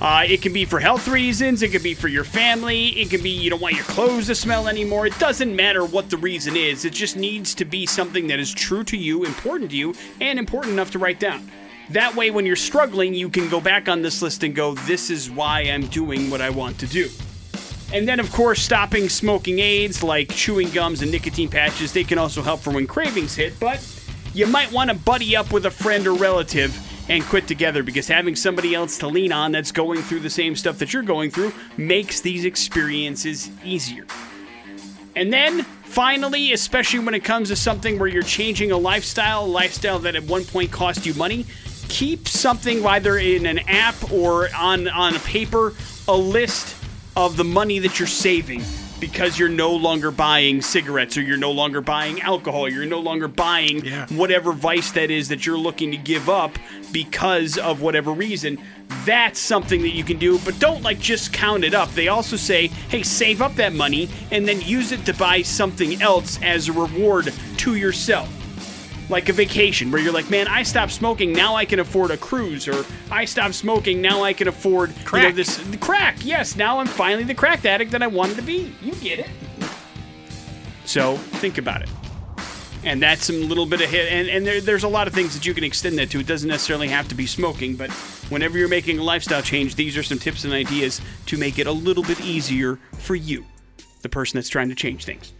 Uh, 0.00 0.24
it 0.28 0.42
can 0.42 0.52
be 0.52 0.66
for 0.66 0.78
health 0.78 1.08
reasons. 1.08 1.62
It 1.62 1.72
can 1.72 1.82
be 1.82 1.94
for 1.94 2.08
your 2.08 2.24
family. 2.24 2.88
It 2.88 3.08
can 3.08 3.22
be 3.22 3.30
you 3.30 3.48
don't 3.48 3.62
want 3.62 3.76
your 3.76 3.84
clothes 3.84 4.26
to 4.26 4.34
smell 4.34 4.68
anymore. 4.68 5.06
It 5.06 5.18
doesn't 5.18 5.56
matter 5.56 5.86
what 5.86 6.10
the 6.10 6.18
reason 6.18 6.54
is. 6.54 6.84
It 6.84 6.92
just 6.92 7.16
needs 7.16 7.54
to 7.54 7.64
be 7.64 7.86
something 7.86 8.26
that 8.26 8.38
is 8.38 8.52
true 8.52 8.84
to 8.84 8.96
you, 8.96 9.24
important 9.24 9.70
to 9.70 9.76
you, 9.76 9.94
and 10.20 10.38
important 10.38 10.74
enough 10.74 10.90
to 10.90 10.98
write 10.98 11.18
down. 11.18 11.50
That 11.90 12.14
way, 12.14 12.30
when 12.30 12.44
you're 12.44 12.56
struggling, 12.56 13.14
you 13.14 13.30
can 13.30 13.48
go 13.48 13.60
back 13.60 13.88
on 13.88 14.02
this 14.02 14.20
list 14.20 14.42
and 14.42 14.54
go, 14.54 14.74
This 14.74 15.08
is 15.08 15.30
why 15.30 15.60
I'm 15.60 15.86
doing 15.86 16.30
what 16.30 16.42
I 16.42 16.50
want 16.50 16.78
to 16.80 16.86
do. 16.86 17.08
And 17.92 18.06
then, 18.06 18.20
of 18.20 18.30
course, 18.32 18.60
stopping 18.60 19.08
smoking 19.08 19.60
aids 19.60 20.02
like 20.02 20.28
chewing 20.30 20.68
gums 20.70 21.02
and 21.02 21.10
nicotine 21.10 21.48
patches, 21.48 21.92
they 21.92 22.04
can 22.04 22.18
also 22.18 22.42
help 22.42 22.60
for 22.60 22.72
when 22.72 22.86
cravings 22.86 23.36
hit, 23.36 23.58
but 23.60 23.80
you 24.34 24.46
might 24.46 24.70
want 24.72 24.90
to 24.90 24.96
buddy 24.96 25.36
up 25.36 25.52
with 25.52 25.64
a 25.64 25.70
friend 25.70 26.06
or 26.06 26.14
relative 26.14 26.76
and 27.08 27.22
quit 27.24 27.46
together 27.46 27.82
because 27.82 28.08
having 28.08 28.36
somebody 28.36 28.74
else 28.74 28.98
to 28.98 29.06
lean 29.06 29.32
on 29.32 29.52
that's 29.52 29.72
going 29.72 30.02
through 30.02 30.20
the 30.20 30.30
same 30.30 30.56
stuff 30.56 30.78
that 30.78 30.92
you're 30.92 31.02
going 31.02 31.30
through 31.30 31.52
makes 31.76 32.20
these 32.20 32.44
experiences 32.44 33.50
easier. 33.64 34.06
And 35.14 35.32
then, 35.32 35.62
finally, 35.62 36.52
especially 36.52 36.98
when 36.98 37.14
it 37.14 37.24
comes 37.24 37.48
to 37.48 37.56
something 37.56 37.98
where 37.98 38.08
you're 38.08 38.22
changing 38.22 38.70
a 38.70 38.76
lifestyle, 38.76 39.44
a 39.44 39.46
lifestyle 39.46 39.98
that 40.00 40.14
at 40.14 40.24
one 40.24 40.44
point 40.44 40.70
cost 40.70 41.06
you 41.06 41.14
money, 41.14 41.46
keep 41.88 42.28
something 42.28 42.84
either 42.84 43.16
in 43.16 43.46
an 43.46 43.60
app 43.60 44.12
or 44.12 44.48
on, 44.54 44.88
on 44.88 45.16
a 45.16 45.20
paper, 45.20 45.72
a 46.08 46.16
list 46.16 46.76
of 47.16 47.36
the 47.36 47.44
money 47.44 47.78
that 47.78 47.98
you're 47.98 48.06
saving 48.06 48.62
because 49.00 49.38
you're 49.38 49.48
no 49.48 49.72
longer 49.74 50.10
buying 50.10 50.62
cigarettes 50.62 51.16
or 51.16 51.22
you're 51.22 51.36
no 51.36 51.52
longer 51.52 51.80
buying 51.80 52.20
alcohol, 52.22 52.68
you're 52.68 52.86
no 52.86 53.00
longer 53.00 53.28
buying 53.28 53.84
Yeah. 53.84 54.06
whatever 54.08 54.52
vice 54.52 54.90
that 54.92 55.10
is 55.10 55.28
that 55.28 55.44
you're 55.46 55.58
looking 55.58 55.90
to 55.90 55.96
give 55.96 56.28
up 56.28 56.58
because 56.92 57.58
of 57.58 57.80
whatever 57.82 58.12
reason. 58.12 58.58
That's 59.04 59.38
something 59.38 59.82
that 59.82 59.90
you 59.94 60.04
can 60.04 60.18
do, 60.18 60.38
but 60.44 60.58
don't 60.58 60.82
like 60.82 61.00
just 61.00 61.32
count 61.32 61.64
it 61.64 61.74
up. 61.74 61.92
They 61.94 62.08
also 62.08 62.36
say, 62.36 62.68
hey, 62.88 63.02
save 63.02 63.42
up 63.42 63.54
that 63.56 63.74
money 63.74 64.08
and 64.30 64.46
then 64.46 64.60
use 64.60 64.92
it 64.92 65.04
to 65.06 65.14
buy 65.14 65.42
something 65.42 66.00
else 66.00 66.38
as 66.42 66.68
a 66.68 66.72
reward 66.72 67.32
to 67.58 67.74
yourself 67.74 68.28
like 69.08 69.28
a 69.28 69.32
vacation 69.32 69.90
where 69.90 70.00
you're 70.00 70.12
like, 70.12 70.30
man, 70.30 70.48
I 70.48 70.62
stopped 70.62 70.92
smoking, 70.92 71.32
now 71.32 71.54
I 71.54 71.64
can 71.64 71.78
afford 71.78 72.10
a 72.10 72.16
cruise, 72.16 72.66
or 72.66 72.84
I 73.10 73.24
stopped 73.24 73.54
smoking, 73.54 74.00
now 74.00 74.22
I 74.22 74.32
can 74.32 74.48
afford 74.48 74.90
you 74.90 74.96
know, 74.96 75.04
Crack. 75.04 75.34
this 75.34 75.64
crack. 75.80 76.16
Yes, 76.24 76.56
now 76.56 76.78
I'm 76.78 76.86
finally 76.86 77.24
the 77.24 77.34
crack 77.34 77.64
addict 77.64 77.92
that 77.92 78.02
I 78.02 78.06
wanted 78.08 78.36
to 78.36 78.42
be. 78.42 78.72
You 78.82 78.94
get 78.96 79.20
it. 79.20 79.30
So 80.84 81.16
think 81.16 81.58
about 81.58 81.82
it. 81.82 81.88
And 82.84 83.02
that's 83.02 83.24
some 83.24 83.48
little 83.48 83.66
bit 83.66 83.80
of 83.80 83.90
hit, 83.90 84.12
and, 84.12 84.28
and 84.28 84.46
there, 84.46 84.60
there's 84.60 84.84
a 84.84 84.88
lot 84.88 85.08
of 85.08 85.14
things 85.14 85.34
that 85.34 85.44
you 85.44 85.54
can 85.54 85.64
extend 85.64 85.98
that 85.98 86.10
to. 86.10 86.20
It 86.20 86.26
doesn't 86.26 86.48
necessarily 86.48 86.88
have 86.88 87.08
to 87.08 87.16
be 87.16 87.26
smoking, 87.26 87.74
but 87.74 87.90
whenever 88.28 88.58
you're 88.58 88.68
making 88.68 88.98
a 88.98 89.02
lifestyle 89.02 89.42
change, 89.42 89.74
these 89.74 89.96
are 89.96 90.04
some 90.04 90.18
tips 90.18 90.44
and 90.44 90.52
ideas 90.52 91.00
to 91.26 91.36
make 91.36 91.58
it 91.58 91.66
a 91.66 91.72
little 91.72 92.04
bit 92.04 92.20
easier 92.20 92.78
for 92.98 93.16
you, 93.16 93.44
the 94.02 94.08
person 94.08 94.38
that's 94.38 94.48
trying 94.48 94.68
to 94.68 94.76
change 94.76 95.04
things. 95.04 95.32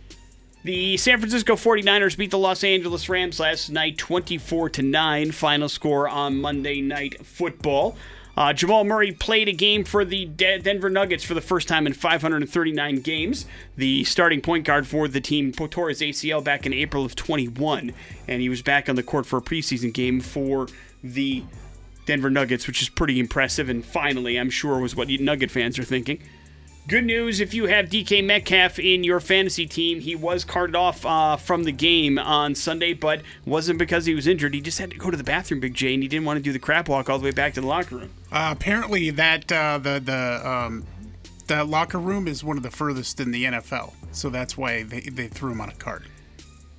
The 0.66 0.96
San 0.96 1.20
Francisco 1.20 1.55
49ers 1.55 2.18
beat 2.18 2.33
the 2.33 2.38
Los 2.38 2.64
Angeles 2.64 3.09
Rams 3.09 3.38
last 3.38 3.70
night 3.70 3.96
24 3.98 4.70
to 4.70 4.83
9 4.83 5.31
final 5.31 5.68
score 5.68 6.09
on 6.09 6.40
Monday 6.40 6.81
Night 6.81 7.24
Football. 7.24 7.96
Uh, 8.37 8.52
Jamal 8.52 8.83
Murray 8.83 9.12
played 9.12 9.48
a 9.48 9.52
game 9.52 9.85
for 9.85 10.05
the 10.05 10.24
De- 10.24 10.59
Denver 10.59 10.90
Nuggets 10.90 11.22
for 11.22 11.35
the 11.35 11.40
first 11.40 11.68
time 11.68 11.87
in 11.87 11.92
539 11.92 12.96
games. 12.96 13.46
The 13.76 14.02
starting 14.02 14.40
point 14.40 14.64
guard 14.64 14.88
for 14.88 15.07
the 15.07 15.20
team 15.20 15.52
tore 15.52 15.88
his 15.88 16.00
ACL 16.00 16.42
back 16.42 16.66
in 16.66 16.72
April 16.72 17.05
of 17.05 17.14
21, 17.14 17.92
and 18.26 18.42
he 18.42 18.48
was 18.48 18.61
back 18.61 18.88
on 18.88 18.96
the 18.96 19.05
court 19.05 19.24
for 19.24 19.37
a 19.37 19.42
preseason 19.42 19.94
game 19.94 20.20
for 20.20 20.66
the 21.00 21.44
Denver 22.07 22.29
Nuggets, 22.29 22.66
which 22.66 22.83
is 22.83 22.88
pretty 22.88 23.20
impressive. 23.20 23.68
And 23.68 23.85
finally, 23.85 24.37
I'm 24.37 24.50
sure 24.50 24.81
was 24.81 24.96
what 24.96 25.09
Nugget 25.09 25.52
fans 25.52 25.79
are 25.79 25.85
thinking. 25.85 26.20
Good 26.88 27.05
news 27.05 27.40
if 27.40 27.53
you 27.53 27.66
have 27.66 27.87
DK 27.87 28.25
Metcalf 28.25 28.79
in 28.79 29.03
your 29.03 29.18
fantasy 29.18 29.66
team. 29.66 29.99
He 29.99 30.14
was 30.14 30.44
carted 30.44 30.77
off 30.77 31.05
uh, 31.05 31.35
from 31.35 31.64
the 31.64 31.72
game 31.72 32.16
on 32.16 32.55
Sunday, 32.55 32.92
but 32.92 33.22
wasn't 33.44 33.81
because 33.81 34.07
he 34.07 34.14
was 34.14 34.29
injured. 34.29 34.55
He 34.55 34.61
just 34.61 34.79
had 34.79 34.92
to 34.92 34.96
go 34.96 35.11
to 35.11 35.16
the 35.16 35.25
bathroom, 35.25 35.59
Big 35.59 35.75
J, 35.75 35.94
and 35.94 36.03
he 36.05 36.09
didn't 36.09 36.27
want 36.27 36.37
to 36.37 36.42
do 36.42 36.53
the 36.53 36.61
crap 36.61 36.88
walk 36.88 37.11
all 37.11 37.18
the 37.18 37.25
way 37.25 37.33
back 37.33 37.55
to 37.55 37.61
the 37.61 37.66
locker 37.66 37.96
room. 37.96 38.11
Uh, 38.31 38.55
apparently, 38.57 39.11
that 39.11 39.51
uh, 39.51 39.79
the 39.79 39.99
the 39.99 40.49
um, 40.49 40.85
the 41.49 41.64
locker 41.64 41.99
room 41.99 42.29
is 42.29 42.44
one 42.44 42.57
of 42.57 42.62
the 42.62 42.70
furthest 42.70 43.18
in 43.18 43.33
the 43.33 43.44
NFL, 43.46 43.92
so 44.12 44.31
that's 44.31 44.57
why 44.57 44.85
they, 44.85 45.01
they 45.01 45.27
threw 45.27 45.51
him 45.51 45.61
on 45.61 45.68
a 45.70 45.75
cart. 45.75 46.05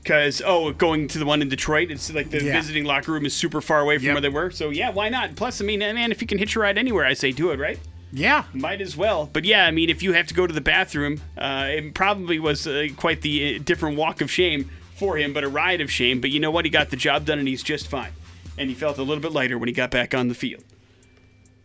Because, 0.04 0.42
oh, 0.46 0.72
going 0.72 1.10
to 1.10 1.20
the 1.20 1.26
one 1.26 1.42
in 1.42 1.50
Detroit, 1.50 1.92
it's 1.92 2.14
like 2.14 2.30
the 2.30 2.42
Yeah. 2.42 2.54
visiting 2.54 2.86
locker 2.86 3.12
room 3.12 3.26
is 3.26 3.36
super 3.36 3.60
far 3.60 3.82
away 3.82 3.98
from 3.98 4.06
Yep. 4.06 4.14
where 4.16 4.22
they 4.22 4.30
were. 4.30 4.52
So, 4.52 4.70
yeah, 4.70 4.90
why 4.90 5.10
not? 5.10 5.36
Plus, 5.36 5.60
I 5.60 5.66
mean, 5.66 5.80
man, 5.80 6.14
if 6.14 6.22
you 6.22 6.28
can 6.28 6.38
hitch 6.38 6.56
a 6.56 6.62
ride 6.62 6.78
anywhere, 6.78 7.04
I 7.06 7.12
say 7.12 7.34
do 7.34 7.52
it, 7.52 7.60
right? 7.60 7.78
Yeah, 8.12 8.46
Might 8.54 8.82
as 8.82 8.96
well. 8.96 9.30
But 9.32 9.44
yeah, 9.44 9.66
I 9.66 9.72
mean, 9.72 9.90
if 9.90 10.02
you 10.02 10.14
have 10.14 10.28
to 10.28 10.34
go 10.34 10.48
to 10.48 10.54
the 10.54 10.62
bathroom, 10.62 11.20
uh, 11.38 11.68
it 11.70 11.94
probably 11.94 12.40
was 12.40 12.66
uh, 12.66 12.88
quite 12.96 13.22
the 13.22 13.58
uh, 13.58 13.60
different 13.64 13.98
walk 13.98 14.22
of 14.22 14.32
shame 14.32 14.70
for 14.96 15.18
him, 15.18 15.34
but 15.34 15.44
a 15.44 15.50
ride 15.50 15.82
of 15.82 15.92
shame. 15.92 16.22
But 16.22 16.30
you 16.32 16.40
know 16.40 16.50
what? 16.50 16.66
He 16.66 16.72
got 16.72 16.90
the 16.90 16.96
job 16.96 17.26
done 17.26 17.38
and 17.40 17.48
he's 17.48 17.64
just 17.64 17.88
fine. 17.88 18.12
And 18.58 18.70
he 18.70 18.76
felt 18.76 18.98
a 18.98 19.04
little 19.04 19.22
bit 19.22 19.34
lighter 19.34 19.58
when 19.58 19.68
he 19.68 19.74
got 19.74 19.92
back 19.92 20.16
on 20.16 20.30
the 20.30 20.34
field. 20.34 20.64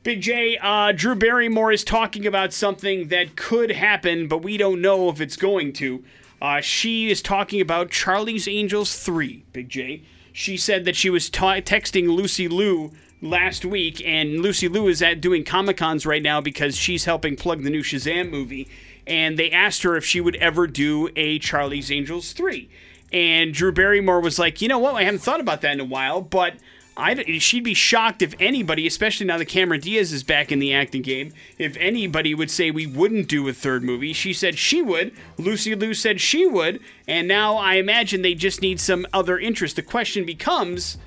Big 0.02 0.20
J, 0.20 0.58
uh, 0.60 0.90
Drew 0.90 1.14
Barrymore 1.14 1.70
is 1.70 1.84
talking 1.84 2.26
about 2.26 2.52
something 2.52 3.08
that 3.08 3.36
could 3.36 3.70
happen, 3.70 4.26
but 4.26 4.38
we 4.38 4.56
don't 4.56 4.80
know 4.80 5.08
if 5.08 5.20
it's 5.20 5.36
going 5.36 5.72
to. 5.74 6.02
Uh, 6.40 6.60
she 6.60 7.08
is 7.08 7.22
talking 7.22 7.60
about 7.60 7.90
Charlie's 7.90 8.48
Angels 8.48 8.98
3, 8.98 9.44
Big 9.52 9.68
J. 9.68 10.02
She 10.32 10.56
said 10.56 10.84
that 10.86 10.96
she 10.96 11.08
was 11.08 11.30
texting 11.30 12.08
Lucy 12.08 12.48
Liu 12.48 12.90
last 13.22 13.64
week, 13.64 14.02
and 14.04 14.40
Lucy 14.40 14.68
Liu 14.68 14.88
is 14.88 15.00
at 15.00 15.20
doing 15.20 15.44
Comic 15.44 15.78
Cons 15.78 16.04
right 16.04 16.22
now 16.22 16.40
because 16.40 16.76
she's 16.76 17.04
helping 17.04 17.36
plug 17.36 17.62
the 17.62 17.70
new 17.70 17.82
Shazam 17.82 18.30
movie. 18.30 18.68
And 19.06 19.38
they 19.38 19.50
asked 19.50 19.82
her 19.84 19.96
if 19.96 20.04
she 20.04 20.20
would 20.20 20.36
ever 20.36 20.66
do 20.66 21.08
a 21.16 21.38
Charlie's 21.38 21.90
Angels 21.90 22.32
3. 22.32 22.68
And 23.12 23.54
Drew 23.54 23.72
Barrymore 23.72 24.20
was 24.20 24.38
like, 24.38 24.60
you 24.60 24.68
know 24.68 24.78
what? 24.78 24.94
I 24.94 25.04
haven't 25.04 25.20
thought 25.20 25.40
about 25.40 25.60
that 25.62 25.72
in 25.72 25.80
a 25.80 25.84
while, 25.84 26.20
but 26.20 26.54
I, 26.96 27.38
she'd 27.38 27.64
be 27.64 27.74
shocked 27.74 28.22
if 28.22 28.34
anybody, 28.38 28.86
especially 28.86 29.26
now 29.26 29.38
that 29.38 29.46
Cameron 29.46 29.80
Diaz 29.80 30.12
is 30.12 30.22
back 30.22 30.52
in 30.52 30.58
the 30.58 30.74
acting 30.74 31.02
game, 31.02 31.32
if 31.58 31.76
anybody 31.78 32.34
would 32.34 32.50
say 32.50 32.70
we 32.70 32.86
wouldn't 32.86 33.28
do 33.28 33.48
a 33.48 33.52
third 33.52 33.82
movie. 33.82 34.12
She 34.12 34.32
said 34.32 34.58
she 34.58 34.82
would. 34.82 35.12
Lucy 35.38 35.74
Liu 35.74 35.94
said 35.94 36.20
she 36.20 36.46
would. 36.46 36.80
And 37.08 37.26
now 37.26 37.56
I 37.56 37.74
imagine 37.74 38.22
they 38.22 38.34
just 38.34 38.62
need 38.62 38.80
some 38.80 39.06
other 39.12 39.38
interest. 39.38 39.76
The 39.76 39.82
question 39.82 40.24
becomes 40.24 40.98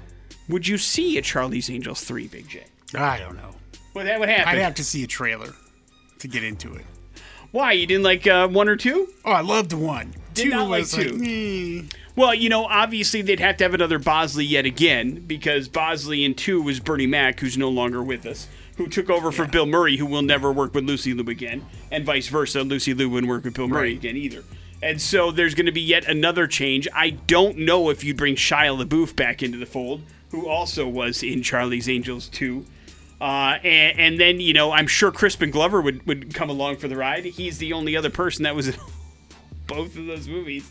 would 0.49 0.67
you 0.67 0.77
see 0.77 1.17
a 1.17 1.21
Charlie's 1.21 1.69
Angels 1.69 2.03
3, 2.03 2.27
Big 2.27 2.47
J? 2.47 2.63
I 2.93 3.19
don't 3.19 3.35
know. 3.37 3.55
Well, 3.93 4.05
that 4.05 4.19
would 4.19 4.29
happen. 4.29 4.47
I'd 4.47 4.57
have 4.61 4.75
to 4.75 4.83
see 4.83 5.03
a 5.03 5.07
trailer 5.07 5.53
to 6.19 6.27
get 6.27 6.43
into 6.43 6.73
it. 6.75 6.85
Why? 7.51 7.71
You 7.71 7.87
didn't 7.87 8.03
like 8.03 8.27
uh, 8.27 8.47
one 8.49 8.67
or 8.67 8.75
two? 8.75 9.07
Oh, 9.23 9.31
I 9.31 9.41
loved 9.41 9.71
one. 9.73 10.13
Did 10.33 10.43
two 10.45 10.49
not 10.49 10.69
like 10.69 10.87
two. 10.89 11.17
"Meh." 11.17 11.87
Well, 12.17 12.33
you 12.33 12.49
know, 12.49 12.65
obviously 12.65 13.21
they'd 13.21 13.39
have 13.39 13.57
to 13.57 13.63
have 13.63 13.73
another 13.73 13.99
Bosley 13.99 14.45
yet 14.45 14.65
again 14.65 15.23
because 15.25 15.67
Bosley 15.69 16.23
in 16.25 16.33
two 16.33 16.61
was 16.61 16.79
Bernie 16.79 17.07
Mac, 17.07 17.39
who's 17.39 17.57
no 17.57 17.69
longer 17.69 18.03
with 18.03 18.25
us. 18.25 18.47
who 18.77 18.87
took 18.87 19.09
over 19.09 19.31
for 19.31 19.47
Bill 19.47 19.65
Murray, 19.65 19.95
who 19.95 20.05
will 20.05 20.21
never 20.21 20.51
work 20.51 20.73
with 20.73 20.83
Lucy 20.83 21.13
Liu 21.13 21.25
again, 21.29 21.65
and 21.91 22.03
vice 22.05 22.27
versa. 22.27 22.61
Lucy 22.61 22.93
Liu 22.93 23.09
wouldn't 23.09 23.29
work 23.29 23.45
with 23.45 23.53
Bill 23.53 23.69
Murray 23.69 23.91
Right. 23.91 23.97
again 23.97 24.17
either. 24.17 24.43
And 24.83 25.01
so 25.01 25.31
there's 25.31 25.55
going 25.55 25.65
to 25.67 25.71
be 25.71 25.79
yet 25.81 26.05
another 26.09 26.45
change. 26.45 26.85
I 26.93 27.11
don't 27.11 27.59
know 27.59 27.89
if 27.89 28.03
you'd 28.03 28.17
bring 28.17 28.35
Shia 28.35 28.77
LaBeouf 28.83 29.15
back 29.15 29.41
into 29.41 29.57
the 29.57 29.65
fold, 29.65 30.01
who 30.35 30.47
also 30.47 30.87
was 30.87 31.23
in 31.23 31.41
Charlie's 31.41 31.87
Angels 31.87 32.27
2. 32.29 32.65
Uh, 33.21 33.57
and, 33.63 33.99
and 33.99 34.19
then, 34.19 34.39
you 34.39 34.53
know, 34.53 34.71
I'm 34.71 34.87
sure 34.87 35.11
Crispin 35.11 35.49
Glover 35.49 35.81
would, 35.81 36.05
would 36.05 36.33
come 36.33 36.49
along 36.49 36.77
for 36.77 36.87
the 36.87 36.97
ride. 36.97 37.23
He's 37.23 37.57
the 37.57 37.73
only 37.73 37.95
other 37.95 38.09
person 38.09 38.43
that 38.43 38.55
was 38.55 38.67
in 38.67 38.75
both 39.67 39.97
of 39.97 40.05
those 40.05 40.27
movies. 40.27 40.69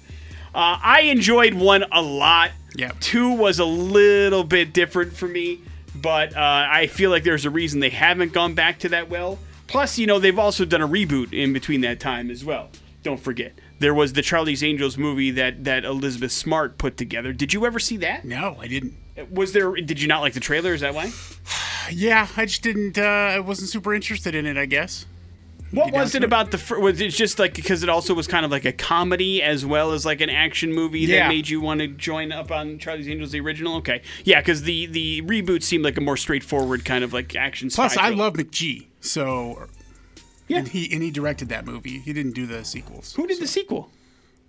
Uh, 0.54 0.78
I 0.82 1.02
enjoyed 1.02 1.54
one 1.54 1.84
a 1.90 2.02
lot. 2.02 2.50
Yep. 2.76 3.00
Two 3.00 3.32
was 3.32 3.58
a 3.58 3.64
little 3.64 4.44
bit 4.44 4.72
different 4.72 5.14
for 5.14 5.26
me, 5.26 5.62
but 5.94 6.36
uh, 6.36 6.66
I 6.70 6.86
feel 6.86 7.10
like 7.10 7.24
there's 7.24 7.44
a 7.44 7.50
reason 7.50 7.80
they 7.80 7.90
haven't 7.90 8.32
gone 8.32 8.54
back 8.54 8.78
to 8.80 8.90
that 8.90 9.08
well. 9.08 9.38
Plus, 9.66 9.98
you 9.98 10.06
know, 10.06 10.18
they've 10.18 10.38
also 10.38 10.64
done 10.64 10.82
a 10.82 10.88
reboot 10.88 11.32
in 11.32 11.52
between 11.52 11.80
that 11.80 11.98
time 11.98 12.30
as 12.30 12.44
well. 12.44 12.68
Don't 13.02 13.18
forget. 13.18 13.54
There 13.78 13.94
was 13.94 14.12
the 14.12 14.22
Charlie's 14.22 14.62
Angels 14.62 14.96
movie 14.96 15.30
that, 15.32 15.64
that 15.64 15.84
Elizabeth 15.84 16.32
Smart 16.32 16.78
put 16.78 16.96
together. 16.96 17.32
Did 17.32 17.52
you 17.52 17.64
ever 17.66 17.78
see 17.78 17.96
that? 17.98 18.24
No, 18.24 18.56
I 18.60 18.68
didn't. 18.68 18.94
Was 19.30 19.52
there? 19.52 19.72
Did 19.74 20.00
you 20.02 20.08
not 20.08 20.20
like 20.22 20.32
the 20.34 20.40
trailer? 20.40 20.74
Is 20.74 20.80
that 20.80 20.94
why? 20.94 21.12
Yeah, 21.90 22.26
I 22.36 22.46
just 22.46 22.62
didn't. 22.62 22.98
Uh, 22.98 23.02
I 23.02 23.40
wasn't 23.40 23.70
super 23.70 23.94
interested 23.94 24.34
in 24.34 24.46
it. 24.46 24.56
I 24.56 24.66
guess. 24.66 25.06
What 25.70 25.92
was 25.92 26.14
it 26.14 26.22
it? 26.22 26.26
about 26.26 26.50
the? 26.52 26.58
fir- 26.58 26.78
Was 26.78 27.00
it 27.00 27.08
just 27.08 27.38
like 27.38 27.54
because 27.54 27.82
it 27.82 27.88
also 27.88 28.14
was 28.14 28.26
kind 28.28 28.44
of 28.44 28.50
like 28.52 28.64
a 28.64 28.72
comedy 28.72 29.42
as 29.42 29.66
well 29.66 29.92
as 29.92 30.06
like 30.06 30.20
an 30.20 30.30
action 30.30 30.72
movie 30.72 31.00
Yeah. 31.00 31.24
that 31.24 31.28
made 31.28 31.48
you 31.48 31.60
want 31.60 31.80
to 31.80 31.88
join 31.88 32.30
up 32.32 32.50
on 32.52 32.78
Charlie's 32.78 33.08
Angels 33.08 33.32
the 33.32 33.40
original? 33.40 33.76
Okay, 33.76 34.02
yeah, 34.24 34.40
because 34.40 34.62
the 34.62 34.86
the 34.86 35.22
reboot 35.22 35.62
seemed 35.62 35.84
like 35.84 35.96
a 35.96 36.00
more 36.00 36.16
straightforward 36.16 36.84
kind 36.84 37.02
of 37.02 37.12
like 37.12 37.34
action. 37.34 37.70
Plus, 37.70 37.96
I 37.96 38.10
love 38.10 38.34
McG. 38.34 38.86
So. 39.00 39.66
Yeah. 40.46 40.58
And 40.58 40.68
he 40.68 40.92
and 40.92 41.02
he 41.02 41.10
directed 41.10 41.48
that 41.48 41.64
movie. 41.64 42.00
He 42.00 42.12
didn't 42.12 42.32
do 42.32 42.46
the 42.46 42.64
sequels. 42.64 43.14
Who 43.14 43.26
did 43.26 43.40
the 43.40 43.46
sequel? 43.46 43.90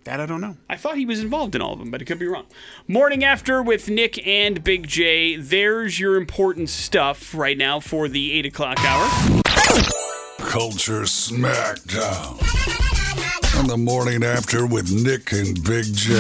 That 0.05 0.19
I 0.19 0.27
don't 0.27 0.39
know. 0.39 0.55
I 0.69 0.77
thought 0.77 0.97
he 0.97 1.05
was 1.07 1.19
involved 1.19 1.55
in 1.55 1.63
all 1.63 1.73
of 1.73 1.79
them, 1.79 1.89
but 1.89 1.99
it 1.99 2.05
could 2.05 2.19
be 2.19 2.27
wrong. 2.27 2.45
Morning 2.87 3.23
after 3.23 3.63
with 3.63 3.89
Nick 3.89 4.25
and 4.27 4.63
Big 4.63 4.87
J. 4.87 5.35
There's 5.35 5.99
your 5.99 6.15
important 6.15 6.69
stuff 6.69 7.33
right 7.33 7.57
now 7.57 7.79
for 7.79 8.07
the 8.07 8.31
eight 8.33 8.45
o'clock 8.45 8.77
hour. 8.85 9.07
Culture 10.37 11.01
Smackdown. 11.01 12.39
On 13.57 13.65
the 13.65 13.77
morning 13.77 14.23
after 14.23 14.67
with 14.67 14.91
Nick 14.91 15.31
and 15.31 15.63
Big 15.63 15.85
J. 15.85 16.13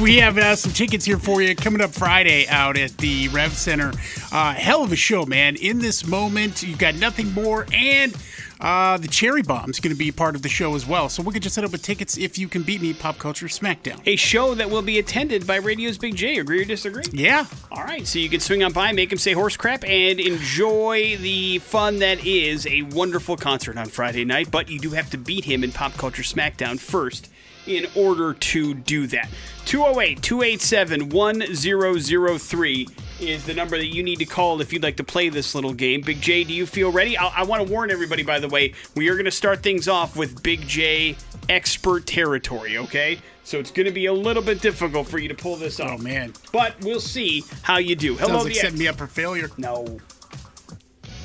We 0.00 0.18
have 0.18 0.38
uh, 0.38 0.54
some 0.54 0.72
tickets 0.72 1.04
here 1.04 1.18
for 1.18 1.42
you 1.42 1.56
coming 1.56 1.80
up 1.80 1.90
Friday 1.90 2.46
out 2.46 2.76
at 2.76 2.96
the 2.98 3.26
Rev 3.28 3.52
Center. 3.54 3.92
Uh, 4.30 4.54
hell 4.54 4.84
of 4.84 4.92
a 4.92 4.96
show, 4.96 5.26
man. 5.26 5.56
In 5.56 5.80
this 5.80 6.06
moment, 6.06 6.62
you've 6.62 6.78
got 6.78 6.94
nothing 6.94 7.32
more, 7.32 7.66
and 7.74 8.14
uh, 8.60 8.98
the 8.98 9.08
Cherry 9.08 9.42
Bomb's 9.42 9.80
going 9.80 9.94
to 9.94 9.98
be 9.98 10.12
part 10.12 10.34
of 10.34 10.42
the 10.42 10.48
show 10.48 10.74
as 10.74 10.86
well. 10.86 11.08
So 11.08 11.22
we 11.22 11.32
could 11.32 11.42
just 11.42 11.54
set 11.54 11.64
up 11.64 11.72
with 11.72 11.82
tickets 11.82 12.18
if 12.18 12.38
you 12.38 12.48
can 12.48 12.62
beat 12.62 12.82
me, 12.82 12.92
Pop 12.92 13.18
Culture 13.18 13.46
Smackdown. 13.46 14.00
A 14.06 14.16
show 14.16 14.54
that 14.54 14.70
will 14.70 14.82
be 14.82 14.98
attended 14.98 15.46
by 15.46 15.56
Radio's 15.56 15.98
Big 15.98 16.14
J. 16.16 16.38
Agree 16.38 16.62
or 16.62 16.64
disagree? 16.64 17.04
Yeah. 17.12 17.46
All 17.72 17.84
right, 17.84 18.06
so 18.06 18.18
you 18.18 18.28
can 18.28 18.40
swing 18.40 18.62
on 18.62 18.72
by, 18.72 18.92
make 18.92 19.10
him 19.10 19.18
say 19.18 19.32
horse 19.32 19.56
crap, 19.56 19.84
and 19.84 20.20
enjoy 20.20 21.16
the 21.18 21.58
fun 21.58 21.98
that 22.00 22.24
is 22.24 22.66
a 22.66 22.82
wonderful 22.82 23.36
concert 23.36 23.78
on 23.78 23.86
Friday 23.86 24.24
night. 24.24 24.50
But 24.50 24.68
you 24.68 24.78
do 24.78 24.90
have 24.90 25.10
to 25.10 25.18
beat 25.18 25.44
him 25.44 25.64
in 25.64 25.72
Pop 25.72 25.94
Culture 25.94 26.22
Smackdown 26.22 26.78
first 26.78 27.30
in 27.66 27.86
order 27.94 28.34
to 28.34 28.74
do 28.74 29.06
that. 29.08 29.28
208 29.66 30.22
287 30.22 31.08
1003 31.08 32.88
is 33.20 33.44
the 33.44 33.54
number 33.54 33.76
that 33.76 33.86
you 33.86 34.02
need 34.02 34.18
to 34.18 34.24
call 34.24 34.60
if 34.60 34.72
you'd 34.72 34.82
like 34.82 34.96
to 34.96 35.04
play 35.04 35.28
this 35.28 35.54
little 35.54 35.72
game. 35.72 36.00
Big 36.00 36.20
J, 36.20 36.44
do 36.44 36.52
you 36.52 36.66
feel 36.66 36.90
ready? 36.90 37.16
I, 37.16 37.26
I 37.28 37.42
want 37.44 37.66
to 37.66 37.72
warn 37.72 37.90
everybody, 37.90 38.22
by 38.22 38.38
the 38.38 38.48
way, 38.48 38.74
we 38.94 39.08
are 39.08 39.14
going 39.14 39.24
to 39.26 39.30
start 39.30 39.62
things 39.62 39.88
off 39.88 40.16
with 40.16 40.42
Big 40.42 40.66
J 40.66 41.16
expert 41.48 42.06
territory, 42.06 42.78
okay? 42.78 43.18
So 43.44 43.58
it's 43.58 43.70
going 43.70 43.86
to 43.86 43.92
be 43.92 44.06
a 44.06 44.12
little 44.12 44.42
bit 44.42 44.60
difficult 44.60 45.08
for 45.08 45.18
you 45.18 45.28
to 45.28 45.34
pull 45.34 45.56
this 45.56 45.80
off. 45.80 45.98
Oh, 45.98 46.02
man. 46.02 46.32
But 46.52 46.74
we'll 46.82 47.00
see 47.00 47.44
how 47.62 47.78
you 47.78 47.96
do. 47.96 48.14
Hello, 48.16 48.32
Sounds 48.32 48.44
like 48.44 48.52
the 48.54 48.58
setting 48.60 48.74
X. 48.74 48.78
me 48.80 48.88
up 48.88 48.96
for 48.96 49.06
failure. 49.06 49.50
No. 49.58 49.98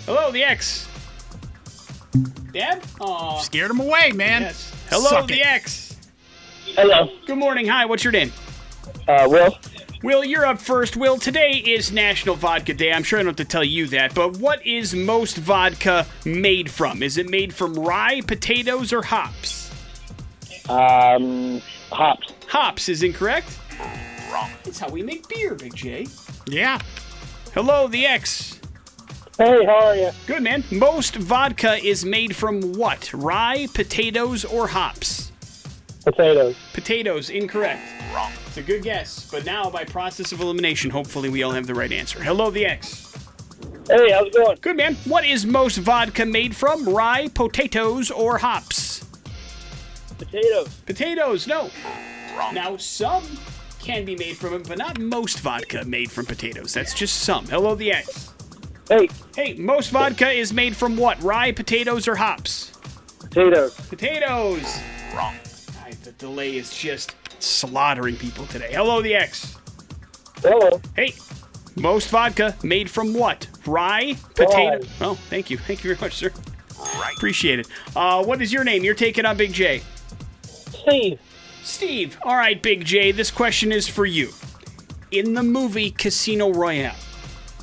Hello, 0.05 0.31
the 0.31 0.43
X. 0.43 0.87
Dad? 2.51 2.83
Aw. 2.99 3.39
Scared 3.41 3.71
him 3.71 3.79
away, 3.79 4.11
man. 4.13 4.43
Yes. 4.43 4.73
Hello, 4.89 5.09
Suck 5.09 5.27
the 5.27 5.41
it. 5.41 5.45
X. 5.45 5.97
Hello. 6.75 7.09
Good 7.27 7.37
morning. 7.37 7.67
Hi, 7.67 7.85
what's 7.85 8.03
your 8.03 8.13
name? 8.13 8.31
Uh, 9.07 9.27
Will? 9.29 9.57
Will, 10.03 10.23
you're 10.23 10.45
up 10.45 10.59
first. 10.59 10.97
Will, 10.97 11.17
today 11.17 11.63
is 11.65 11.91
National 11.91 12.35
Vodka 12.35 12.73
Day. 12.73 12.91
I'm 12.91 13.03
sure 13.03 13.19
I 13.19 13.23
don't 13.23 13.29
have 13.29 13.35
to 13.37 13.45
tell 13.45 13.63
you 13.63 13.87
that, 13.87 14.13
but 14.13 14.37
what 14.37 14.65
is 14.65 14.93
most 14.93 15.37
vodka 15.37 16.05
made 16.25 16.69
from? 16.69 17.01
Is 17.01 17.17
it 17.17 17.29
made 17.29 17.53
from 17.53 17.73
rye, 17.73 18.21
potatoes, 18.21 18.91
or 18.91 19.01
hops? 19.01 19.71
Um, 20.69 21.61
hops. 21.91 22.33
Hops 22.47 22.89
is 22.89 23.03
incorrect. 23.03 23.57
Wrong. 24.31 24.49
It's 24.65 24.79
how 24.79 24.89
we 24.89 25.01
make 25.01 25.27
beer, 25.27 25.55
Big 25.55 25.73
J. 25.73 26.07
Yeah. 26.47 26.79
Hello, 27.53 27.87
the 27.87 28.05
X. 28.05 28.59
Hey, 29.37 29.65
how 29.65 29.87
are 29.87 29.95
you? 29.95 30.11
Good, 30.27 30.43
man. 30.43 30.63
Most 30.71 31.15
vodka 31.15 31.75
is 31.75 32.05
made 32.05 32.35
from 32.35 32.73
what? 32.73 33.13
Rye, 33.13 33.67
potatoes, 33.73 34.45
or 34.45 34.67
hops? 34.67 35.31
Potatoes. 36.03 36.55
Potatoes, 36.73 37.29
incorrect. 37.29 37.81
Wrong. 38.15 38.31
It's 38.47 38.55
a 38.57 38.61
good 38.61 38.81
guess, 38.81 39.29
but 39.29 39.45
now 39.45 39.69
by 39.69 39.83
process 39.83 40.31
of 40.31 40.39
elimination, 40.39 40.89
hopefully 40.89 41.27
we 41.29 41.43
all 41.43 41.51
have 41.51 41.67
the 41.67 41.75
right 41.75 41.91
answer. 41.91 42.23
Hello, 42.23 42.49
the 42.49 42.65
X. 42.65 43.13
Hey, 43.89 44.11
how's 44.11 44.27
it 44.27 44.33
going? 44.33 44.57
Good, 44.61 44.77
man. 44.77 44.95
What 45.05 45.25
is 45.25 45.45
most 45.45 45.77
vodka 45.77 46.25
made 46.25 46.55
from? 46.55 46.87
Rye, 46.87 47.27
potatoes, 47.33 48.09
or 48.09 48.37
hops? 48.37 49.05
Potatoes. 50.17 50.69
Potatoes, 50.85 51.45
no. 51.45 51.69
Wrong. 52.37 52.53
Now, 52.53 52.77
some 52.77 53.23
can 53.79 54.05
be 54.05 54.15
made 54.15 54.37
from 54.37 54.53
it, 54.53 54.67
but 54.67 54.77
not 54.77 54.97
most 54.97 55.39
vodka 55.41 55.83
made 55.85 56.09
from 56.09 56.25
potatoes. 56.25 56.73
That's 56.73 56.93
just 56.93 57.21
some. 57.21 57.45
Hello, 57.47 57.75
the 57.75 57.91
X. 57.91 58.31
Hey, 58.89 59.09
Hey, 59.35 59.53
most 59.55 59.89
vodka 59.91 60.29
is 60.29 60.53
made 60.53 60.75
from 60.75 60.95
what? 60.95 61.21
Rye, 61.21 61.51
potatoes, 61.51 62.07
or 62.07 62.15
hops? 62.15 62.71
potatoes. 63.19 63.75
Potatoes. 63.89 64.79
Wrong. 65.13 65.35
the 66.03 66.11
delay 66.13 66.55
is 66.55 66.73
just 66.75 67.13
slaughtering 67.45 68.15
people 68.15 68.45
today. 68.47 68.71
Hello, 68.71 69.01
the 69.01 69.15
X. 69.15 69.57
Hello. 70.41 70.81
Hey, 70.95 71.13
most 71.75 72.09
vodka 72.09 72.55
made 72.63 72.89
from 72.89 73.13
what? 73.13 73.47
Rye, 73.65 74.15
potato. 74.35 74.77
Rye. 74.77 74.79
Oh, 75.01 75.15
thank 75.29 75.49
you. 75.49 75.57
Thank 75.57 75.83
you 75.83 75.95
very 75.95 76.01
much, 76.01 76.15
sir. 76.15 76.31
Appreciate 77.15 77.59
it. 77.59 77.67
Uh, 77.95 78.23
what 78.23 78.41
is 78.41 78.53
your 78.53 78.63
name? 78.63 78.83
You're 78.83 78.95
taking 78.95 79.25
on 79.25 79.37
Big 79.37 79.53
J. 79.53 79.81
Steve. 80.43 81.19
Steve. 81.63 82.17
All 82.23 82.35
right, 82.35 82.61
Big 82.61 82.85
J. 82.85 83.11
This 83.11 83.31
question 83.31 83.71
is 83.71 83.87
for 83.87 84.05
you. 84.05 84.29
In 85.11 85.33
the 85.33 85.43
movie 85.43 85.91
Casino 85.91 86.51
Royale, 86.51 86.95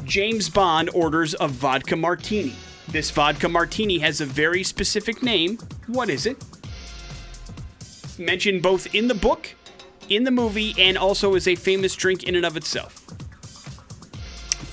James 0.04 0.48
Bond 0.48 0.90
orders 0.94 1.34
a 1.38 1.46
vodka 1.46 1.96
martini. 1.96 2.54
This 2.88 3.10
vodka 3.10 3.48
martini 3.48 3.98
has 3.98 4.20
a 4.20 4.26
very 4.26 4.64
specific 4.64 5.22
name. 5.22 5.58
What 5.86 6.10
is 6.10 6.26
it? 6.26 6.42
It's 7.80 8.18
mentioned 8.18 8.62
both 8.62 8.92
in 8.94 9.06
the 9.08 9.14
book, 9.14 9.54
in 10.16 10.24
the 10.24 10.30
movie, 10.30 10.74
and 10.78 10.96
also 10.98 11.34
is 11.34 11.46
a 11.48 11.54
famous 11.54 11.94
drink 11.94 12.22
in 12.24 12.34
and 12.36 12.44
of 12.44 12.56
itself. 12.56 12.98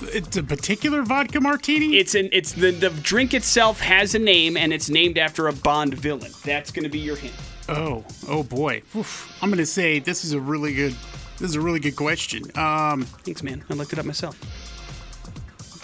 It's 0.02 0.36
a 0.36 0.42
particular 0.42 1.02
vodka 1.02 1.40
martini? 1.40 1.98
It's 1.98 2.14
an 2.14 2.30
it's 2.32 2.52
the 2.52 2.70
the 2.70 2.88
drink 3.02 3.34
itself 3.34 3.80
has 3.80 4.14
a 4.14 4.18
name 4.18 4.56
and 4.56 4.72
it's 4.72 4.88
named 4.88 5.18
after 5.18 5.46
a 5.48 5.52
Bond 5.52 5.94
villain. 5.94 6.32
That's 6.42 6.70
going 6.70 6.84
to 6.84 6.88
be 6.88 6.98
your 6.98 7.16
hint. 7.16 7.34
oh, 7.68 8.04
oh 8.26 8.42
boy. 8.42 8.82
Oof. 8.96 9.36
I'm 9.42 9.50
going 9.50 9.58
to 9.58 9.66
say 9.66 9.98
this 9.98 10.24
is 10.24 10.32
a 10.32 10.40
really 10.40 10.72
good 10.74 10.94
this 11.38 11.50
is 11.50 11.56
a 11.56 11.60
really 11.60 11.80
good 11.80 11.96
question. 11.96 12.44
Um, 12.56 13.02
Thanks, 13.24 13.42
man. 13.42 13.62
I 13.70 13.74
looked 13.74 13.92
it 13.92 13.98
up 13.98 14.06
myself. 14.06 14.38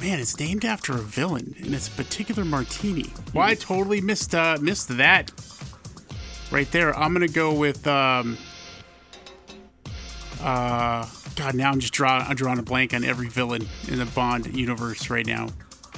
man, 0.00 0.18
it's 0.18 0.38
named 0.40 0.64
after 0.64 0.94
a 0.94 0.98
villain 1.02 1.54
and 1.62 1.74
it's 1.74 1.88
a 1.88 1.92
particular 1.92 2.44
martini. 2.44 3.12
Well, 3.34 3.46
I 3.46 3.54
totally 3.54 4.00
missed 4.00 4.34
uh 4.34 4.56
missed 4.62 4.96
that 4.96 5.30
right 6.50 6.70
there. 6.72 6.96
I'm 6.98 7.12
going 7.12 7.26
to 7.26 7.32
go 7.32 7.52
with 7.52 7.86
um 7.86 8.38
uh 10.42 11.08
God, 11.36 11.54
now 11.54 11.70
I'm 11.70 11.80
just 11.80 11.92
drawing 11.92 12.26
I'm 12.26 12.36
drawing 12.36 12.58
a 12.58 12.62
blank 12.62 12.94
on 12.94 13.04
every 13.04 13.28
villain 13.28 13.66
in 13.88 13.98
the 13.98 14.06
Bond 14.06 14.56
universe 14.56 15.10
right 15.10 15.26
now 15.26 15.48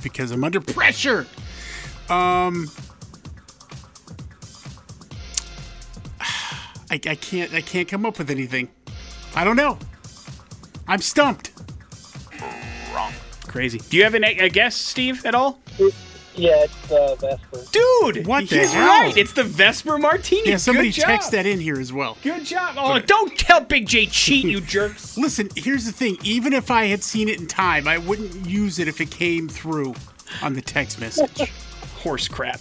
because 0.03 0.31
I'm 0.31 0.45
under 0.45 0.61
pressure. 0.61 1.27
Um 2.09 2.71
I, 6.21 6.95
I 6.95 6.99
can't 7.15 7.53
I 7.53 7.61
can't 7.61 7.89
come 7.89 8.07
up 8.07 8.19
with 8.19 8.31
anything. 8.31 8.69
I 9.35 9.45
don't 9.45 9.57
know. 9.57 9.79
I'm 10.87 11.01
stumped. 11.01 11.53
Wrong. 12.95 13.13
Crazy. 13.47 13.79
Do 13.91 13.97
you 13.97 14.05
have 14.05 14.15
an, 14.15 14.25
a 14.25 14.49
guess, 14.49 14.75
Steve, 14.75 15.25
at 15.27 15.35
all? 15.35 15.61
Yeah, 16.39 16.65
it's 16.65 16.93
uh, 16.93 17.15
Vesper. 17.17 17.65
Dude, 17.73 18.27
What 18.27 18.49
the 18.49 18.59
he's 18.61 18.73
hell? 18.73 18.87
right. 18.87 19.17
It's 19.17 19.33
the 19.33 19.45
Vesper 19.45 19.99
Martini. 19.99 20.51
Yeah, 20.51 20.57
somebody 20.57 20.89
Good 20.91 21.01
job. 21.01 21.07
text 21.07 21.31
that 21.33 21.47
in 21.47 21.61
here 21.61 21.81
as 21.81 21.93
well. 21.93 22.17
Good 22.23 22.45
job. 22.45 22.77
Oh, 22.79 22.99
don't 23.01 23.37
tell 23.39 23.61
Big 23.61 23.87
J 23.89 24.07
cheat, 24.07 24.45
you 24.45 24.61
jerks. 24.77 25.19
Listen, 25.19 25.49
here's 25.57 25.85
the 25.85 25.93
thing. 25.93 26.17
Even 26.23 26.53
if 26.53 26.71
I 26.71 26.85
had 26.87 27.03
seen 27.03 27.29
it 27.29 27.41
in 27.41 27.47
time, 27.47 27.89
I 27.89 27.99
wouldn't 27.99 28.47
use 28.47 28.79
it 28.79 28.87
if 28.89 29.01
it 29.01 29.11
came 29.11 29.49
through. 29.49 29.95
on 30.43 30.53
the 30.55 30.61
text 30.63 31.01
message. 31.01 31.51
Horse 31.99 32.29
crap. 32.29 32.61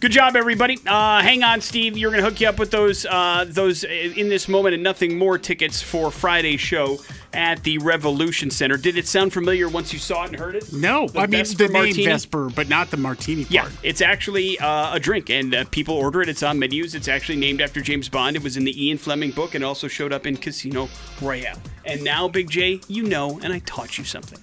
Good 0.00 0.12
job, 0.12 0.36
everybody. 0.36 0.78
Uh, 0.86 1.20
hang 1.20 1.42
on, 1.42 1.60
Steve. 1.60 1.98
You're 1.98 2.10
gonna 2.10 2.22
hook 2.22 2.40
you 2.40 2.48
up 2.48 2.58
with 2.58 2.70
those 2.70 3.04
uh, 3.04 3.44
those 3.46 3.84
uh, 3.84 3.88
in 3.88 4.30
this 4.30 4.48
moment 4.48 4.72
and 4.74 4.82
nothing 4.82 5.18
more 5.18 5.36
tickets 5.36 5.82
for 5.82 6.10
Friday's 6.10 6.60
show 6.60 6.98
at 7.32 7.62
the 7.62 7.78
Revolution 7.78 8.50
Center. 8.50 8.76
Did 8.76 8.96
it 8.96 9.06
sound 9.06 9.32
familiar 9.32 9.68
once 9.68 9.92
you 9.92 9.98
saw 9.98 10.24
it 10.24 10.30
and 10.30 10.38
heard 10.38 10.54
it? 10.56 10.72
No, 10.72 11.08
The 11.08 11.20
I 11.20 11.26
mean 11.26 11.40
Vesper 11.40 11.66
the 11.66 11.72
name 11.72 11.82
Martini? 11.84 12.04
Vesper, 12.06 12.48
but 12.50 12.68
not 12.68 12.90
the 12.90 12.96
martini 12.96 13.44
part. 13.44 13.52
Yeah, 13.52 13.68
it's 13.82 14.00
actually 14.00 14.58
uh, 14.58 14.94
a 14.94 15.00
drink, 15.00 15.30
and 15.30 15.54
uh, 15.54 15.64
people 15.70 15.94
order 15.94 16.22
it. 16.22 16.28
It's 16.28 16.42
on 16.42 16.58
menus. 16.58 16.94
It's 16.94 17.08
actually 17.08 17.38
named 17.38 17.60
after 17.60 17.80
James 17.80 18.08
Bond. 18.08 18.36
It 18.36 18.42
was 18.42 18.56
in 18.56 18.64
the 18.64 18.86
Ian 18.86 18.98
Fleming 18.98 19.30
book, 19.30 19.54
and 19.54 19.62
also 19.64 19.88
showed 19.88 20.12
up 20.12 20.26
in 20.26 20.36
Casino 20.36 20.88
Royale. 21.20 21.58
And 21.84 22.02
now, 22.02 22.28
Big 22.28 22.50
J, 22.50 22.80
you 22.88 23.02
know, 23.04 23.38
and 23.42 23.52
I 23.52 23.60
taught 23.60 23.98
you 23.98 24.04
something. 24.04 24.38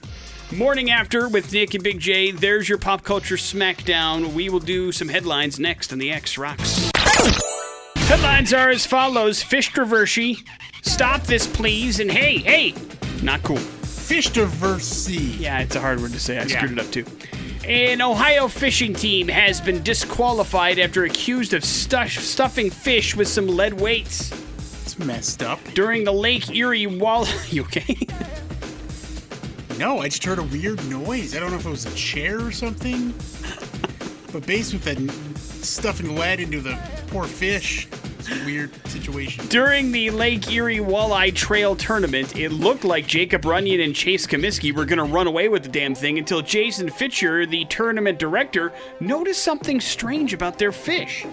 Morning 0.57 0.91
after 0.91 1.27
with 1.27 1.51
Nick 1.51 1.73
and 1.73 1.83
Big 1.83 1.99
J. 1.99 2.31
There's 2.31 2.69
your 2.69 2.77
pop 2.77 3.03
culture 3.03 3.35
smackdown. 3.35 4.33
We 4.33 4.47
will 4.49 4.61
do 4.61 4.93
some 4.93 5.09
headlines 5.09 5.59
next 5.59 5.91
on 5.91 5.99
the 5.99 6.09
X 6.11 6.38
Rocks. 6.38 6.89
Headlines 7.95 8.53
are 8.53 8.69
as 8.69 8.85
follows: 8.85 9.43
Fish 9.43 9.71
Traversy, 9.71 10.47
stop 10.88 11.23
this, 11.23 11.45
please, 11.47 11.99
and 11.99 12.09
hey, 12.11 12.38
hey, 12.39 12.73
not 13.21 13.43
cool. 13.43 13.57
Fish 13.57 14.29
diversity. 14.29 15.17
Yeah, 15.39 15.59
it's 15.59 15.75
a 15.75 15.81
hard 15.81 15.99
word 15.99 16.13
to 16.13 16.19
say. 16.19 16.38
I 16.38 16.43
Yeah. 16.43 16.57
screwed 16.57 16.71
it 16.73 16.79
up 16.79 16.91
too. 16.91 17.05
An 17.67 18.01
Ohio 18.01 18.47
fishing 18.47 18.93
team 18.93 19.27
has 19.27 19.59
been 19.59 19.83
disqualified 19.83 20.79
after 20.79 21.03
accused 21.03 21.53
of 21.53 21.65
stu- 21.65 22.07
stuffing 22.07 22.69
fish 22.69 23.13
with 23.15 23.27
some 23.27 23.47
lead 23.47 23.73
weights 23.73 24.31
It's 24.85 24.97
messed 24.97 25.43
up. 25.43 25.59
during 25.73 26.05
the 26.05 26.13
Lake 26.13 26.49
Erie 26.55 26.88
Wall. 26.88 27.27
you 27.49 27.63
okay? 27.63 27.97
No, 29.77 29.99
I 29.99 30.07
just 30.07 30.23
heard 30.23 30.39
a 30.39 30.43
weird 30.43 30.83
noise. 30.89 31.35
I 31.35 31.39
don't 31.39 31.51
know 31.51 31.57
if 31.57 31.65
it 31.65 31.69
was 31.69 31.85
a 31.85 31.93
chair 31.93 32.39
or 32.39 32.51
something. 32.51 33.13
But 34.31 34.45
based 34.45 34.73
with 34.73 34.83
that 34.85 34.97
stuffing 35.63 36.15
lead 36.15 36.39
into 36.39 36.61
the 36.61 36.77
poor 37.07 37.25
fish, 37.25 37.88
weird 38.47 38.87
situation. 38.87 39.45
During 39.47 39.91
the 39.91 40.09
Lake 40.09 40.49
Erie 40.49 40.77
Walleye 40.77 41.35
Trail 41.35 41.75
Tournament, 41.75 42.37
it 42.37 42.53
looked 42.53 42.85
like 42.85 43.05
Jacob 43.05 43.43
Runyon 43.43 43.81
and 43.81 43.93
Chase 43.93 44.25
Cominsky 44.25 44.73
were 44.73 44.85
going 44.85 44.99
to 44.99 45.13
run 45.13 45.27
away 45.27 45.49
with 45.49 45.63
the 45.63 45.69
damn 45.69 45.93
thing 45.93 46.17
until 46.17 46.41
Jason 46.41 46.89
Fischer, 46.89 47.45
the 47.45 47.65
tournament 47.65 48.19
director, 48.19 48.71
noticed 49.01 49.43
something 49.43 49.81
strange 49.81 50.31
about 50.31 50.57
their 50.57 50.71
fish. 50.71 51.25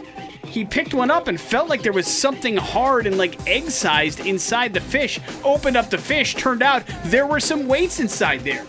He 0.45 0.65
picked 0.65 0.93
one 0.93 1.09
up 1.09 1.29
and 1.29 1.41
felt 1.41 1.69
like 1.69 1.85
there 1.85 1.93
was 1.93 2.09
something 2.09 2.57
hard 2.57 3.07
and 3.07 3.17
like 3.17 3.47
egg 3.47 3.71
sized 3.71 4.19
inside 4.27 4.75
the 4.75 4.81
fish. 4.81 5.21
Opened 5.45 5.77
up 5.77 5.91
the 5.91 5.99
fish, 5.99 6.35
turned 6.35 6.65
out 6.65 6.83
there 7.05 7.29
were 7.29 7.39
some 7.39 7.69
weights 7.69 8.01
inside 8.01 8.41
there. 8.41 8.67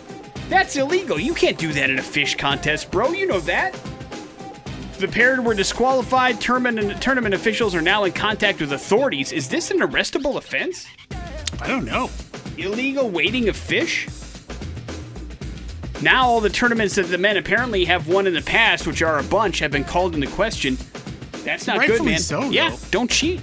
That's 0.50 0.76
illegal. 0.76 1.20
You 1.20 1.34
can't 1.34 1.58
do 1.58 1.74
that 1.74 1.90
in 1.90 1.98
a 1.98 2.04
fish 2.04 2.36
contest, 2.36 2.92
bro. 2.92 3.10
You 3.10 3.26
know 3.26 3.40
that. 3.40 3.76
The 4.98 5.08
pair 5.10 5.42
were 5.42 5.54
disqualified. 5.54 6.40
Tournament, 6.40 7.02
tournament 7.02 7.36
officials 7.36 7.76
are 7.76 7.82
now 7.82 8.06
in 8.06 8.14
contact 8.14 8.62
with 8.62 8.72
authorities. 8.72 9.32
Is 9.34 9.50
this 9.50 9.70
an 9.72 9.80
arrestable 9.80 10.38
offense? 10.38 10.88
I 11.62 11.68
don't 11.68 11.86
know. 11.86 12.10
Illegal 12.58 13.10
weighting 13.10 13.50
of 13.50 13.58
fish? 13.58 14.08
Now, 16.02 16.28
all 16.28 16.40
the 16.40 16.50
tournaments 16.50 16.96
that 16.96 17.04
the 17.04 17.18
men 17.18 17.36
apparently 17.36 17.86
have 17.86 18.08
won 18.08 18.28
in 18.28 18.34
the 18.34 18.42
past, 18.42 18.88
which 18.88 19.02
are 19.02 19.20
a 19.20 19.24
bunch, 19.24 19.60
have 19.60 19.72
been 19.72 19.84
called 19.84 20.16
into 20.16 20.28
question. 20.28 20.78
That's 21.44 21.68
not 21.68 21.86
good, 21.86 22.04
man. 22.04 22.20
so, 22.20 22.44
yeah, 22.50 22.70
though. 22.70 22.78
don't 22.92 23.10
cheat. 23.10 23.42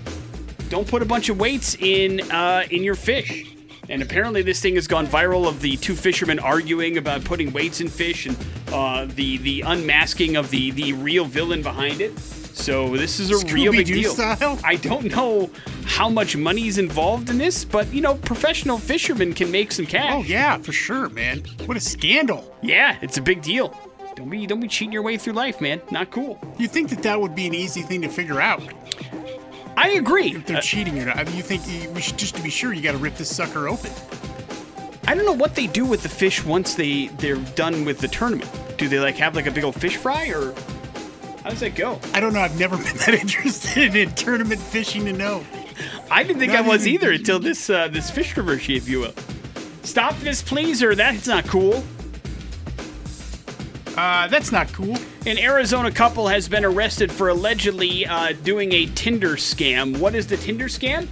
Don't 0.68 0.88
put 0.88 1.02
a 1.02 1.04
bunch 1.04 1.28
of 1.28 1.38
weights 1.38 1.74
in 1.76 2.20
uh, 2.30 2.64
in 2.70 2.82
your 2.82 2.94
fish. 2.94 3.51
And 3.92 4.02
apparently, 4.02 4.40
this 4.40 4.58
thing 4.58 4.76
has 4.76 4.86
gone 4.86 5.06
viral 5.06 5.46
of 5.46 5.60
the 5.60 5.76
two 5.76 5.94
fishermen 5.94 6.38
arguing 6.38 6.96
about 6.96 7.22
putting 7.24 7.52
weights 7.52 7.82
in 7.82 7.88
fish 7.88 8.24
and 8.24 8.34
uh, 8.72 9.04
the 9.04 9.36
the 9.36 9.60
unmasking 9.60 10.34
of 10.36 10.48
the 10.48 10.70
the 10.70 10.94
real 10.94 11.26
villain 11.26 11.62
behind 11.62 12.00
it. 12.00 12.18
So 12.18 12.96
this 12.96 13.20
is 13.20 13.30
a 13.30 13.46
real 13.52 13.70
big 13.70 13.86
Scooby-Doo 13.86 14.02
deal. 14.02 14.14
style? 14.14 14.58
I 14.64 14.76
don't 14.76 15.04
know 15.14 15.50
how 15.84 16.08
much 16.08 16.38
money 16.38 16.68
is 16.68 16.78
involved 16.78 17.28
in 17.28 17.36
this, 17.36 17.66
but 17.66 17.92
you 17.92 18.00
know, 18.00 18.14
professional 18.14 18.78
fishermen 18.78 19.34
can 19.34 19.50
make 19.50 19.72
some 19.72 19.84
cash. 19.84 20.10
Oh 20.14 20.22
yeah, 20.22 20.56
for 20.56 20.72
sure, 20.72 21.10
man. 21.10 21.42
What 21.66 21.76
a 21.76 21.80
scandal. 21.80 22.56
Yeah, 22.62 22.96
it's 23.02 23.18
a 23.18 23.22
big 23.22 23.42
deal. 23.42 23.78
Don't 24.16 24.30
be 24.30 24.46
don't 24.46 24.60
be 24.60 24.68
cheating 24.68 24.92
your 24.92 25.02
way 25.02 25.18
through 25.18 25.34
life, 25.34 25.60
man. 25.60 25.82
Not 25.90 26.10
cool. 26.10 26.38
You 26.58 26.66
think 26.66 26.88
that 26.88 27.02
that 27.02 27.20
would 27.20 27.34
be 27.34 27.46
an 27.46 27.52
easy 27.52 27.82
thing 27.82 28.00
to 28.00 28.08
figure 28.08 28.40
out? 28.40 28.62
I 29.76 29.90
agree. 29.90 30.34
If 30.34 30.46
they're 30.46 30.60
cheating 30.60 30.98
or 31.00 31.06
not? 31.06 31.16
I 31.18 31.24
mean, 31.24 31.36
you 31.36 31.42
think 31.42 31.62
you, 31.68 31.88
we 31.90 32.00
should 32.00 32.18
just 32.18 32.34
to 32.36 32.42
be 32.42 32.50
sure 32.50 32.72
you 32.72 32.82
got 32.82 32.92
to 32.92 32.98
rip 32.98 33.16
this 33.16 33.34
sucker 33.34 33.68
open? 33.68 33.90
I 35.06 35.14
don't 35.14 35.24
know 35.26 35.32
what 35.32 35.54
they 35.54 35.66
do 35.66 35.84
with 35.84 36.02
the 36.02 36.08
fish 36.08 36.44
once 36.44 36.74
they 36.74 37.08
they're 37.18 37.36
done 37.36 37.84
with 37.84 37.98
the 37.98 38.08
tournament. 38.08 38.50
Do 38.78 38.88
they 38.88 38.98
like 39.00 39.16
have 39.16 39.34
like 39.34 39.46
a 39.46 39.50
big 39.50 39.64
old 39.64 39.74
fish 39.74 39.96
fry 39.96 40.28
or 40.28 40.54
how 41.42 41.50
does 41.50 41.60
that 41.60 41.74
go? 41.74 41.98
I 42.14 42.20
don't 42.20 42.32
know. 42.32 42.40
I've 42.40 42.58
never 42.58 42.76
been 42.82 42.96
that 42.98 43.14
interested 43.20 43.96
in 43.96 44.14
tournament 44.14 44.60
fishing 44.60 45.04
to 45.06 45.12
know. 45.12 45.44
I 46.10 46.22
didn't 46.22 46.38
think 46.38 46.52
Not 46.52 46.64
I 46.64 46.68
was 46.68 46.86
even- 46.86 47.02
either 47.08 47.12
until 47.14 47.38
this 47.40 47.68
uh, 47.68 47.88
this 47.88 48.10
fish 48.10 48.34
traversy, 48.34 48.76
if 48.76 48.88
you 48.88 49.00
will. 49.00 49.14
Stop 49.82 50.16
this, 50.18 50.40
please, 50.42 50.82
or 50.82 50.94
that's 50.94 51.26
not 51.26 51.46
cool. 51.48 51.82
Uh, 53.96 54.26
that's 54.28 54.50
not 54.50 54.72
cool. 54.72 54.96
An 55.26 55.38
Arizona 55.38 55.90
couple 55.90 56.28
has 56.28 56.48
been 56.48 56.64
arrested 56.64 57.12
for 57.12 57.28
allegedly 57.28 58.06
uh, 58.06 58.32
doing 58.42 58.72
a 58.72 58.86
Tinder 58.86 59.36
scam. 59.36 59.98
What 59.98 60.14
is 60.14 60.26
the 60.26 60.36
Tinder 60.36 60.66
scam? 60.66 61.06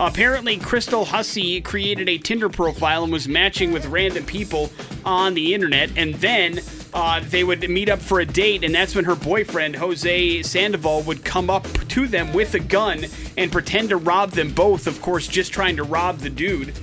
Apparently, 0.00 0.56
Crystal 0.56 1.04
Hussey 1.04 1.60
created 1.60 2.08
a 2.08 2.16
Tinder 2.16 2.48
profile 2.48 3.04
and 3.04 3.12
was 3.12 3.28
matching 3.28 3.70
with 3.70 3.86
random 3.86 4.24
people 4.24 4.72
on 5.04 5.34
the 5.34 5.52
internet, 5.54 5.90
and 5.96 6.14
then 6.14 6.60
uh, 6.94 7.20
they 7.28 7.44
would 7.44 7.68
meet 7.68 7.90
up 7.90 8.00
for 8.00 8.20
a 8.20 8.26
date, 8.26 8.64
and 8.64 8.74
that's 8.74 8.94
when 8.94 9.04
her 9.04 9.14
boyfriend, 9.14 9.76
Jose 9.76 10.42
Sandoval, 10.42 11.02
would 11.02 11.24
come 11.24 11.50
up 11.50 11.64
to 11.88 12.08
them 12.08 12.32
with 12.32 12.54
a 12.54 12.60
gun 12.60 13.04
and 13.36 13.52
pretend 13.52 13.90
to 13.90 13.98
rob 13.98 14.30
them 14.30 14.52
both, 14.52 14.86
of 14.86 15.00
course, 15.02 15.28
just 15.28 15.52
trying 15.52 15.76
to 15.76 15.84
rob 15.84 16.18
the 16.18 16.30
dude 16.30 16.74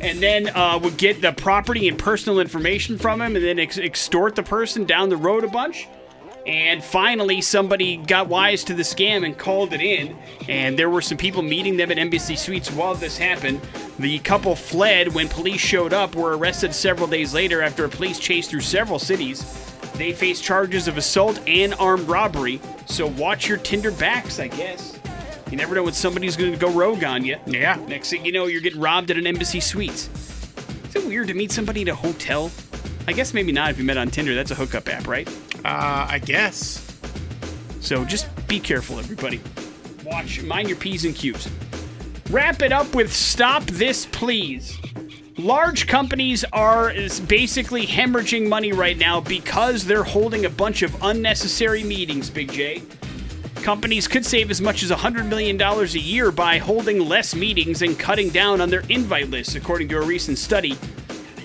and 0.00 0.20
then 0.20 0.48
uh, 0.48 0.78
would 0.82 0.96
get 0.96 1.20
the 1.20 1.32
property 1.32 1.88
and 1.88 1.98
personal 1.98 2.40
information 2.40 2.98
from 2.98 3.20
him 3.20 3.36
and 3.36 3.44
then 3.44 3.58
ex- 3.58 3.78
extort 3.78 4.34
the 4.34 4.42
person 4.42 4.84
down 4.84 5.08
the 5.08 5.16
road 5.16 5.44
a 5.44 5.48
bunch. 5.48 5.88
And 6.46 6.82
finally, 6.82 7.40
somebody 7.40 7.96
got 7.96 8.28
wise 8.28 8.62
to 8.64 8.74
the 8.74 8.84
scam 8.84 9.24
and 9.24 9.36
called 9.36 9.72
it 9.72 9.80
in. 9.80 10.16
And 10.48 10.78
there 10.78 10.88
were 10.88 11.00
some 11.00 11.18
people 11.18 11.42
meeting 11.42 11.76
them 11.76 11.90
at 11.90 11.98
Embassy 11.98 12.36
Suites 12.36 12.70
while 12.70 12.94
this 12.94 13.18
happened. 13.18 13.60
The 13.98 14.20
couple 14.20 14.54
fled 14.54 15.12
when 15.12 15.28
police 15.28 15.60
showed 15.60 15.92
up, 15.92 16.14
were 16.14 16.36
arrested 16.36 16.72
several 16.72 17.08
days 17.08 17.34
later 17.34 17.62
after 17.62 17.84
a 17.84 17.88
police 17.88 18.20
chase 18.20 18.46
through 18.46 18.60
several 18.60 19.00
cities. 19.00 19.42
They 19.94 20.12
face 20.12 20.40
charges 20.40 20.86
of 20.86 20.98
assault 20.98 21.40
and 21.48 21.74
armed 21.74 22.08
robbery. 22.08 22.60
So 22.84 23.08
watch 23.08 23.48
your 23.48 23.58
Tinder 23.58 23.90
backs, 23.90 24.38
I 24.38 24.46
guess. 24.46 24.95
You 25.50 25.56
never 25.56 25.74
know 25.74 25.84
when 25.84 25.94
somebody's 25.94 26.36
going 26.36 26.52
to 26.52 26.58
go 26.58 26.70
rogue 26.70 27.04
on 27.04 27.24
you. 27.24 27.36
Yeah. 27.46 27.76
Next 27.86 28.10
thing 28.10 28.24
you 28.24 28.32
know, 28.32 28.46
you're 28.46 28.60
getting 28.60 28.80
robbed 28.80 29.10
at 29.10 29.16
an 29.16 29.26
Embassy 29.26 29.60
Suites. 29.60 30.08
Is 30.88 30.96
it 30.96 31.06
weird 31.06 31.28
to 31.28 31.34
meet 31.34 31.52
somebody 31.52 31.82
at 31.82 31.88
a 31.88 31.94
hotel? 31.94 32.50
I 33.06 33.12
guess 33.12 33.32
maybe 33.32 33.52
not 33.52 33.70
if 33.70 33.78
you 33.78 33.84
met 33.84 33.96
on 33.96 34.10
Tinder. 34.10 34.34
That's 34.34 34.50
a 34.50 34.56
hookup 34.56 34.88
app, 34.88 35.06
right? 35.06 35.28
Uh, 35.64 36.06
I 36.10 36.18
guess. 36.18 36.82
So 37.80 38.04
just 38.04 38.26
be 38.48 38.58
careful, 38.58 38.98
everybody. 38.98 39.40
Watch, 40.04 40.42
mind 40.42 40.68
your 40.68 40.78
P's 40.78 41.04
and 41.04 41.14
Q's. 41.14 41.48
Wrap 42.30 42.62
it 42.62 42.72
up 42.72 42.92
with 42.94 43.12
Stop 43.12 43.62
This 43.64 44.06
Please. 44.06 44.76
Large 45.38 45.86
companies 45.86 46.44
are 46.52 46.92
basically 47.28 47.86
hemorrhaging 47.86 48.48
money 48.48 48.72
right 48.72 48.98
now 48.98 49.20
because 49.20 49.84
they're 49.84 50.02
holding 50.02 50.44
a 50.44 50.50
bunch 50.50 50.82
of 50.82 51.00
unnecessary 51.02 51.84
meetings, 51.84 52.30
Big 52.30 52.50
J. 52.50 52.82
Companies 53.66 54.06
could 54.06 54.24
save 54.24 54.52
as 54.52 54.60
much 54.60 54.84
as 54.84 54.92
$100 54.92 55.26
million 55.26 55.60
a 55.60 55.84
year 55.98 56.30
by 56.30 56.58
holding 56.58 57.00
less 57.00 57.34
meetings 57.34 57.82
and 57.82 57.98
cutting 57.98 58.28
down 58.28 58.60
on 58.60 58.70
their 58.70 58.84
invite 58.88 59.28
lists, 59.28 59.56
according 59.56 59.88
to 59.88 59.98
a 59.98 60.06
recent 60.06 60.38
study. 60.38 60.78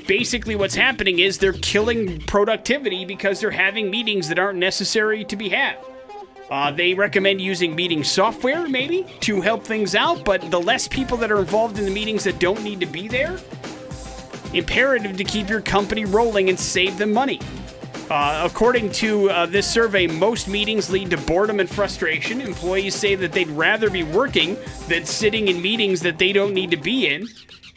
Basically, 0.06 0.56
what's 0.56 0.76
happening 0.76 1.18
is 1.18 1.40
they're 1.40 1.52
killing 1.52 2.22
productivity 2.22 3.06
because 3.06 3.40
they're 3.40 3.50
having 3.50 3.90
meetings 3.90 4.28
that 4.28 4.38
aren't 4.38 4.60
necessary 4.60 5.26
to 5.26 5.36
be 5.36 5.50
had. 5.50 5.78
Uh, 6.52 6.70
they 6.70 6.94
recommend 6.94 7.42
using 7.42 7.76
meeting 7.76 8.04
software, 8.04 8.70
maybe, 8.70 9.04
to 9.22 9.42
help 9.42 9.64
things 9.64 9.96
out, 9.96 10.24
but 10.24 10.52
the 10.52 10.62
less 10.62 10.88
people 10.88 11.18
that 11.18 11.32
are 11.32 11.40
involved 11.40 11.80
in 11.80 11.86
the 11.86 11.92
meetings 11.92 12.24
that 12.24 12.38
don't 12.38 12.64
need 12.64 12.80
to 12.80 12.86
be 12.86 13.08
there, 13.08 13.36
imperative 14.54 15.18
to 15.18 15.24
keep 15.24 15.50
your 15.50 15.62
company 15.62 16.06
rolling 16.06 16.50
and 16.50 16.60
save 16.60 17.00
them 17.00 17.12
money. 17.12 17.40
Uh, 18.12 18.42
according 18.44 18.92
to 18.92 19.30
uh, 19.30 19.46
this 19.46 19.66
survey, 19.66 20.06
most 20.06 20.50
meetings 20.50 20.90
lead 20.90 21.10
to 21.10 21.16
boredom 21.20 21.62
and 21.62 21.70
frustration. 21.70 22.42
Employees 22.42 22.94
say 22.94 23.16
that 23.16 23.32
they'd 23.32 23.48
rather 23.48 23.90
be 23.90 24.04
working 24.04 24.58
than 24.90 25.06
sitting 25.06 25.48
in 25.48 25.62
meetings 25.62 26.02
that 26.02 26.18
they 26.18 26.34
don't 26.34 26.54
need 26.54 26.70
to 26.70 26.76
be 26.76 27.08
in. 27.08 27.26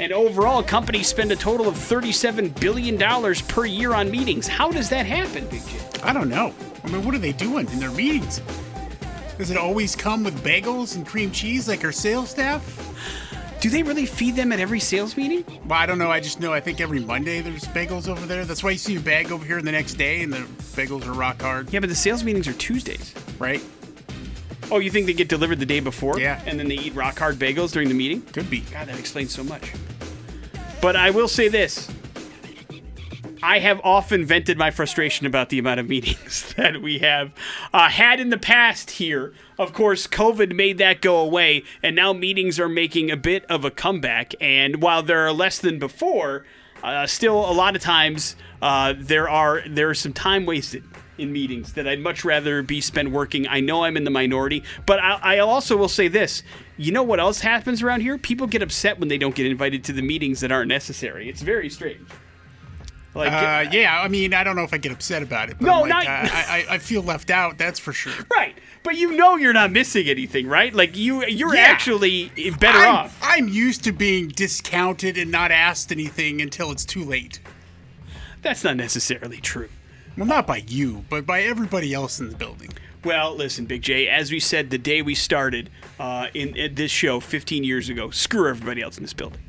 And 0.01 0.13
overall, 0.13 0.61
companies 0.61 1.07
spend 1.07 1.31
a 1.31 1.37
total 1.37 1.69
of 1.69 1.77
$37 1.77 2.59
billion 2.59 2.99
per 3.47 3.65
year 3.65 3.95
on 3.95 4.11
meetings. 4.11 4.49
How 4.49 4.73
does 4.73 4.89
that 4.89 5.07
happen, 5.07 5.47
Big 5.47 5.65
J? 5.69 5.79
I 6.03 6.13
don't 6.13 6.29
know. 6.29 6.53
I 6.83 6.89
mean, 6.89 7.05
what 7.05 7.15
are 7.15 7.19
they 7.19 7.31
doing 7.31 7.69
in 7.71 7.79
their 7.79 7.93
meetings? 7.93 8.43
Does 9.39 9.53
it 9.53 9.57
always 9.57 9.95
come 9.95 10.25
with 10.25 10.43
bagels 10.43 10.97
and 10.97 11.07
cream 11.07 11.31
cheese 11.31 11.69
like 11.69 11.85
our 11.85 11.93
sales 11.93 12.31
staff? 12.31 13.24
Do 13.65 13.71
they 13.71 13.83
really 13.83 14.05
feed 14.05 14.37
them 14.37 14.53
at 14.53 14.61
every 14.61 14.79
sales 14.79 15.17
meeting? 15.17 15.43
Well, 15.67 15.79
I 15.79 15.87
don't 15.87 15.97
know. 15.97 16.11
I 16.11 16.21
just 16.21 16.39
know. 16.39 16.53
I 16.53 16.61
think 16.61 16.83
every 16.83 17.01
Monday 17.01 17.41
there's 17.41 17.65
bagels 17.65 18.11
over 18.11 18.27
there. 18.27 18.45
That's 18.45 18.63
why 18.63 18.73
you 18.73 18.77
see 18.77 18.97
a 18.97 19.01
bag 19.01 19.33
over 19.33 19.43
here 19.43 19.63
the 19.63 19.73
next 19.73 19.95
day, 19.95 20.23
and 20.23 20.31
the 20.31 20.41
bagels 20.77 21.07
are 21.07 21.15
rock 21.15 21.41
hard, 21.41 21.73
Yeah, 21.73 21.81
but 21.81 21.89
the 21.89 21.95
sales 21.95 22.25
meetings 22.25 22.47
are 22.47 22.53
Tuesdays. 22.53 23.15
right? 23.39 23.63
Oh, 24.71 24.81
you 24.81 24.91
think 24.91 25.07
they 25.07 25.15
get 25.15 25.31
delivered 25.31 25.61
the 25.61 25.65
day 25.65 25.81
before? 25.81 26.21
Yeah. 26.21 26.43
And 26.45 26.61
then 26.61 26.69
they 26.69 26.75
eat 26.75 26.95
rock 26.95 27.19
hard 27.19 27.37
bagels 27.37 27.73
during 27.73 27.89
the 27.89 27.95
meeting? 27.95 28.21
Could 28.35 28.51
be. 28.51 28.61
God, 28.71 28.87
that 28.89 28.99
explains 28.99 29.33
so 29.33 29.43
much. 29.43 29.73
But 30.83 30.95
I 30.95 31.09
will 31.09 31.27
say 31.27 31.49
this. 31.49 31.91
I 33.45 33.59
have 33.59 33.79
often 33.85 34.25
vented 34.25 34.57
my 34.57 34.71
frustration 34.71 35.27
about 35.27 35.51
the 35.51 35.59
amount 35.59 35.79
of 35.79 35.87
meetings 35.87 36.55
that 36.57 36.81
we 36.81 37.01
have 37.01 37.31
uh, 37.75 37.91
had 37.91 38.19
in 38.19 38.31
the 38.31 38.39
past 38.39 38.93
here. 38.93 39.35
Of 39.59 39.75
course, 39.75 40.07
COVID 40.07 40.57
made 40.57 40.79
that 40.79 41.03
go 41.03 41.19
away, 41.19 41.63
and 41.83 41.95
now 41.95 42.15
meetings 42.15 42.59
are 42.59 42.71
making 42.71 43.11
a 43.11 43.19
bit 43.19 43.45
of 43.51 43.63
a 43.63 43.71
comeback. 43.71 44.33
And 44.41 44.81
while 44.81 45.03
there 45.03 45.27
are 45.27 45.33
less 45.33 45.59
than 45.59 45.79
before, 45.79 46.47
uh, 46.83 47.07
still 47.07 47.39
a 47.39 47.53
lot 47.53 47.77
of 47.77 47.83
times 47.83 48.35
uh, 48.63 48.95
there 48.97 49.29
are 49.29 49.63
there 49.69 49.91
is 49.91 49.99
some 49.99 50.15
time 50.15 50.47
wasted 50.47 50.83
in 51.19 51.31
meetings 51.31 51.75
that 51.75 51.87
I'd 51.87 52.01
much 52.01 52.25
rather 52.25 52.63
be 52.63 52.81
spent 52.81 53.11
working. 53.11 53.47
I 53.47 53.61
know 53.61 53.85
I'm 53.85 53.99
in 53.99 54.05
the 54.05 54.11
minority, 54.11 54.65
but 54.87 55.01
I, 55.01 55.19
I 55.23 55.39
also 55.41 55.77
will 55.77 55.89
say 55.89 56.09
this. 56.09 56.43
You 56.79 56.93
know 56.93 57.03
what 57.03 57.21
else 57.21 57.41
happens 57.41 57.83
around 57.83 58.01
here? 58.01 58.17
People 58.17 58.47
get 58.47 58.63
upset 58.63 58.99
when 58.99 59.09
they 59.09 59.19
don't 59.19 59.35
get 59.35 59.45
invited 59.45 59.85
to 59.85 59.93
the 59.93 60.03
meetings 60.03 60.41
that 60.41 60.51
aren't 60.51 60.69
necessary. 60.69 61.29
It's 61.29 61.43
very 61.43 61.69
strange. 61.69 62.09
Like, 63.15 63.33
Uh, 63.33 63.71
yeah, 63.71 64.01
I 64.03 64.09
mean, 64.09 64.35
I 64.35 64.43
don't 64.43 64.57
know 64.57 64.65
if 64.65 64.75
I 64.75 64.79
get 64.79 64.91
upset 64.93 65.23
about 65.23 65.49
it. 65.51 65.57
But 65.61 65.67
No, 65.67 65.81
like, 65.83 65.89
not- 65.91 66.07
uh, 66.07 66.09
I, 66.33 66.67
I, 66.71 66.75
I 66.75 66.79
feel 66.79 67.03
left 67.03 67.31
out. 67.31 67.59
That's 67.59 67.79
for 67.79 67.93
sure. 67.93 68.13
right, 68.35 68.57
but 68.83 68.97
you 68.97 69.13
know 69.17 69.37
you're 69.37 69.53
not 69.53 69.71
missing 69.71 70.09
anything, 70.09 70.47
right? 70.49 70.75
Like 70.75 70.97
you, 70.97 71.25
you're 71.27 71.55
Yeah. 71.55 71.63
actually 71.63 72.31
better 72.59 72.79
I'm, 72.79 72.95
off. 72.95 73.19
I'm 73.23 73.49
used 73.49 73.85
to 73.85 73.93
being 73.93 74.29
discounted 74.29 75.17
and 75.17 75.31
not 75.31 75.51
asked 75.53 75.93
anything 75.93 76.41
until 76.41 76.71
it's 76.73 76.85
too 76.85 77.05
late. 77.05 77.41
That's 78.43 78.65
not 78.65 78.77
necessarily 78.77 79.39
true. 79.39 79.69
Well, 80.17 80.27
not 80.27 80.47
by 80.47 80.59
you, 80.67 81.05
but 81.09 81.25
by 81.27 81.43
everybody 81.43 81.95
else 81.95 82.21
in 82.21 82.29
the 82.31 82.37
building. 82.37 82.71
Well, 83.05 83.35
listen, 83.37 83.67
Big 83.67 83.83
J. 83.83 84.09
As 84.09 84.31
we 84.31 84.41
said 84.41 84.71
the 84.71 84.79
day 84.79 85.03
we 85.03 85.15
started 85.15 85.71
uh, 85.99 86.29
in, 86.35 86.57
in 86.57 86.75
this 86.75 86.91
show 86.91 87.21
15 87.21 87.65
years 87.65 87.89
ago, 87.89 88.11
screw 88.11 88.49
everybody 88.49 88.81
else 88.83 88.97
in 88.97 89.05
this 89.05 89.13
building. 89.13 89.41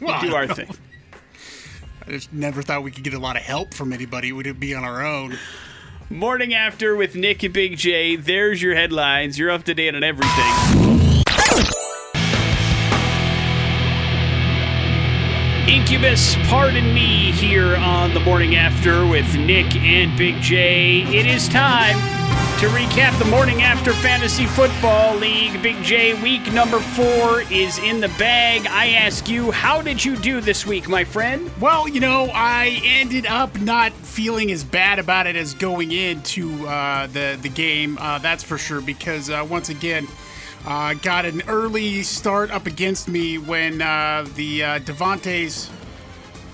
Well, 0.00 0.20
Do 0.20 0.34
our 0.34 0.46
thing. 0.46 0.68
I 2.06 2.12
just 2.12 2.32
never 2.32 2.62
thought 2.62 2.84
we 2.84 2.92
could 2.92 3.02
get 3.02 3.14
a 3.14 3.18
lot 3.18 3.36
of 3.36 3.42
help 3.42 3.74
from 3.74 3.92
anybody. 3.92 4.32
We'd 4.32 4.60
be 4.60 4.74
on 4.74 4.84
our 4.84 5.04
own. 5.04 5.36
Morning 6.08 6.54
after 6.54 6.94
with 6.94 7.16
Nick 7.16 7.42
and 7.42 7.52
Big 7.52 7.76
J. 7.76 8.14
There's 8.14 8.62
your 8.62 8.76
headlines. 8.76 9.38
You're 9.38 9.50
up 9.50 9.64
to 9.64 9.74
date 9.74 9.92
on 9.92 10.04
everything. 10.04 10.84
Incubus, 15.68 16.36
pardon 16.48 16.94
me, 16.94 17.32
here 17.32 17.74
on 17.76 18.14
the 18.14 18.20
morning 18.20 18.54
after 18.54 19.04
with 19.04 19.36
Nick 19.36 19.74
and 19.74 20.16
Big 20.16 20.40
J. 20.40 21.02
It 21.02 21.26
is 21.26 21.48
time 21.48 22.15
to 22.58 22.68
recap 22.68 23.16
the 23.18 23.24
morning 23.26 23.60
after 23.60 23.92
fantasy 23.92 24.46
football 24.46 25.14
league. 25.14 25.62
Big 25.62 25.76
J, 25.82 26.20
week 26.22 26.50
number 26.54 26.78
four 26.78 27.42
is 27.50 27.76
in 27.76 28.00
the 28.00 28.08
bag. 28.18 28.66
I 28.66 28.92
ask 28.92 29.28
you, 29.28 29.50
how 29.50 29.82
did 29.82 30.02
you 30.02 30.16
do 30.16 30.40
this 30.40 30.64
week, 30.64 30.88
my 30.88 31.04
friend? 31.04 31.50
Well, 31.60 31.86
you 31.86 32.00
know, 32.00 32.30
I 32.32 32.80
ended 32.82 33.26
up 33.26 33.60
not 33.60 33.92
feeling 33.92 34.50
as 34.50 34.64
bad 34.64 34.98
about 34.98 35.26
it 35.26 35.36
as 35.36 35.52
going 35.52 35.92
into 35.92 36.66
uh, 36.66 37.08
the 37.08 37.38
the 37.42 37.50
game. 37.50 37.98
Uh, 38.00 38.20
that's 38.20 38.42
for 38.42 38.56
sure. 38.56 38.80
Because 38.80 39.28
uh, 39.28 39.46
once 39.48 39.68
again, 39.68 40.08
uh, 40.64 40.94
got 40.94 41.26
an 41.26 41.42
early 41.48 42.02
start 42.02 42.50
up 42.50 42.66
against 42.66 43.06
me 43.06 43.36
when 43.36 43.82
uh, 43.82 44.26
the 44.34 44.64
uh, 44.64 44.78
Devontae's 44.78 45.68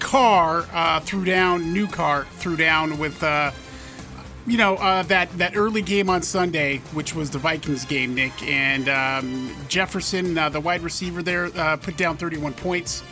car 0.00 0.66
uh, 0.72 0.98
threw 0.98 1.24
down, 1.24 1.72
new 1.72 1.86
car 1.86 2.26
threw 2.32 2.56
down 2.56 2.98
with. 2.98 3.22
You 4.45 4.57
know 4.57 4.74
uh, 4.76 5.05
that 5.05 5.30
that 5.38 5.57
early 5.57 5.82
game 5.82 6.11
on 6.11 6.20
Sunday, 6.22 6.78
which 6.93 7.14
was 7.14 7.30
the 7.30 7.38
Vikings 7.38 7.84
game, 7.84 8.14
Nick 8.14 8.43
and 8.43 8.88
um, 8.88 9.55
Jefferson, 9.68 10.36
uh, 10.36 10.49
the 10.49 10.61
wide 10.61 10.80
receiver 10.82 11.22
there, 11.22 11.47
uh, 11.57 11.76
put 11.76 11.97
down 11.97 12.16
31 12.16 12.55
points 12.55 13.05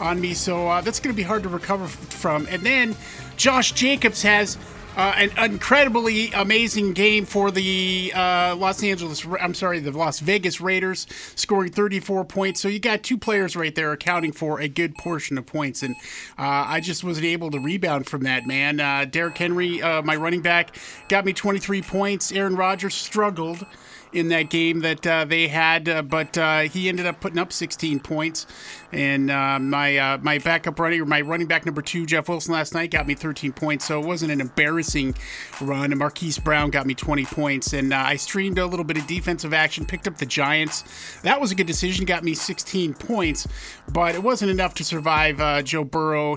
on 0.00 0.20
me. 0.20 0.34
So 0.34 0.66
uh, 0.66 0.80
that's 0.80 0.98
going 0.98 1.14
to 1.14 1.16
be 1.16 1.22
hard 1.22 1.44
to 1.44 1.48
recover 1.48 1.84
f- 1.84 1.90
from. 1.90 2.46
And 2.50 2.62
then 2.62 2.96
Josh 3.36 3.72
Jacobs 3.72 4.22
has. 4.22 4.58
Uh, 4.94 5.14
an 5.16 5.52
incredibly 5.52 6.30
amazing 6.32 6.92
game 6.92 7.24
for 7.24 7.50
the 7.50 8.12
uh, 8.14 8.54
Los 8.56 8.82
Angeles, 8.82 9.26
I'm 9.40 9.54
sorry, 9.54 9.80
the 9.80 9.90
Las 9.90 10.20
Vegas 10.20 10.60
Raiders, 10.60 11.06
scoring 11.34 11.72
34 11.72 12.26
points. 12.26 12.60
So 12.60 12.68
you 12.68 12.78
got 12.78 13.02
two 13.02 13.16
players 13.16 13.56
right 13.56 13.74
there 13.74 13.92
accounting 13.92 14.32
for 14.32 14.60
a 14.60 14.68
good 14.68 14.94
portion 14.96 15.38
of 15.38 15.46
points, 15.46 15.82
and 15.82 15.94
uh, 16.38 16.68
I 16.68 16.80
just 16.80 17.04
wasn't 17.04 17.24
able 17.24 17.50
to 17.52 17.58
rebound 17.58 18.06
from 18.06 18.24
that, 18.24 18.46
man. 18.46 18.80
Uh, 18.80 19.06
Derrick 19.06 19.38
Henry, 19.38 19.80
uh, 19.80 20.02
my 20.02 20.14
running 20.14 20.42
back, 20.42 20.76
got 21.08 21.24
me 21.24 21.32
23 21.32 21.80
points. 21.80 22.30
Aaron 22.30 22.54
Rodgers 22.54 22.94
struggled 22.94 23.64
in 24.12 24.28
that 24.28 24.50
game 24.50 24.80
that 24.80 25.06
uh, 25.06 25.24
they 25.24 25.48
had, 25.48 25.88
uh, 25.88 26.02
but 26.02 26.36
he 26.70 26.90
ended 26.90 27.06
up 27.06 27.18
putting 27.18 27.38
up 27.38 27.50
16 27.50 27.98
points. 28.00 28.46
And 28.92 29.30
uh, 29.30 29.58
my 29.58 29.96
uh, 29.96 30.18
my 30.18 30.38
backup 30.38 30.78
running, 30.78 31.08
my 31.08 31.20
running 31.20 31.46
back 31.46 31.64
number 31.64 31.82
two, 31.82 32.06
Jeff 32.06 32.28
Wilson, 32.28 32.52
last 32.52 32.74
night 32.74 32.90
got 32.90 33.06
me 33.06 33.14
13 33.14 33.52
points. 33.52 33.86
So 33.86 34.00
it 34.00 34.06
wasn't 34.06 34.32
an 34.32 34.40
embarrassing 34.40 35.14
run. 35.60 35.92
And 35.92 35.98
Marquise 35.98 36.38
Brown 36.38 36.70
got 36.70 36.86
me 36.86 36.94
20 36.94 37.24
points. 37.26 37.72
And 37.72 37.92
uh, 37.92 37.96
I 37.96 38.16
streamed 38.16 38.58
a 38.58 38.66
little 38.66 38.84
bit 38.84 38.96
of 38.96 39.06
defensive 39.06 39.54
action, 39.54 39.86
picked 39.86 40.06
up 40.06 40.18
the 40.18 40.26
Giants. 40.26 40.84
That 41.22 41.40
was 41.40 41.50
a 41.50 41.54
good 41.54 41.66
decision, 41.66 42.04
got 42.04 42.24
me 42.24 42.34
16 42.34 42.94
points, 42.94 43.46
but 43.92 44.14
it 44.14 44.22
wasn't 44.22 44.50
enough 44.50 44.74
to 44.74 44.84
survive 44.84 45.40
uh, 45.40 45.62
Joe 45.62 45.84
Burrow, 45.84 46.32
uh, 46.32 46.36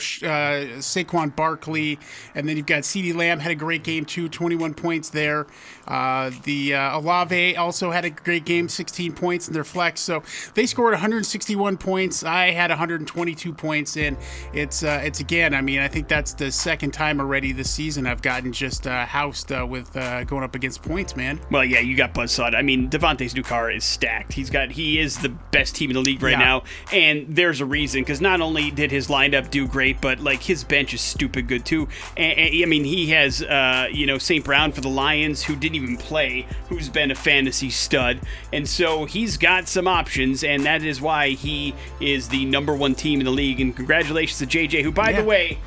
Saquon 0.80 1.36
Barkley, 1.36 2.00
and 2.34 2.48
then 2.48 2.58
you've 2.58 2.66
got 2.66 2.84
CeeDee 2.84 3.16
Lamb 3.16 3.40
had 3.40 3.52
a 3.52 3.56
great 3.56 3.84
game 3.84 4.06
too, 4.06 4.30
21 4.30 4.74
points 4.74 5.10
there. 5.10 5.48
Uh, 5.88 6.32
the 6.44 6.76
uh, 6.76 6.98
Olave 6.98 7.56
also 7.56 7.92
had 7.92 8.06
a 8.06 8.10
great 8.10 8.46
game, 8.46 8.70
16 8.70 9.14
points 9.14 9.48
in 9.48 9.54
their 9.54 9.64
flex. 9.64 10.02
So 10.02 10.24
they 10.54 10.66
scored 10.66 10.94
161 10.94 11.78
points. 11.78 12.24
I 12.24 12.45
had 12.52 12.70
122 12.70 13.54
points, 13.54 13.98
and 13.98 14.18
it's 14.54 14.84
uh, 14.84 15.02
it's 15.04 15.20
again. 15.20 15.54
I 15.54 15.62
mean, 15.62 15.80
I 15.80 15.88
think 15.88 16.08
that's 16.08 16.34
the 16.34 16.52
second 16.52 16.92
time 16.92 17.20
already 17.20 17.52
this 17.52 17.70
season 17.72 18.06
I've 18.08 18.22
gotten 18.22 18.52
just 18.52 18.88
uh, 18.88 19.06
housed 19.06 19.52
uh, 19.52 19.66
with 19.68 19.96
uh, 19.96 20.24
going 20.24 20.44
up 20.44 20.56
against 20.56 20.82
points, 20.82 21.16
man. 21.16 21.40
Well, 21.52 21.64
yeah, 21.66 21.80
you 21.80 21.96
got 21.96 22.14
buzzsawed. 22.14 22.56
I 22.56 22.62
mean, 22.62 22.90
Devontae's 22.90 23.36
new 23.36 23.44
car 23.44 23.72
is 23.72 23.84
stacked. 23.84 24.34
He's 24.34 24.50
got 24.50 24.72
he 24.72 25.00
is 25.00 25.18
the 25.18 25.30
best 25.30 25.76
team 25.76 25.90
in 25.90 25.96
the 25.96 26.02
league 26.02 26.22
right 26.22 26.32
Yeah. 26.32 26.40
now, 26.40 26.64
and 26.92 27.26
there's 27.36 27.62
a 27.62 27.66
reason 27.66 28.02
because 28.02 28.22
not 28.22 28.42
only 28.42 28.72
did 28.72 28.92
his 28.92 29.08
lineup 29.08 29.50
do 29.50 29.68
great, 29.68 30.02
but 30.02 30.20
like 30.20 30.42
his 30.44 30.64
bench 30.64 30.94
is 30.94 31.02
stupid 31.02 31.48
good 31.48 31.66
too. 31.66 31.88
And, 32.18 32.38
and, 32.38 32.64
I 32.64 32.66
mean, 32.66 32.84
he 32.84 33.10
has 33.12 33.42
uh, 33.42 33.88
you 33.92 34.06
know 34.06 34.18
St. 34.18 34.44
Brown 34.44 34.72
for 34.72 34.82
the 34.82 34.90
Lions, 34.90 35.44
who 35.44 35.56
didn't 35.56 35.76
even 35.76 35.98
play, 35.98 36.48
who's 36.70 36.90
been 36.90 37.12
a 37.12 37.16
fantasy 37.16 37.70
stud, 37.70 38.20
and 38.54 38.68
so 38.68 39.06
he's 39.06 39.38
got 39.38 39.68
some 39.68 39.88
options, 39.88 40.44
and 40.44 40.64
that 40.66 40.84
is 40.84 41.02
why 41.02 41.30
he 41.30 41.74
is 42.00 42.28
the 42.30 42.35
number 42.44 42.76
one 42.76 42.96
team 42.96 43.20
in 43.20 43.26
the 43.26 43.32
league. 43.32 43.62
And 43.62 43.74
congratulations 43.74 44.40
to 44.40 44.46
JJ, 44.46 44.82
who 44.84 44.92
by 44.92 45.12
Yeah. 45.12 45.22
the 45.22 45.28
way. 45.28 45.60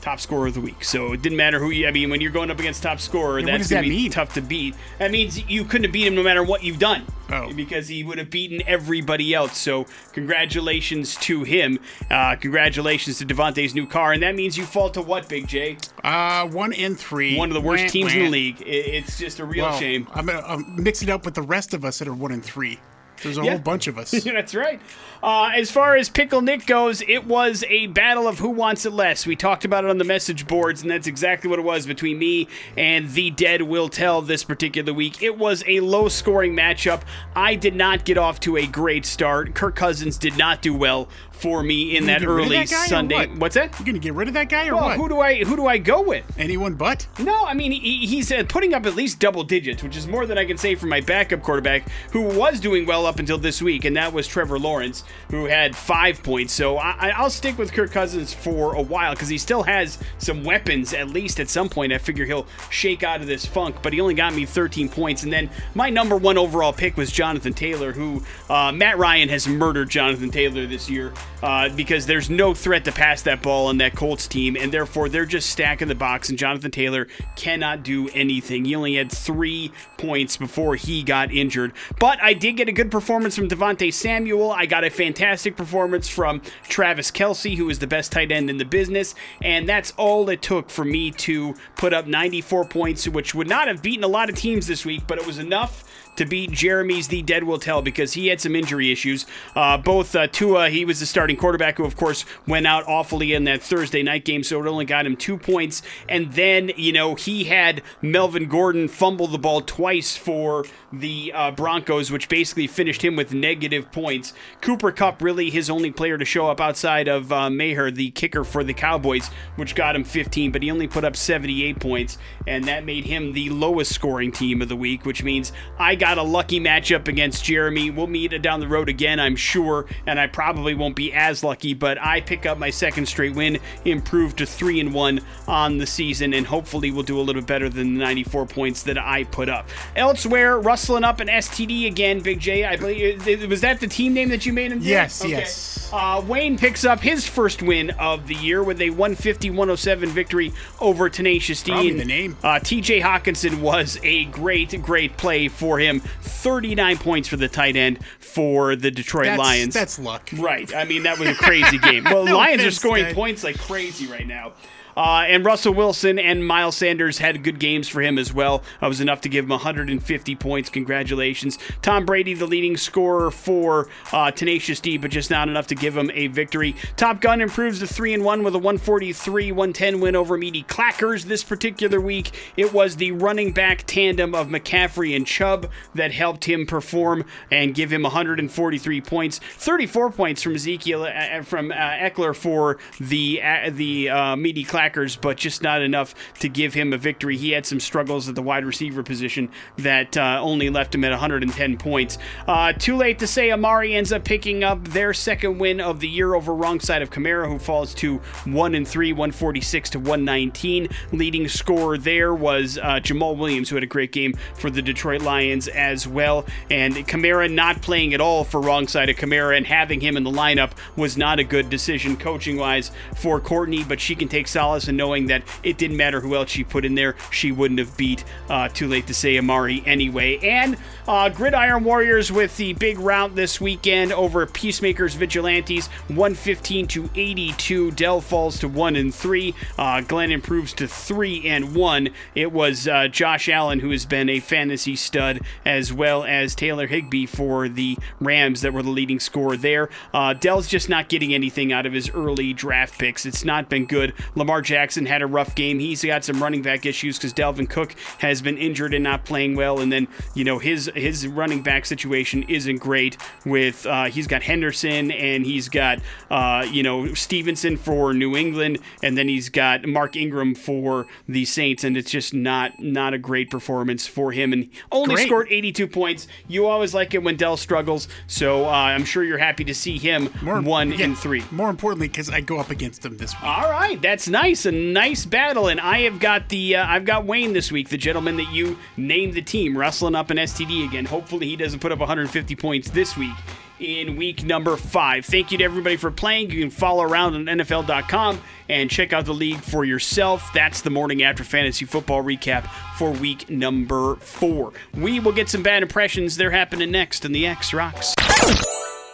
Top 0.00 0.20
scorer 0.20 0.46
of 0.46 0.54
the 0.54 0.60
week. 0.60 0.84
So 0.84 1.12
it 1.12 1.20
didn't 1.22 1.36
matter 1.36 1.58
who 1.58 1.70
you. 1.70 1.86
I 1.86 1.90
mean, 1.90 2.08
when 2.08 2.20
you're 2.20 2.30
going 2.30 2.50
up 2.50 2.58
against 2.60 2.82
top 2.84 2.98
scorer, 3.00 3.42
that's 3.42 3.68
gonna 3.68 3.82
that 3.82 3.88
be 3.88 3.90
mean? 3.90 4.10
tough 4.10 4.32
to 4.34 4.40
beat. 4.40 4.74
That 4.98 5.10
means 5.10 5.38
you 5.50 5.64
couldn't 5.64 5.84
have 5.84 5.92
beat 5.92 6.06
him 6.06 6.14
no 6.14 6.22
matter 6.22 6.42
what 6.42 6.62
you've 6.64 6.78
done. 6.78 7.02
Oh. 7.30 7.52
Because 7.52 7.88
he 7.88 8.04
would 8.04 8.16
have 8.16 8.30
beaten 8.30 8.62
everybody 8.66 9.34
else. 9.34 9.58
So 9.58 9.86
congratulations 10.14 11.16
to 11.16 11.42
him. 11.42 11.78
Uh, 12.10 12.36
congratulations 12.36 13.18
to 13.18 13.24
Devontae's 13.26 13.74
new 13.74 13.86
car, 13.86 14.12
and 14.12 14.22
that 14.22 14.34
means 14.36 14.56
you 14.56 14.64
fall 14.64 14.88
to 14.90 15.02
what, 15.02 15.28
Big 15.28 15.46
J? 15.48 15.76
Uh, 16.04 16.46
one 16.46 16.72
and 16.72 16.98
three. 16.98 17.36
One 17.36 17.48
of 17.50 17.54
the 17.54 17.60
worst 17.60 17.84
Wah, 17.84 17.90
teams 17.90 18.14
in 18.14 18.22
the 18.24 18.30
league. 18.30 18.60
It- 18.62 18.66
it's 18.66 19.18
just 19.18 19.40
a 19.40 19.44
real 19.44 19.64
Well, 19.66 19.78
shame. 19.78 20.06
I'm 20.14 20.26
gonna 20.26 20.58
mix 20.76 21.02
it 21.02 21.08
up 21.10 21.24
with 21.24 21.34
the 21.34 21.42
rest 21.42 21.74
of 21.74 21.84
us 21.84 21.98
that 21.98 22.08
are 22.08 22.14
one 22.14 22.30
and 22.32 22.42
three. 22.44 22.78
There's 23.22 23.36
a 23.36 23.42
Yeah. 23.42 23.50
whole 23.50 23.58
bunch 23.58 23.88
of 23.88 23.98
us. 23.98 24.10
That's 24.24 24.54
right. 24.54 24.80
Uh, 25.22 25.50
as 25.54 25.70
far 25.70 25.96
as 25.96 26.08
Pickle 26.08 26.42
Nick 26.42 26.66
goes, 26.66 27.02
it 27.02 27.26
was 27.26 27.64
a 27.68 27.86
battle 27.88 28.28
of 28.28 28.38
who 28.38 28.50
wants 28.50 28.86
it 28.86 28.92
less. 28.92 29.26
We 29.26 29.36
talked 29.36 29.64
about 29.64 29.84
it 29.84 29.90
on 29.90 29.98
the 29.98 30.04
message 30.04 30.46
boards, 30.46 30.82
and 30.82 30.90
that's 30.90 31.06
exactly 31.06 31.50
what 31.50 31.58
it 31.58 31.62
was 31.64 31.86
between 31.86 32.18
me 32.18 32.48
and 32.76 33.10
the 33.10 33.30
Dead 33.30 33.62
Will 33.62 33.88
Tell 33.88 34.22
this 34.22 34.44
particular 34.44 34.92
week. 34.92 35.22
It 35.22 35.36
was 35.36 35.64
a 35.66 35.80
low 35.80 36.08
scoring 36.08 36.54
matchup. 36.54 37.02
I 37.34 37.54
did 37.54 37.74
not 37.74 38.04
get 38.04 38.18
off 38.18 38.40
to 38.40 38.56
a 38.56 38.66
great 38.66 39.04
start. 39.06 39.54
Kirk 39.54 39.74
Cousins 39.76 40.18
did 40.18 40.36
not 40.38 40.62
do 40.62 40.74
well 40.74 41.08
for 41.32 41.62
me 41.62 41.96
in 41.96 42.06
that 42.06 42.20
gonna 42.20 42.26
get 42.26 42.28
rid 42.34 42.40
of 42.40 42.46
early 42.46 42.56
that 42.56 42.68
Sunday. 42.68 43.14
what? 43.14 43.38
What's 43.38 43.54
that? 43.54 43.72
You're 43.78 43.86
gonna 43.86 43.98
get 44.00 44.14
rid 44.14 44.26
of 44.26 44.34
that 44.34 44.48
guy 44.48 44.66
or 44.66 44.74
Well, 44.74 44.84
what? 44.86 44.96
who 44.96 45.08
do 45.08 45.20
I 45.20 45.44
who 45.44 45.54
do 45.54 45.66
I 45.66 45.78
go 45.78 46.02
with? 46.02 46.24
Anyone 46.36 46.74
but? 46.74 47.06
No, 47.20 47.44
I 47.46 47.54
mean 47.54 47.70
he, 47.70 48.06
he's 48.06 48.32
uh, 48.32 48.42
putting 48.48 48.74
up 48.74 48.86
at 48.86 48.96
least 48.96 49.20
double 49.20 49.44
digits, 49.44 49.82
which 49.84 49.96
is 49.96 50.08
more 50.08 50.26
than 50.26 50.36
I 50.36 50.44
can 50.44 50.58
say 50.58 50.74
for 50.74 50.86
my 50.86 51.00
backup 51.00 51.42
quarterback, 51.42 51.88
who 52.10 52.22
was 52.22 52.58
doing 52.58 52.86
well 52.86 53.06
up 53.06 53.20
until 53.20 53.38
this 53.38 53.62
week, 53.62 53.84
and 53.84 53.96
that 53.96 54.12
was 54.12 54.26
Trevor 54.26 54.58
Lawrence, 54.58 55.04
who 55.30 55.44
had 55.44 55.76
five 55.76 56.22
points. 56.22 56.52
So 56.52 56.76
I, 56.76 57.08
I'll 57.16 57.30
stick 57.30 57.58
with 57.58 57.72
Kirk 57.72 57.90
Cousins 57.90 58.32
for 58.32 58.74
a 58.74 58.82
while 58.82 59.14
because 59.14 59.28
he 59.28 59.38
still 59.38 59.62
has 59.62 59.98
some 60.18 60.44
weapons. 60.44 60.92
At 60.92 61.08
least 61.10 61.40
at 61.40 61.48
some 61.48 61.68
point, 61.68 61.92
I 61.92 61.98
figure 61.98 62.24
he'll 62.24 62.46
shake 62.70 63.02
out 63.02 63.20
of 63.20 63.26
this 63.26 63.44
funk. 63.44 63.76
But 63.82 63.92
he 63.92 64.00
only 64.00 64.14
got 64.14 64.34
me 64.34 64.46
13 64.46 64.88
points, 64.88 65.22
and 65.22 65.32
then 65.32 65.50
my 65.74 65.90
number 65.90 66.16
one 66.16 66.38
overall 66.38 66.72
pick 66.72 66.96
was 66.96 67.10
Jonathan 67.10 67.54
Taylor, 67.54 67.92
who 67.92 68.22
uh, 68.48 68.72
Matt 68.72 68.98
Ryan 68.98 69.28
has 69.28 69.46
murdered 69.46 69.90
Jonathan 69.90 70.30
Taylor 70.30 70.66
this 70.66 70.88
year 70.88 71.12
uh, 71.42 71.68
because 71.70 72.06
there's 72.06 72.30
no 72.30 72.54
threat 72.54 72.84
to 72.84 72.92
pass 72.92 73.22
that 73.22 73.42
ball 73.42 73.66
on 73.66 73.78
that 73.78 73.94
Colts 73.94 74.26
team, 74.26 74.56
and 74.56 74.72
therefore 74.72 75.08
they're 75.08 75.26
just 75.26 75.50
stacking 75.50 75.88
the 75.88 75.94
box, 75.94 76.28
and 76.28 76.38
Jonathan 76.38 76.70
Taylor 76.70 77.08
cannot 77.36 77.82
do 77.82 78.08
anything. 78.14 78.64
He 78.64 78.74
only 78.74 78.94
had 78.94 79.10
three 79.10 79.72
points 79.96 80.36
before 80.36 80.76
he 80.76 81.02
got 81.02 81.32
injured. 81.32 81.72
But 81.98 82.22
I 82.22 82.34
did 82.34 82.56
get 82.56 82.68
a 82.68 82.72
good 82.72 82.90
performance 82.90 83.36
from 83.36 83.48
Devontae 83.48 83.92
Samuel. 83.92 84.50
I 84.50 84.66
got 84.66 84.84
a 84.84 84.90
fantastic 84.98 85.56
performance 85.56 86.08
from 86.08 86.42
Travis 86.64 87.12
Kelce, 87.12 87.56
who 87.56 87.70
is 87.70 87.78
the 87.78 87.86
best 87.86 88.10
tight 88.10 88.32
end 88.32 88.50
in 88.50 88.58
the 88.58 88.64
business, 88.64 89.14
and 89.40 89.68
that's 89.68 89.92
all 89.96 90.28
it 90.28 90.42
took 90.42 90.70
for 90.70 90.84
me 90.84 91.12
to 91.12 91.54
put 91.76 91.94
up 91.94 92.08
94 92.08 92.64
points, 92.64 93.06
which 93.06 93.32
would 93.32 93.48
not 93.48 93.68
have 93.68 93.80
beaten 93.80 94.02
a 94.02 94.08
lot 94.08 94.28
of 94.28 94.34
teams 94.34 94.66
this 94.66 94.84
week, 94.84 95.04
but 95.06 95.16
it 95.16 95.24
was 95.24 95.38
enough 95.38 95.84
to 96.18 96.26
beat 96.26 96.50
Jeremy's 96.50 97.08
The 97.08 97.22
Dead 97.22 97.44
Will 97.44 97.58
Tell 97.58 97.80
because 97.80 98.12
he 98.12 98.26
had 98.26 98.40
some 98.40 98.56
injury 98.56 98.90
issues. 98.90 99.24
Uh, 99.54 99.78
both 99.78 100.14
uh, 100.16 100.26
Tua, 100.26 100.68
he 100.68 100.84
was 100.84 100.98
the 100.98 101.06
starting 101.06 101.36
quarterback 101.36 101.78
who, 101.78 101.84
of 101.84 101.96
course, 101.96 102.24
went 102.46 102.66
out 102.66 102.86
awfully 102.88 103.32
in 103.32 103.44
that 103.44 103.62
Thursday 103.62 104.02
night 104.02 104.24
game, 104.24 104.42
so 104.42 104.60
it 104.60 104.66
only 104.66 104.84
got 104.84 105.06
him 105.06 105.16
two 105.16 105.38
points. 105.38 105.80
And 106.08 106.32
then, 106.32 106.72
you 106.76 106.92
know, 106.92 107.14
he 107.14 107.44
had 107.44 107.82
Melvin 108.02 108.48
Gordon 108.48 108.88
fumble 108.88 109.28
the 109.28 109.38
ball 109.38 109.60
twice 109.60 110.16
for 110.16 110.64
the 110.92 111.32
uh, 111.34 111.50
Broncos, 111.52 112.10
which 112.10 112.28
basically 112.28 112.66
finished 112.66 113.02
him 113.04 113.14
with 113.14 113.32
negative 113.32 113.92
points. 113.92 114.32
Cooper 114.60 114.90
Kupp, 114.90 115.22
really 115.22 115.50
his 115.50 115.70
only 115.70 115.90
player 115.90 116.18
to 116.18 116.24
show 116.24 116.48
up 116.48 116.60
outside 116.60 117.08
of 117.08 117.30
uh, 117.30 117.50
Maher, 117.50 117.90
the 117.90 118.10
kicker 118.10 118.42
for 118.42 118.64
the 118.64 118.74
Cowboys, 118.74 119.28
which 119.56 119.74
got 119.74 119.94
him 119.94 120.04
15, 120.04 120.50
but 120.50 120.62
he 120.62 120.70
only 120.70 120.88
put 120.88 121.04
up 121.04 121.14
78 121.14 121.78
points, 121.78 122.18
and 122.46 122.64
that 122.64 122.84
made 122.84 123.04
him 123.04 123.32
the 123.32 123.50
lowest 123.50 123.94
scoring 123.94 124.32
team 124.32 124.62
of 124.62 124.68
the 124.68 124.76
week, 124.76 125.04
which 125.04 125.22
means 125.22 125.52
I 125.78 125.94
got 125.94 126.07
a 126.16 126.22
lucky 126.22 126.60
matchup 126.60 127.08
against 127.08 127.44
Jeremy. 127.44 127.90
We'll 127.90 128.06
meet 128.06 128.40
down 128.40 128.60
the 128.60 128.68
road 128.68 128.88
again, 128.88 129.20
I'm 129.20 129.36
sure, 129.36 129.84
and 130.06 130.18
I 130.18 130.26
probably 130.28 130.74
won't 130.74 130.96
be 130.96 131.12
as 131.12 131.44
lucky, 131.44 131.74
but 131.74 131.98
I 132.00 132.20
pick 132.22 132.46
up 132.46 132.56
my 132.56 132.70
second 132.70 133.06
straight 133.06 133.34
win, 133.34 133.58
improved 133.84 134.38
to 134.38 134.46
3 134.46 134.80
and 134.80 134.94
1 134.94 135.20
on 135.46 135.78
the 135.78 135.86
season, 135.86 136.32
and 136.32 136.46
hopefully 136.46 136.90
we'll 136.90 137.02
do 137.02 137.18
a 137.18 137.22
little 137.22 137.42
better 137.42 137.68
than 137.68 137.94
the 137.94 138.00
94 138.04 138.46
points 138.46 138.84
that 138.84 138.96
I 138.96 139.24
put 139.24 139.48
up. 139.48 139.68
Elsewhere, 139.96 140.58
rustling 140.58 141.04
up 141.04 141.20
an 141.20 141.28
STD 141.28 141.86
again, 141.86 142.20
Big 142.20 142.38
J. 142.40 142.64
I 142.64 142.76
believe 142.76 143.26
was 143.48 143.60
that 143.62 143.80
the 143.80 143.86
team 143.88 144.14
name 144.14 144.28
that 144.28 144.46
you 144.46 144.52
made 144.52 144.70
him? 144.72 144.78
Yes, 144.80 145.20
Okay. 145.20 145.30
yes. 145.32 145.90
Uh, 145.92 146.22
Wayne 146.26 146.56
picks 146.58 146.84
up 146.84 147.00
his 147.00 147.26
first 147.26 147.62
win 147.62 147.90
of 147.90 148.26
the 148.28 148.34
year 148.34 148.62
with 148.62 148.80
a 148.80 148.90
150-107 148.90 150.06
victory 150.08 150.52
over 150.80 151.08
Tenacious 151.08 151.62
D. 151.62 151.72
Probably 151.72 151.92
the 151.94 152.04
name. 152.04 152.36
Uh, 152.42 152.58
TJ 152.60 153.02
Hockenson 153.02 153.60
was 153.60 153.98
a 154.02 154.26
great, 154.26 154.80
great 154.82 155.16
play 155.16 155.48
for 155.48 155.78
him. 155.78 155.97
39 156.00 156.98
points 156.98 157.28
for 157.28 157.36
the 157.36 157.48
tight 157.48 157.76
end 157.76 157.98
for 158.18 158.76
the 158.76 158.90
Detroit 158.90 159.26
That's, 159.26 159.38
Lions. 159.38 159.74
That's 159.74 159.98
luck. 159.98 160.30
Right. 160.36 160.74
I 160.74 160.84
mean, 160.84 161.02
that 161.04 161.18
was 161.18 161.28
a 161.28 161.34
crazy 161.34 161.78
game. 161.78 162.04
Well, 162.08 162.24
Lions 162.24 162.64
are 162.64 162.70
scoring 162.70 163.14
points 163.14 163.44
like 163.44 163.58
crazy 163.58 164.06
right 164.06 164.26
now. 164.26 164.52
Uh, 164.98 165.24
and 165.28 165.44
Russell 165.44 165.72
Wilson 165.74 166.18
and 166.18 166.44
Miles 166.44 166.76
Sanders 166.76 167.18
had 167.18 167.44
good 167.44 167.60
games 167.60 167.86
for 167.86 168.02
him 168.02 168.18
as 168.18 168.34
well. 168.34 168.64
It 168.82 168.88
was 168.88 169.00
enough 169.00 169.20
to 169.20 169.28
give 169.28 169.44
him 169.44 169.50
150 169.50 170.34
points. 170.34 170.68
Congratulations. 170.70 171.56
Tom 171.82 172.04
Brady, 172.04 172.34
the 172.34 172.48
leading 172.48 172.76
scorer 172.76 173.30
for 173.30 173.88
uh, 174.12 174.32
Tenacious 174.32 174.80
D, 174.80 174.98
but 174.98 175.12
just 175.12 175.30
not 175.30 175.48
enough 175.48 175.68
to 175.68 175.76
give 175.76 175.96
him 175.96 176.10
a 176.14 176.26
victory. 176.26 176.74
Top 176.96 177.20
Gun 177.20 177.40
improves 177.40 177.78
to 177.78 177.86
3 177.86 178.14
and 178.14 178.24
1 178.24 178.42
with 178.42 178.56
a 178.56 178.58
143 178.58 179.52
110 179.52 180.00
win 180.00 180.16
over 180.16 180.36
Meaty 180.36 180.64
Clackers 180.64 181.26
this 181.26 181.44
particular 181.44 182.00
week. 182.00 182.32
It 182.56 182.72
was 182.72 182.96
the 182.96 183.12
running 183.12 183.52
back 183.52 183.84
tandem 183.86 184.34
of 184.34 184.48
McCaffrey 184.48 185.14
and 185.14 185.24
Chubb 185.24 185.70
that 185.94 186.10
helped 186.10 186.46
him 186.46 186.66
perform 186.66 187.24
and 187.52 187.72
give 187.72 187.92
him 187.92 188.02
143 188.02 189.00
points. 189.02 189.38
34 189.38 190.10
points 190.10 190.42
from 190.42 190.56
Ezekiel 190.56 191.04
uh, 191.04 191.42
from 191.42 191.70
uh, 191.70 191.74
Ekeler 191.74 192.34
for 192.34 192.78
the 192.98 193.40
uh, 193.40 193.70
the 193.70 194.08
uh, 194.08 194.34
Meaty 194.34 194.64
Clackers, 194.64 194.87
but 195.16 195.36
just 195.36 195.62
not 195.62 195.82
enough 195.82 196.14
to 196.40 196.48
give 196.48 196.74
him 196.74 196.92
a 196.92 196.98
victory. 196.98 197.36
He 197.36 197.50
had 197.50 197.66
some 197.66 197.80
struggles 197.80 198.28
at 198.28 198.34
the 198.34 198.42
wide 198.42 198.64
receiver 198.64 199.02
position 199.02 199.50
that 199.78 200.16
uh, 200.16 200.40
only 200.42 200.70
left 200.70 200.94
him 200.94 201.04
at 201.04 201.10
110 201.10 201.76
points. 201.78 202.18
Uh, 202.46 202.72
too 202.72 202.96
late 202.96 203.18
to 203.18 203.26
say 203.26 203.50
Amari 203.50 203.94
ends 203.94 204.12
up 204.12 204.24
picking 204.24 204.64
up 204.64 204.86
their 204.88 205.12
second 205.12 205.58
win 205.58 205.80
of 205.80 206.00
the 206.00 206.08
year 206.08 206.34
over 206.34 206.54
wrong 206.54 206.80
side 206.80 207.02
of 207.02 207.10
Kamara, 207.10 207.48
who 207.48 207.58
falls 207.58 207.94
to 207.94 208.18
1 208.44 208.74
and 208.74 208.86
3, 208.86 209.12
146 209.12 209.90
to 209.90 209.98
119. 209.98 210.88
Leading 211.12 211.48
scorer 211.48 211.98
there 211.98 212.34
was 212.34 212.78
uh, 212.78 213.00
Jamaal 213.00 213.36
Williams, 213.36 213.68
who 213.68 213.76
had 213.76 213.82
a 213.82 213.86
great 213.88 214.12
game 214.12 214.34
for 214.54 214.70
the 214.70 214.82
Detroit 214.82 215.22
Lions 215.22 215.68
as 215.68 216.06
well. 216.06 216.46
And 216.70 216.94
Kamara 216.94 217.50
not 217.52 217.82
playing 217.82 218.14
at 218.14 218.20
all 218.20 218.44
for 218.44 218.60
wrong 218.60 218.88
side 218.88 219.08
of 219.08 219.16
Kamara 219.16 219.56
and 219.56 219.66
having 219.66 220.00
him 220.00 220.16
in 220.16 220.24
the 220.24 220.30
lineup 220.30 220.72
was 220.96 221.16
not 221.16 221.38
a 221.38 221.44
good 221.44 221.70
decision 221.70 222.16
coaching 222.16 222.56
wise 222.56 222.90
for 223.16 223.40
Courtney, 223.40 223.84
but 223.84 224.00
she 224.00 224.14
can 224.14 224.28
take 224.28 224.48
solace 224.78 224.88
in 224.88 224.96
knowing 224.96 225.26
that 225.26 225.42
it 225.62 225.78
didn't 225.78 225.96
matter 225.96 226.20
who 226.20 226.34
else 226.34 226.50
she 226.50 226.64
put 226.64 226.84
in 226.84 226.94
there, 226.94 227.16
she 227.30 227.52
wouldn't 227.52 227.80
have 227.80 227.96
beat 227.96 228.24
uh, 228.48 228.68
too 228.68 228.88
late 228.88 229.06
to 229.06 229.14
say 229.14 229.38
Amari 229.38 229.82
anyway. 229.86 230.38
And 230.38 230.76
uh, 231.08 231.30
Gridiron 231.30 231.84
Warriors 231.84 232.30
with 232.30 232.58
the 232.58 232.74
big 232.74 232.98
rout 232.98 233.34
this 233.34 233.58
weekend 233.60 234.12
over 234.12 234.44
Peacemakers 234.44 235.14
Vigilantes, 235.14 235.86
115 236.08 236.86
to 236.88 237.08
82. 237.14 237.92
Dell 237.92 238.20
falls 238.20 238.58
to 238.58 238.68
1 238.68 238.94
and 238.94 239.14
3. 239.14 239.54
Uh, 239.78 240.02
Glenn 240.02 240.30
improves 240.30 240.74
to 240.74 240.86
3 240.86 241.48
and 241.48 241.74
1. 241.74 242.10
It 242.34 242.52
was 242.52 242.86
uh, 242.86 243.08
Josh 243.08 243.48
Allen 243.48 243.80
who 243.80 243.90
has 243.90 244.04
been 244.04 244.28
a 244.28 244.38
fantasy 244.38 244.96
stud, 244.96 245.40
as 245.64 245.94
well 245.94 246.24
as 246.24 246.54
Taylor 246.54 246.86
Higbee 246.86 247.24
for 247.24 247.70
the 247.70 247.96
Rams 248.20 248.60
that 248.60 248.74
were 248.74 248.82
the 248.82 248.90
leading 248.90 249.18
scorer 249.18 249.56
there. 249.56 249.88
Uh, 250.12 250.34
Dell's 250.34 250.68
just 250.68 250.90
not 250.90 251.08
getting 251.08 251.32
anything 251.32 251.72
out 251.72 251.86
of 251.86 251.94
his 251.94 252.10
early 252.10 252.52
draft 252.52 252.98
picks. 252.98 253.24
It's 253.24 253.46
not 253.46 253.70
been 253.70 253.86
good. 253.86 254.12
Lamar 254.34 254.60
Jackson 254.60 255.06
had 255.06 255.22
a 255.22 255.26
rough 255.26 255.54
game. 255.54 255.78
He's 255.78 256.04
got 256.04 256.22
some 256.24 256.42
running 256.42 256.60
back 256.60 256.84
issues 256.84 257.16
because 257.16 257.32
Dalvin 257.32 257.70
Cook 257.70 257.94
has 258.18 258.42
been 258.42 258.58
injured 258.58 258.92
and 258.92 259.04
not 259.04 259.24
playing 259.24 259.56
well. 259.56 259.80
And 259.80 259.90
then 259.90 260.06
you 260.34 260.44
know 260.44 260.58
his 260.58 260.90
his 261.00 261.26
running 261.26 261.62
back 261.62 261.86
situation 261.86 262.44
isn't 262.48 262.78
great. 262.78 263.16
With 263.44 263.86
uh, 263.86 264.04
he's 264.04 264.26
got 264.26 264.42
Henderson 264.42 265.10
and 265.10 265.44
he's 265.44 265.68
got 265.68 265.98
uh, 266.30 266.66
you 266.70 266.82
know 266.82 267.14
Stevenson 267.14 267.76
for 267.76 268.12
New 268.14 268.36
England, 268.36 268.78
and 269.02 269.16
then 269.16 269.28
he's 269.28 269.48
got 269.48 269.86
Mark 269.86 270.16
Ingram 270.16 270.54
for 270.54 271.06
the 271.28 271.44
Saints, 271.44 271.84
and 271.84 271.96
it's 271.96 272.10
just 272.10 272.34
not 272.34 272.78
not 272.78 273.14
a 273.14 273.18
great 273.18 273.50
performance 273.50 274.06
for 274.06 274.32
him. 274.32 274.52
And 274.52 274.70
only 274.92 275.14
Great. 275.14 275.26
scored 275.26 275.48
82 275.50 275.86
points. 275.86 276.28
You 276.46 276.66
always 276.66 276.94
like 276.94 277.14
it 277.14 277.22
when 277.22 277.36
Dell 277.36 277.56
struggles, 277.56 278.08
so 278.26 278.64
uh, 278.66 278.70
I'm 278.70 279.04
sure 279.04 279.24
you're 279.24 279.38
happy 279.38 279.64
to 279.64 279.74
see 279.74 279.98
him 279.98 280.30
more, 280.42 280.60
one 280.60 280.92
yeah, 280.92 281.04
and 281.06 281.18
three. 281.18 281.44
More 281.50 281.70
importantly, 281.70 282.08
because 282.08 282.30
I 282.30 282.40
go 282.40 282.58
up 282.58 282.70
against 282.70 283.02
them 283.02 283.16
this 283.16 283.32
week. 283.34 283.44
All 283.44 283.70
right, 283.70 284.00
that's 284.00 284.28
nice. 284.28 284.66
A 284.66 284.72
nice 284.72 285.24
battle, 285.24 285.68
and 285.68 285.80
I 285.80 286.00
have 286.00 286.20
got 286.20 286.48
the 286.48 286.76
uh, 286.76 286.86
I've 286.86 287.04
got 287.04 287.24
Wayne 287.24 287.52
this 287.52 287.70
week, 287.72 287.88
the 287.88 287.98
gentleman 287.98 288.36
that 288.36 288.50
you 288.52 288.78
named 288.96 289.34
the 289.34 289.42
team, 289.42 289.76
wrestling 289.76 290.14
up 290.14 290.30
an 290.30 290.38
STD 290.38 290.77
again. 290.84 291.04
Hopefully, 291.04 291.46
he 291.46 291.56
doesn't 291.56 291.80
put 291.80 291.92
up 291.92 291.98
150 291.98 292.56
points 292.56 292.90
this 292.90 293.16
week. 293.16 293.34
In 293.80 294.16
week 294.16 294.42
number 294.42 294.76
five. 294.76 295.24
Thank 295.24 295.52
you 295.52 295.58
to 295.58 295.64
everybody 295.64 295.96
for 295.96 296.10
playing. 296.10 296.50
You 296.50 296.60
can 296.62 296.70
follow 296.70 297.04
around 297.04 297.36
on 297.36 297.44
NFL.com 297.44 298.40
and 298.68 298.90
check 298.90 299.12
out 299.12 299.24
the 299.24 299.34
league 299.34 299.60
for 299.60 299.84
yourself. 299.84 300.50
That's 300.52 300.80
the 300.80 300.90
morning 300.90 301.22
after 301.22 301.44
fantasy 301.44 301.84
football 301.84 302.24
recap 302.24 302.68
for 302.96 303.12
week 303.12 303.48
number 303.48 304.16
four. 304.16 304.72
We 304.94 305.20
will 305.20 305.30
get 305.30 305.48
some 305.48 305.62
bad 305.62 305.82
impressions. 305.82 306.36
They're 306.36 306.50
happening 306.50 306.90
next 306.90 307.24
in 307.24 307.30
the 307.30 307.46
X 307.46 307.72
Rocks. 307.72 308.16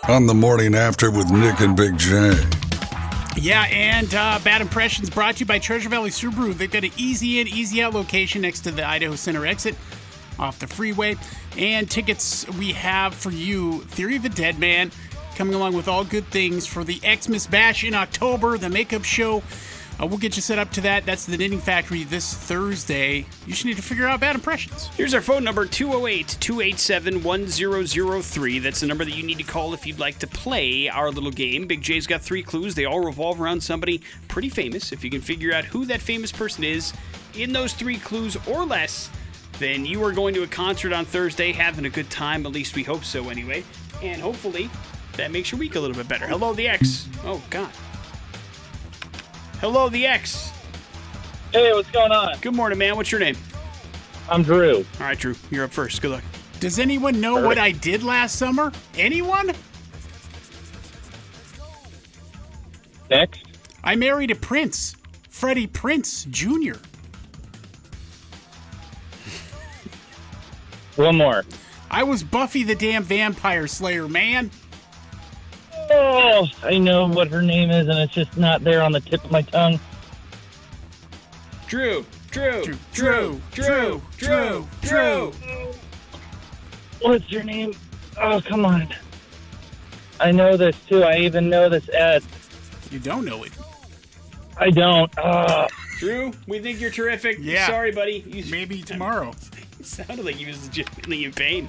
On 0.08 0.26
the 0.26 0.34
morning 0.34 0.74
after 0.74 1.10
with 1.10 1.30
Nick 1.30 1.60
and 1.60 1.76
Big 1.76 1.98
J. 1.98 2.34
Yeah, 3.36 3.64
and 3.64 4.14
uh, 4.14 4.38
Bad 4.44 4.60
Impressions 4.60 5.10
brought 5.10 5.34
to 5.34 5.40
you 5.40 5.46
by 5.46 5.58
Treasure 5.58 5.88
Valley 5.88 6.10
Subaru. 6.10 6.54
They've 6.54 6.70
got 6.70 6.84
an 6.84 6.92
easy 6.96 7.40
in, 7.40 7.48
easy 7.48 7.82
out 7.82 7.92
location 7.92 8.42
next 8.42 8.60
to 8.60 8.70
the 8.70 8.86
Idaho 8.86 9.16
Center 9.16 9.44
exit 9.44 9.74
off 10.38 10.58
the 10.58 10.66
freeway. 10.66 11.16
And 11.56 11.90
tickets 11.90 12.46
we 12.58 12.72
have 12.72 13.14
for 13.14 13.30
you 13.30 13.80
Theory 13.82 14.16
of 14.16 14.22
the 14.22 14.28
Dead 14.28 14.58
Man 14.58 14.90
coming 15.36 15.54
along 15.54 15.74
with 15.74 15.88
all 15.88 16.04
good 16.04 16.26
things 16.26 16.66
for 16.66 16.84
the 16.84 17.00
Xmas 17.00 17.46
Bash 17.46 17.82
in 17.84 17.94
October, 17.94 18.56
the 18.58 18.68
makeup 18.68 19.04
show 19.04 19.42
Uh, 20.00 20.06
we'll 20.06 20.18
get 20.18 20.34
you 20.34 20.42
set 20.42 20.58
up 20.58 20.72
to 20.72 20.80
that. 20.80 21.06
That's 21.06 21.24
the 21.24 21.36
Knitting 21.36 21.60
Factory 21.60 22.02
this 22.02 22.34
Thursday. 22.34 23.24
You 23.46 23.54
should 23.54 23.66
need 23.66 23.76
to 23.76 23.82
figure 23.82 24.08
out 24.08 24.18
bad 24.18 24.34
impressions. 24.34 24.88
Here's 24.96 25.14
our 25.14 25.20
phone 25.20 25.44
number 25.44 25.66
208 25.66 26.36
287 26.40 27.22
1003. 27.22 28.58
That's 28.58 28.80
the 28.80 28.88
number 28.88 29.04
that 29.04 29.14
you 29.14 29.22
need 29.22 29.38
to 29.38 29.44
call 29.44 29.72
if 29.72 29.86
you'd 29.86 30.00
like 30.00 30.18
to 30.18 30.26
play 30.26 30.88
our 30.88 31.12
little 31.12 31.30
game. 31.30 31.68
Big 31.68 31.80
J's 31.80 32.08
got 32.08 32.22
three 32.22 32.42
clues. 32.42 32.74
They 32.74 32.86
all 32.86 33.04
revolve 33.04 33.40
around 33.40 33.62
somebody 33.62 34.02
pretty 34.26 34.48
famous. 34.48 34.90
If 34.90 35.04
you 35.04 35.10
can 35.10 35.20
figure 35.20 35.52
out 35.52 35.64
who 35.64 35.84
that 35.86 36.00
famous 36.00 36.32
person 36.32 36.64
is 36.64 36.92
in 37.38 37.52
those 37.52 37.72
three 37.72 37.98
clues 37.98 38.36
or 38.48 38.64
less, 38.64 39.10
then 39.58 39.86
you 39.86 40.02
are 40.04 40.12
going 40.12 40.34
to 40.34 40.42
a 40.42 40.46
concert 40.46 40.92
on 40.92 41.04
Thursday 41.04 41.52
having 41.52 41.84
a 41.84 41.90
good 41.90 42.10
time. 42.10 42.46
At 42.46 42.52
least 42.52 42.74
we 42.74 42.82
hope 42.82 43.04
so, 43.04 43.28
anyway. 43.28 43.64
And 44.02 44.20
hopefully 44.20 44.70
that 45.16 45.30
makes 45.30 45.52
your 45.52 45.58
week 45.58 45.76
a 45.76 45.80
little 45.80 45.96
bit 45.96 46.08
better. 46.08 46.26
Hello, 46.26 46.52
the 46.52 46.68
X. 46.68 47.08
Oh, 47.24 47.42
God. 47.50 47.70
Hello, 49.60 49.88
the 49.88 50.06
X. 50.06 50.52
Hey, 51.52 51.72
what's 51.72 51.90
going 51.90 52.12
on? 52.12 52.38
Good 52.40 52.54
morning, 52.54 52.78
man. 52.78 52.96
What's 52.96 53.12
your 53.12 53.20
name? 53.20 53.36
I'm 54.28 54.42
Drew. 54.42 54.78
All 54.78 55.06
right, 55.06 55.18
Drew, 55.18 55.36
you're 55.50 55.64
up 55.64 55.70
first. 55.70 56.02
Good 56.02 56.10
luck. 56.10 56.24
Does 56.58 56.78
anyone 56.78 57.20
know 57.20 57.46
what 57.46 57.58
I 57.58 57.72
did 57.72 58.02
last 58.02 58.36
summer? 58.36 58.72
Anyone? 58.96 59.52
Next. 63.10 63.42
I 63.84 63.96
married 63.96 64.30
a 64.30 64.34
prince, 64.34 64.96
Freddie 65.28 65.66
Prinze 65.66 66.28
Jr. 66.30 66.78
One 70.96 71.16
more. 71.16 71.44
I 71.90 72.02
was 72.02 72.22
Buffy 72.22 72.62
the 72.62 72.74
damn 72.74 73.02
vampire 73.02 73.66
slayer, 73.66 74.08
man. 74.08 74.50
Oh, 75.90 76.46
I 76.62 76.78
know 76.78 77.06
what 77.08 77.28
her 77.28 77.42
name 77.42 77.70
is, 77.70 77.88
and 77.88 77.98
it's 77.98 78.14
just 78.14 78.36
not 78.36 78.64
there 78.64 78.82
on 78.82 78.92
the 78.92 79.00
tip 79.00 79.24
of 79.24 79.30
my 79.30 79.42
tongue. 79.42 79.78
Drew, 81.66 82.04
Drew, 82.30 82.62
Drew, 82.62 82.78
Drew, 82.92 83.40
Drew, 83.52 84.02
Drew, 84.16 84.68
Drew. 84.82 85.32
What's 87.00 87.30
your 87.30 87.42
name? 87.42 87.74
Oh, 88.20 88.40
come 88.40 88.64
on. 88.64 88.88
I 90.20 90.30
know 90.30 90.56
this 90.56 90.76
too. 90.86 91.02
I 91.02 91.18
even 91.18 91.48
know 91.48 91.68
this 91.68 91.88
ad. 91.90 92.22
You 92.90 92.98
don't 92.98 93.24
know 93.24 93.42
it. 93.42 93.52
I 94.56 94.70
don't. 94.70 95.12
Oh, 95.18 95.66
Drew, 95.98 96.32
we 96.46 96.60
think 96.60 96.80
you're 96.80 96.90
terrific. 96.90 97.38
Yeah. 97.40 97.66
Sorry, 97.66 97.92
buddy. 97.92 98.24
You 98.26 98.44
Maybe 98.50 98.82
tomorrow. 98.82 99.32
It 99.84 99.88
sounded 100.06 100.24
like 100.24 100.36
he 100.36 100.46
was 100.46 100.64
legitimately 100.66 101.24
in 101.24 101.32
pain. 101.32 101.68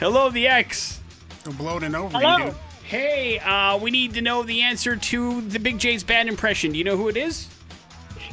Hello, 0.00 0.30
the 0.30 0.48
X. 0.48 1.00
Don't 1.44 1.56
blow 1.56 1.76
it 1.78 1.84
over, 1.94 2.18
Hello. 2.18 2.46
dude. 2.46 2.54
Hey, 2.84 3.38
uh, 3.38 3.78
we 3.78 3.90
need 3.90 4.14
to 4.14 4.20
know 4.22 4.42
the 4.42 4.62
answer 4.62 4.96
to 4.96 5.40
the 5.42 5.58
Big 5.58 5.78
J's 5.78 6.02
bad 6.02 6.26
impression. 6.26 6.72
Do 6.72 6.78
you 6.78 6.84
know 6.84 6.96
who 6.96 7.08
it 7.08 7.16
is? 7.16 7.48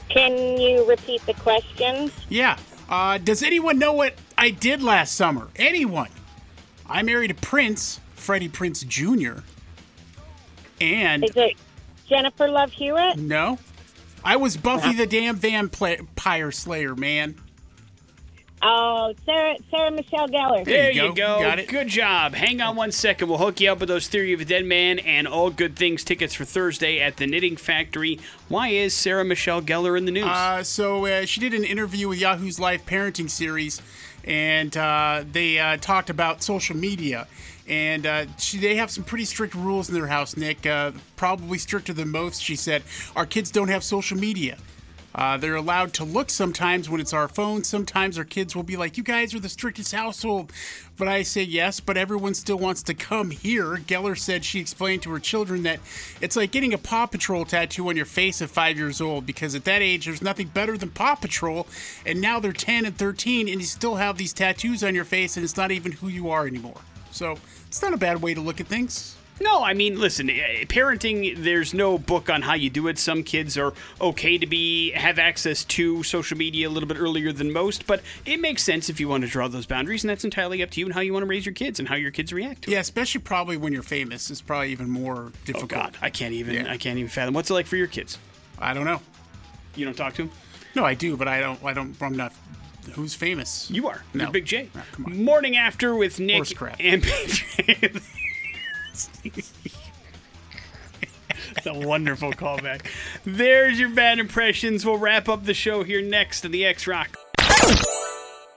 Can 0.10 0.58
you 0.60 0.88
repeat 0.90 1.24
the 1.28 1.34
question? 1.36 2.12
Yeah. 2.30 2.58
Uh, 2.90 3.20
does 3.20 3.44
anyone 3.44 3.78
know 3.78 3.94
what 3.94 4.16
I 4.38 4.50
did 4.50 4.82
last 4.82 5.14
summer? 5.14 5.48
Anyone? 5.56 6.10
I 6.88 7.04
married 7.04 7.30
a 7.30 7.36
prince, 7.36 8.00
Freddie 8.16 8.50
Prinze 8.50 8.86
Jr. 8.88 9.42
And 10.82 11.24
Is 11.24 11.36
it 11.36 11.56
Jennifer 12.08 12.48
Love 12.48 12.72
Hewitt? 12.72 13.18
no, 13.18 13.60
I 14.24 14.36
was 14.38 14.58
Buffy 14.58 14.94
the 14.94 15.06
damn 15.06 15.36
vampire 15.36 16.52
slayer, 16.52 16.96
man. 16.96 17.36
Oh, 18.62 19.14
Sarah 19.26 19.56
Sarah 19.72 19.92
Michelle 19.92 20.28
Gellar. 20.28 20.66
There 20.66 20.92
you 20.92 21.04
you 21.04 21.08
go. 21.10 21.38
go. 21.38 21.42
Got 21.42 21.60
it. 21.60 21.70
Good 21.70 21.88
job. 21.88 22.34
Hang 22.34 22.62
on 22.62 22.76
one 22.76 22.92
second. 22.92 23.30
We'll 23.30 23.38
hook 23.38 23.62
you 23.62 23.72
up 23.72 23.80
with 23.80 23.88
those 23.90 24.08
Theory 24.08 24.34
of 24.34 24.42
a 24.42 24.46
Dead 24.46 24.66
Man 24.66 25.00
and 25.00 25.28
All 25.28 25.50
Good 25.50 25.76
Things 25.76 26.04
tickets 26.04 26.34
for 26.34 26.44
Thursday 26.44 27.00
at 27.00 27.18
the 27.18 27.26
Knitting 27.26 27.56
Factory. 27.56 28.20
Why 28.50 28.70
is 28.70 28.94
Sarah 28.94 29.24
Michelle 29.24 29.62
Gellar 29.62 29.98
in 29.98 30.06
the 30.06 30.12
news? 30.12 30.26
Uh, 30.26 30.64
so 30.64 31.06
uh, 31.06 31.26
she 31.26 31.40
did 31.40 31.54
an 31.54 31.64
interview 31.64 32.10
with 32.10 32.20
Yahoo's 32.20 32.60
Life 32.60 32.86
Parenting 32.86 33.30
series, 33.30 33.82
and 34.26 34.76
uh, 34.76 35.24
they 35.32 35.58
uh, 35.58 35.78
talked 35.78 36.10
about 36.10 36.44
social 36.44 36.76
media. 36.76 37.28
And 37.68 38.06
uh, 38.08 38.26
she, 38.40 38.58
they 38.58 38.76
have 38.76 38.90
some 38.90 39.04
pretty 39.04 39.26
strict 39.26 39.54
rules 39.54 39.90
in 39.90 39.96
their 39.96 40.08
house, 40.08 40.36
Nick. 40.36 40.66
Uh, 40.66 40.92
probably 41.16 41.60
stricter 41.60 41.94
than 41.94 42.10
most. 42.10 42.42
She 42.42 42.56
said 42.56 42.82
our 43.16 43.28
kids 43.28 43.52
don't 43.52 43.68
have 43.68 43.84
social 43.84 44.18
media. 44.18 44.58
Uh, 45.16 45.38
they're 45.38 45.56
allowed 45.56 45.94
to 45.94 46.04
look 46.04 46.30
sometimes 46.30 46.90
when 46.90 47.02
it's 47.02 47.14
our 47.14 47.28
phone. 47.28 47.64
Sometimes 47.64 48.18
our 48.18 48.24
kids 48.24 48.56
will 48.56 48.64
be 48.64 48.78
like, 48.78 48.98
"You 48.98 49.04
guys 49.04 49.34
are 49.34 49.40
the 49.40 49.50
strictest 49.50 49.94
household," 49.94 50.52
but 50.98 51.08
I 51.08 51.24
say 51.24 51.44
yes. 51.44 51.80
But 51.80 51.98
everyone 51.98 52.34
still 52.36 52.60
wants 52.60 52.84
to 52.84 52.94
come 52.94 53.32
here. 53.32 53.78
Gellar 53.78 54.18
said 54.18 54.46
she 54.46 54.60
explained 54.60 55.02
to 55.04 55.12
her 55.12 55.20
children 55.20 55.64
that 55.64 55.80
it's 56.22 56.36
like 56.36 56.52
getting 56.52 56.74
a 56.74 56.78
Paw 56.78 57.08
Patrol 57.08 57.46
tattoo 57.46 57.90
on 57.90 57.98
your 57.98 58.06
face 58.06 58.42
at 58.42 58.50
five 58.50 58.78
years 58.78 59.02
old 59.02 59.26
because 59.26 59.56
at 59.56 59.66
that 59.66 59.82
age 59.82 60.06
there's 60.06 60.22
nothing 60.22 60.48
better 60.48 60.78
than 60.78 60.90
Paw 60.92 61.16
Patrol, 61.16 61.68
and 62.06 62.22
now 62.22 62.40
they're 62.40 62.54
10 62.54 62.86
and 62.86 62.98
13 62.98 63.50
and 63.50 63.60
you 63.60 63.68
still 63.68 63.96
have 63.96 64.18
these 64.18 64.34
tattoos 64.34 64.84
on 64.84 64.94
your 64.94 65.06
face 65.06 65.36
and 65.38 65.44
it's 65.44 65.58
not 65.58 65.72
even 65.72 65.94
who 65.94 66.08
you 66.08 66.30
are 66.30 66.46
anymore. 66.46 66.82
So 67.12 67.38
it's 67.68 67.82
not 67.82 67.94
a 67.94 67.98
bad 67.98 68.22
way 68.22 68.34
to 68.34 68.42
look 68.42 68.62
at 68.62 68.68
things. 68.68 69.16
No, 69.42 69.64
I 69.64 69.74
mean, 69.74 70.00
listen, 70.00 70.30
eh, 70.30 70.66
parenting. 70.66 71.36
There's 71.44 71.74
no 71.74 71.98
book 71.98 72.30
on 72.30 72.42
how 72.42 72.56
you 72.56 72.70
do 72.70 72.88
it. 72.88 72.98
Some 73.00 73.24
kids 73.24 73.58
are 73.58 73.74
okay 74.02 74.38
to 74.38 74.46
be 74.46 74.92
have 74.92 75.18
access 75.18 75.64
to 75.66 76.04
social 76.04 76.38
media 76.38 76.68
a 76.68 76.72
little 76.72 76.88
bit 76.88 76.98
earlier 77.00 77.32
than 77.32 77.52
most, 77.54 77.88
but 77.88 78.02
it 78.26 78.40
makes 78.40 78.64
sense 78.64 78.90
if 78.90 79.00
you 79.00 79.08
want 79.08 79.24
to 79.24 79.30
draw 79.30 79.48
those 79.48 79.66
boundaries, 79.66 80.04
and 80.04 80.10
that's 80.10 80.24
entirely 80.24 80.62
up 80.62 80.72
to 80.72 80.80
you 80.80 80.86
and 80.86 80.94
how 80.94 81.02
you 81.02 81.14
want 81.14 81.24
to 81.24 81.28
raise 81.28 81.46
your 81.46 81.54
kids 81.56 81.80
and 81.80 81.88
how 81.88 81.96
your 81.96 82.12
kids 82.12 82.34
react 82.34 82.64
to 82.64 82.70
it. 82.72 82.74
Yeah, 82.74 82.80
especially 82.80 83.22
probably 83.22 83.58
when 83.58 83.72
you're 83.74 83.82
famous, 83.84 84.30
it's 84.30 84.42
probably 84.42 84.72
even 84.72 84.90
more 84.90 85.32
difficult. 85.46 85.56
Oh 85.56 85.68
difficult. 85.68 85.94
God, 85.94 85.98
I 86.02 86.10
can't 86.10 86.34
even. 86.34 86.56
Yeah. 86.56 86.72
I 86.72 86.78
can't 86.78 86.98
even 87.00 87.10
fathom. 87.10 87.34
What's 87.34 87.50
it 87.50 87.54
like 87.54 87.68
for 87.68 87.78
your 87.78 87.88
kids? 87.88 88.18
I 88.60 88.74
don't 88.74 88.86
know. 88.86 89.02
You 89.76 89.86
don't 89.86 89.96
talk 89.96 90.16
to 90.16 90.24
them. 90.24 90.32
No, 90.76 90.84
I 90.84 90.94
do, 90.94 91.16
but 91.16 91.28
I 91.28 91.40
don't. 91.40 91.64
I 91.64 91.74
don't. 91.74 91.96
I'm 92.02 92.16
not. 92.18 92.34
Who's 92.94 93.14
famous? 93.16 93.70
You 93.72 93.88
are. 93.88 94.04
No. 94.14 94.26
You're 94.26 94.32
Big 94.34 94.46
J. 94.46 94.70
On. 95.06 95.24
Morning 95.24 95.56
after 95.56 95.96
with 95.96 96.20
Nick 96.20 96.36
Horse 96.36 96.54
crap. 96.54 96.76
and 96.80 97.02
Big 97.02 97.28
J. 97.30 97.92
It's 101.56 101.66
a 101.66 101.74
wonderful 101.74 102.32
callback. 102.34 102.86
There's 103.26 103.80
your 103.80 103.90
bad 103.90 104.20
impressions. 104.20 104.86
We'll 104.86 104.98
wrap 104.98 105.30
up 105.30 105.46
the 105.46 105.54
show 105.54 105.84
here 105.84 106.02
next 106.02 106.46
on 106.46 106.52
the 106.52 106.66
X 106.66 106.88
Rock. 106.88 107.16
That 107.38 107.86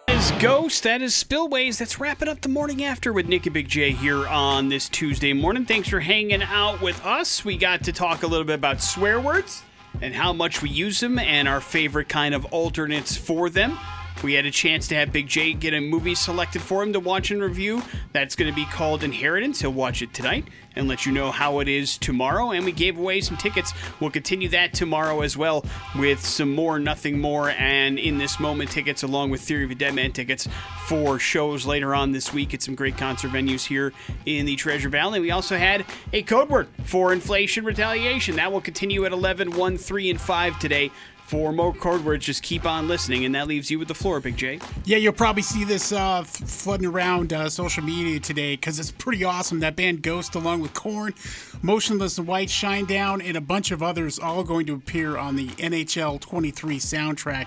is 0.08 0.30
Ghost. 0.32 0.82
That 0.82 1.02
is 1.02 1.14
Spillways. 1.14 1.78
That's 1.78 1.98
wrapping 2.00 2.28
up 2.28 2.40
the 2.40 2.48
morning 2.48 2.84
after 2.84 3.12
with 3.12 3.26
Nick 3.26 3.46
and 3.46 3.54
Big 3.54 3.68
J 3.68 3.92
here 3.92 4.26
on 4.26 4.68
this 4.68 4.88
Tuesday 4.88 5.32
morning. 5.32 5.64
Thanks 5.64 5.88
for 5.88 6.00
hanging 6.00 6.42
out 6.42 6.80
with 6.80 7.04
us. 7.04 7.44
We 7.44 7.56
got 7.56 7.84
to 7.84 7.92
talk 7.92 8.22
a 8.22 8.26
little 8.26 8.46
bit 8.46 8.54
about 8.54 8.82
swear 8.82 9.20
words 9.20 9.62
and 10.00 10.14
how 10.14 10.32
much 10.32 10.62
we 10.62 10.70
use 10.70 11.00
them 11.00 11.18
and 11.18 11.46
our 11.48 11.60
favorite 11.60 12.08
kind 12.08 12.34
of 12.34 12.44
alternates 12.46 13.16
for 13.16 13.50
them. 13.50 13.78
We 14.22 14.34
had 14.34 14.46
a 14.46 14.50
chance 14.50 14.86
to 14.88 14.94
have 14.94 15.12
Big 15.12 15.26
J 15.26 15.52
get 15.52 15.74
a 15.74 15.80
movie 15.80 16.14
selected 16.14 16.62
for 16.62 16.82
him 16.82 16.92
to 16.92 17.00
watch 17.00 17.30
and 17.30 17.42
review. 17.42 17.82
That's 18.12 18.36
going 18.36 18.50
to 18.50 18.54
be 18.54 18.64
called 18.66 19.02
Inheritance. 19.02 19.60
He'll 19.60 19.72
watch 19.72 20.00
it 20.00 20.14
tonight 20.14 20.46
and 20.76 20.88
let 20.88 21.04
you 21.04 21.12
know 21.12 21.30
how 21.30 21.58
it 21.58 21.68
is 21.68 21.98
tomorrow. 21.98 22.50
And 22.50 22.64
we 22.64 22.72
gave 22.72 22.98
away 22.98 23.20
some 23.20 23.36
tickets. 23.36 23.72
We'll 24.00 24.10
continue 24.10 24.48
that 24.50 24.72
tomorrow 24.74 25.20
as 25.20 25.36
well 25.36 25.64
with 25.96 26.24
some 26.24 26.54
more 26.54 26.78
Nothing 26.78 27.20
More 27.20 27.50
and 27.50 27.98
In 27.98 28.18
This 28.18 28.40
Moment 28.40 28.70
tickets, 28.70 29.02
along 29.02 29.30
with 29.30 29.40
Theory 29.40 29.64
of 29.64 29.70
a 29.70 29.74
Dead 29.74 29.94
Man 29.94 30.12
tickets 30.12 30.48
for 30.86 31.18
shows 31.18 31.66
later 31.66 31.94
on 31.94 32.12
this 32.12 32.32
week 32.32 32.54
at 32.54 32.62
some 32.62 32.74
great 32.74 32.96
concert 32.96 33.32
venues 33.32 33.66
here 33.66 33.92
in 34.24 34.46
the 34.46 34.56
Treasure 34.56 34.88
Valley. 34.88 35.20
We 35.20 35.30
also 35.30 35.56
had 35.56 35.84
a 36.12 36.22
code 36.22 36.48
word 36.48 36.68
for 36.84 37.12
inflation 37.12 37.64
retaliation. 37.64 38.36
That 38.36 38.52
will 38.52 38.60
continue 38.60 39.04
at 39.04 39.12
11, 39.12 39.52
1, 39.52 39.78
3, 39.78 40.10
and 40.10 40.20
5 40.20 40.58
today. 40.58 40.90
For 41.32 41.50
more 41.50 41.72
code 41.72 42.04
words, 42.04 42.26
just 42.26 42.42
keep 42.42 42.66
on 42.66 42.88
listening, 42.88 43.24
and 43.24 43.34
that 43.34 43.48
leaves 43.48 43.70
you 43.70 43.78
with 43.78 43.88
the 43.88 43.94
floor, 43.94 44.20
Big 44.20 44.36
J. 44.36 44.60
Yeah, 44.84 44.98
you'll 44.98 45.14
probably 45.14 45.40
see 45.42 45.64
this 45.64 45.90
uh, 45.90 46.24
flooding 46.24 46.84
around 46.84 47.32
uh, 47.32 47.48
social 47.48 47.82
media 47.82 48.20
today 48.20 48.54
because 48.54 48.78
it's 48.78 48.90
pretty 48.90 49.24
awesome. 49.24 49.60
That 49.60 49.74
band 49.74 50.02
Ghost, 50.02 50.34
along 50.34 50.60
with 50.60 50.74
Korn, 50.74 51.14
Motionless 51.62 52.20
White, 52.20 52.50
Shinedown, 52.50 53.26
and 53.26 53.34
a 53.34 53.40
bunch 53.40 53.70
of 53.70 53.82
others, 53.82 54.18
all 54.18 54.44
going 54.44 54.66
to 54.66 54.74
appear 54.74 55.16
on 55.16 55.36
the 55.36 55.48
NHL 55.48 56.20
23 56.20 56.78
soundtrack, 56.78 57.46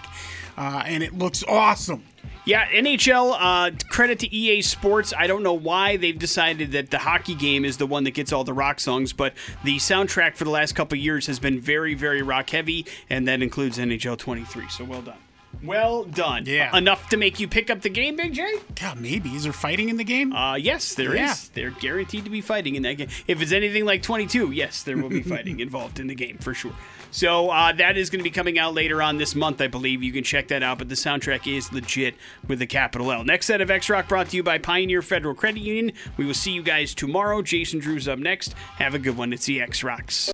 uh, 0.58 0.82
and 0.88 1.04
it 1.04 1.16
looks 1.16 1.44
awesome. 1.48 2.04
Yeah, 2.46 2.68
NHL, 2.68 3.36
uh, 3.40 3.72
credit 3.90 4.20
to 4.20 4.32
EA 4.34 4.62
Sports. 4.62 5.14
I 5.18 5.26
don't 5.26 5.42
know 5.42 5.56
why 5.56 5.98
they've 5.98 6.18
decided 6.18 6.74
that 6.74 6.92
the 6.92 7.00
hockey 7.00 7.34
game 7.34 7.66
is 7.66 7.78
the 7.78 7.88
one 7.88 8.04
that 8.04 8.12
gets 8.12 8.32
all 8.32 8.44
the 8.44 8.54
rock 8.54 8.80
songs, 8.80 9.14
but 9.14 9.34
the 9.64 9.78
soundtrack 9.78 10.36
for 10.36 10.44
the 10.44 10.52
last 10.52 10.76
couple 10.76 10.96
years 10.96 11.26
has 11.26 11.40
been 11.40 11.60
very, 11.60 11.96
very 11.96 12.22
rock 12.22 12.52
heavy, 12.52 12.86
and 13.10 13.28
that 13.28 13.42
includes 13.42 13.80
NHL 13.80 14.20
23. 14.20 14.70
So 14.70 14.84
well 14.84 15.02
done. 15.02 15.18
Well 15.64 16.04
done. 16.04 16.44
Yeah. 16.46 16.76
Enough 16.78 17.10
to 17.10 17.18
make 17.18 17.40
you 17.40 17.48
pick 17.48 17.72
up 17.72 17.82
the 17.82 17.90
game, 17.90 18.16
Big 18.16 18.34
J? 18.34 18.46
God, 18.80 19.00
maybe 19.00 19.30
is 19.30 19.44
there 19.44 19.54
fighting 19.54 19.90
in 19.90 19.98
the 19.98 20.04
game? 20.04 20.32
Uh, 20.34 20.56
yes, 20.56 20.94
there 20.94 21.14
is. 21.14 21.20
Yeah. 21.20 21.36
They're 21.54 21.72
guaranteed 21.72 22.26
to 22.26 22.30
be 22.30 22.42
fighting 22.42 22.76
in 22.76 22.84
that 22.84 22.94
game. 22.98 23.08
If 23.26 23.42
it's 23.42 23.54
anything 23.54 23.86
like 23.86 24.04
22, 24.04 24.52
yes, 24.52 24.84
there 24.84 24.98
will 24.98 25.10
be 25.10 25.24
fighting 25.24 25.60
involved 25.62 26.00
in 26.00 26.06
the 26.08 26.16
game 26.16 26.38
for 26.38 26.54
sure. 26.54 26.74
So 27.12 27.50
uh, 27.50 27.72
that 27.74 27.98
is 27.98 28.10
going 28.10 28.20
to 28.20 28.24
be 28.24 28.32
coming 28.32 28.60
out 28.60 28.74
later 28.74 29.02
on 29.02 29.18
this 29.18 29.36
month, 29.36 29.62
I 29.62 29.68
believe. 29.68 30.04
You 30.04 30.12
can 30.12 30.24
check 30.24 30.48
that 30.50 30.64
out, 30.64 30.78
but 30.78 30.90
the 30.90 30.96
soundtrack 30.96 31.52
is 31.52 31.72
legit 31.72 32.16
with 32.48 32.60
the 32.60 32.68
capital 32.68 33.12
L. 33.12 33.24
Next 33.24 33.46
set 33.46 33.62
of 33.62 33.72
X 33.72 33.90
Rock 33.90 34.08
brought 34.08 34.30
to 34.30 34.38
you 34.38 34.44
by 34.44 34.58
Pioneer 34.58 35.02
Federal 35.02 35.36
Credit 35.36 35.62
Union. 35.62 35.94
We 36.18 36.26
will 36.26 36.34
see 36.34 36.52
you 36.52 36.64
guys 36.64 36.94
tomorrow. 36.94 37.42
Jason 37.42 37.80
Drew's 37.80 38.08
up 38.08 38.20
next. 38.20 38.54
Have 38.78 38.94
a 38.94 39.00
good 39.00 39.18
one. 39.18 39.34
It's 39.34 39.46
the 39.46 39.62
X 39.62 39.84
Rocks. 39.84 40.32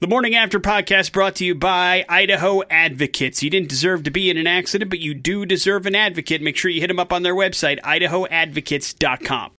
The 0.00 0.06
Morning 0.06 0.36
After 0.36 0.60
podcast 0.60 1.12
brought 1.12 1.34
to 1.36 1.44
you 1.44 1.56
by 1.56 2.04
Idaho 2.08 2.62
Advocates. 2.70 3.42
You 3.42 3.50
didn't 3.50 3.68
deserve 3.68 4.04
to 4.04 4.12
be 4.12 4.30
in 4.30 4.36
an 4.36 4.46
accident, 4.46 4.90
but 4.90 5.00
you 5.00 5.12
do 5.12 5.44
deserve 5.44 5.86
an 5.86 5.96
advocate. 5.96 6.40
Make 6.40 6.56
sure 6.56 6.70
you 6.70 6.80
hit 6.80 6.86
them 6.86 7.00
up 7.00 7.12
on 7.12 7.24
their 7.24 7.34
website, 7.34 7.80
idahoadvocates.com. 7.80 9.50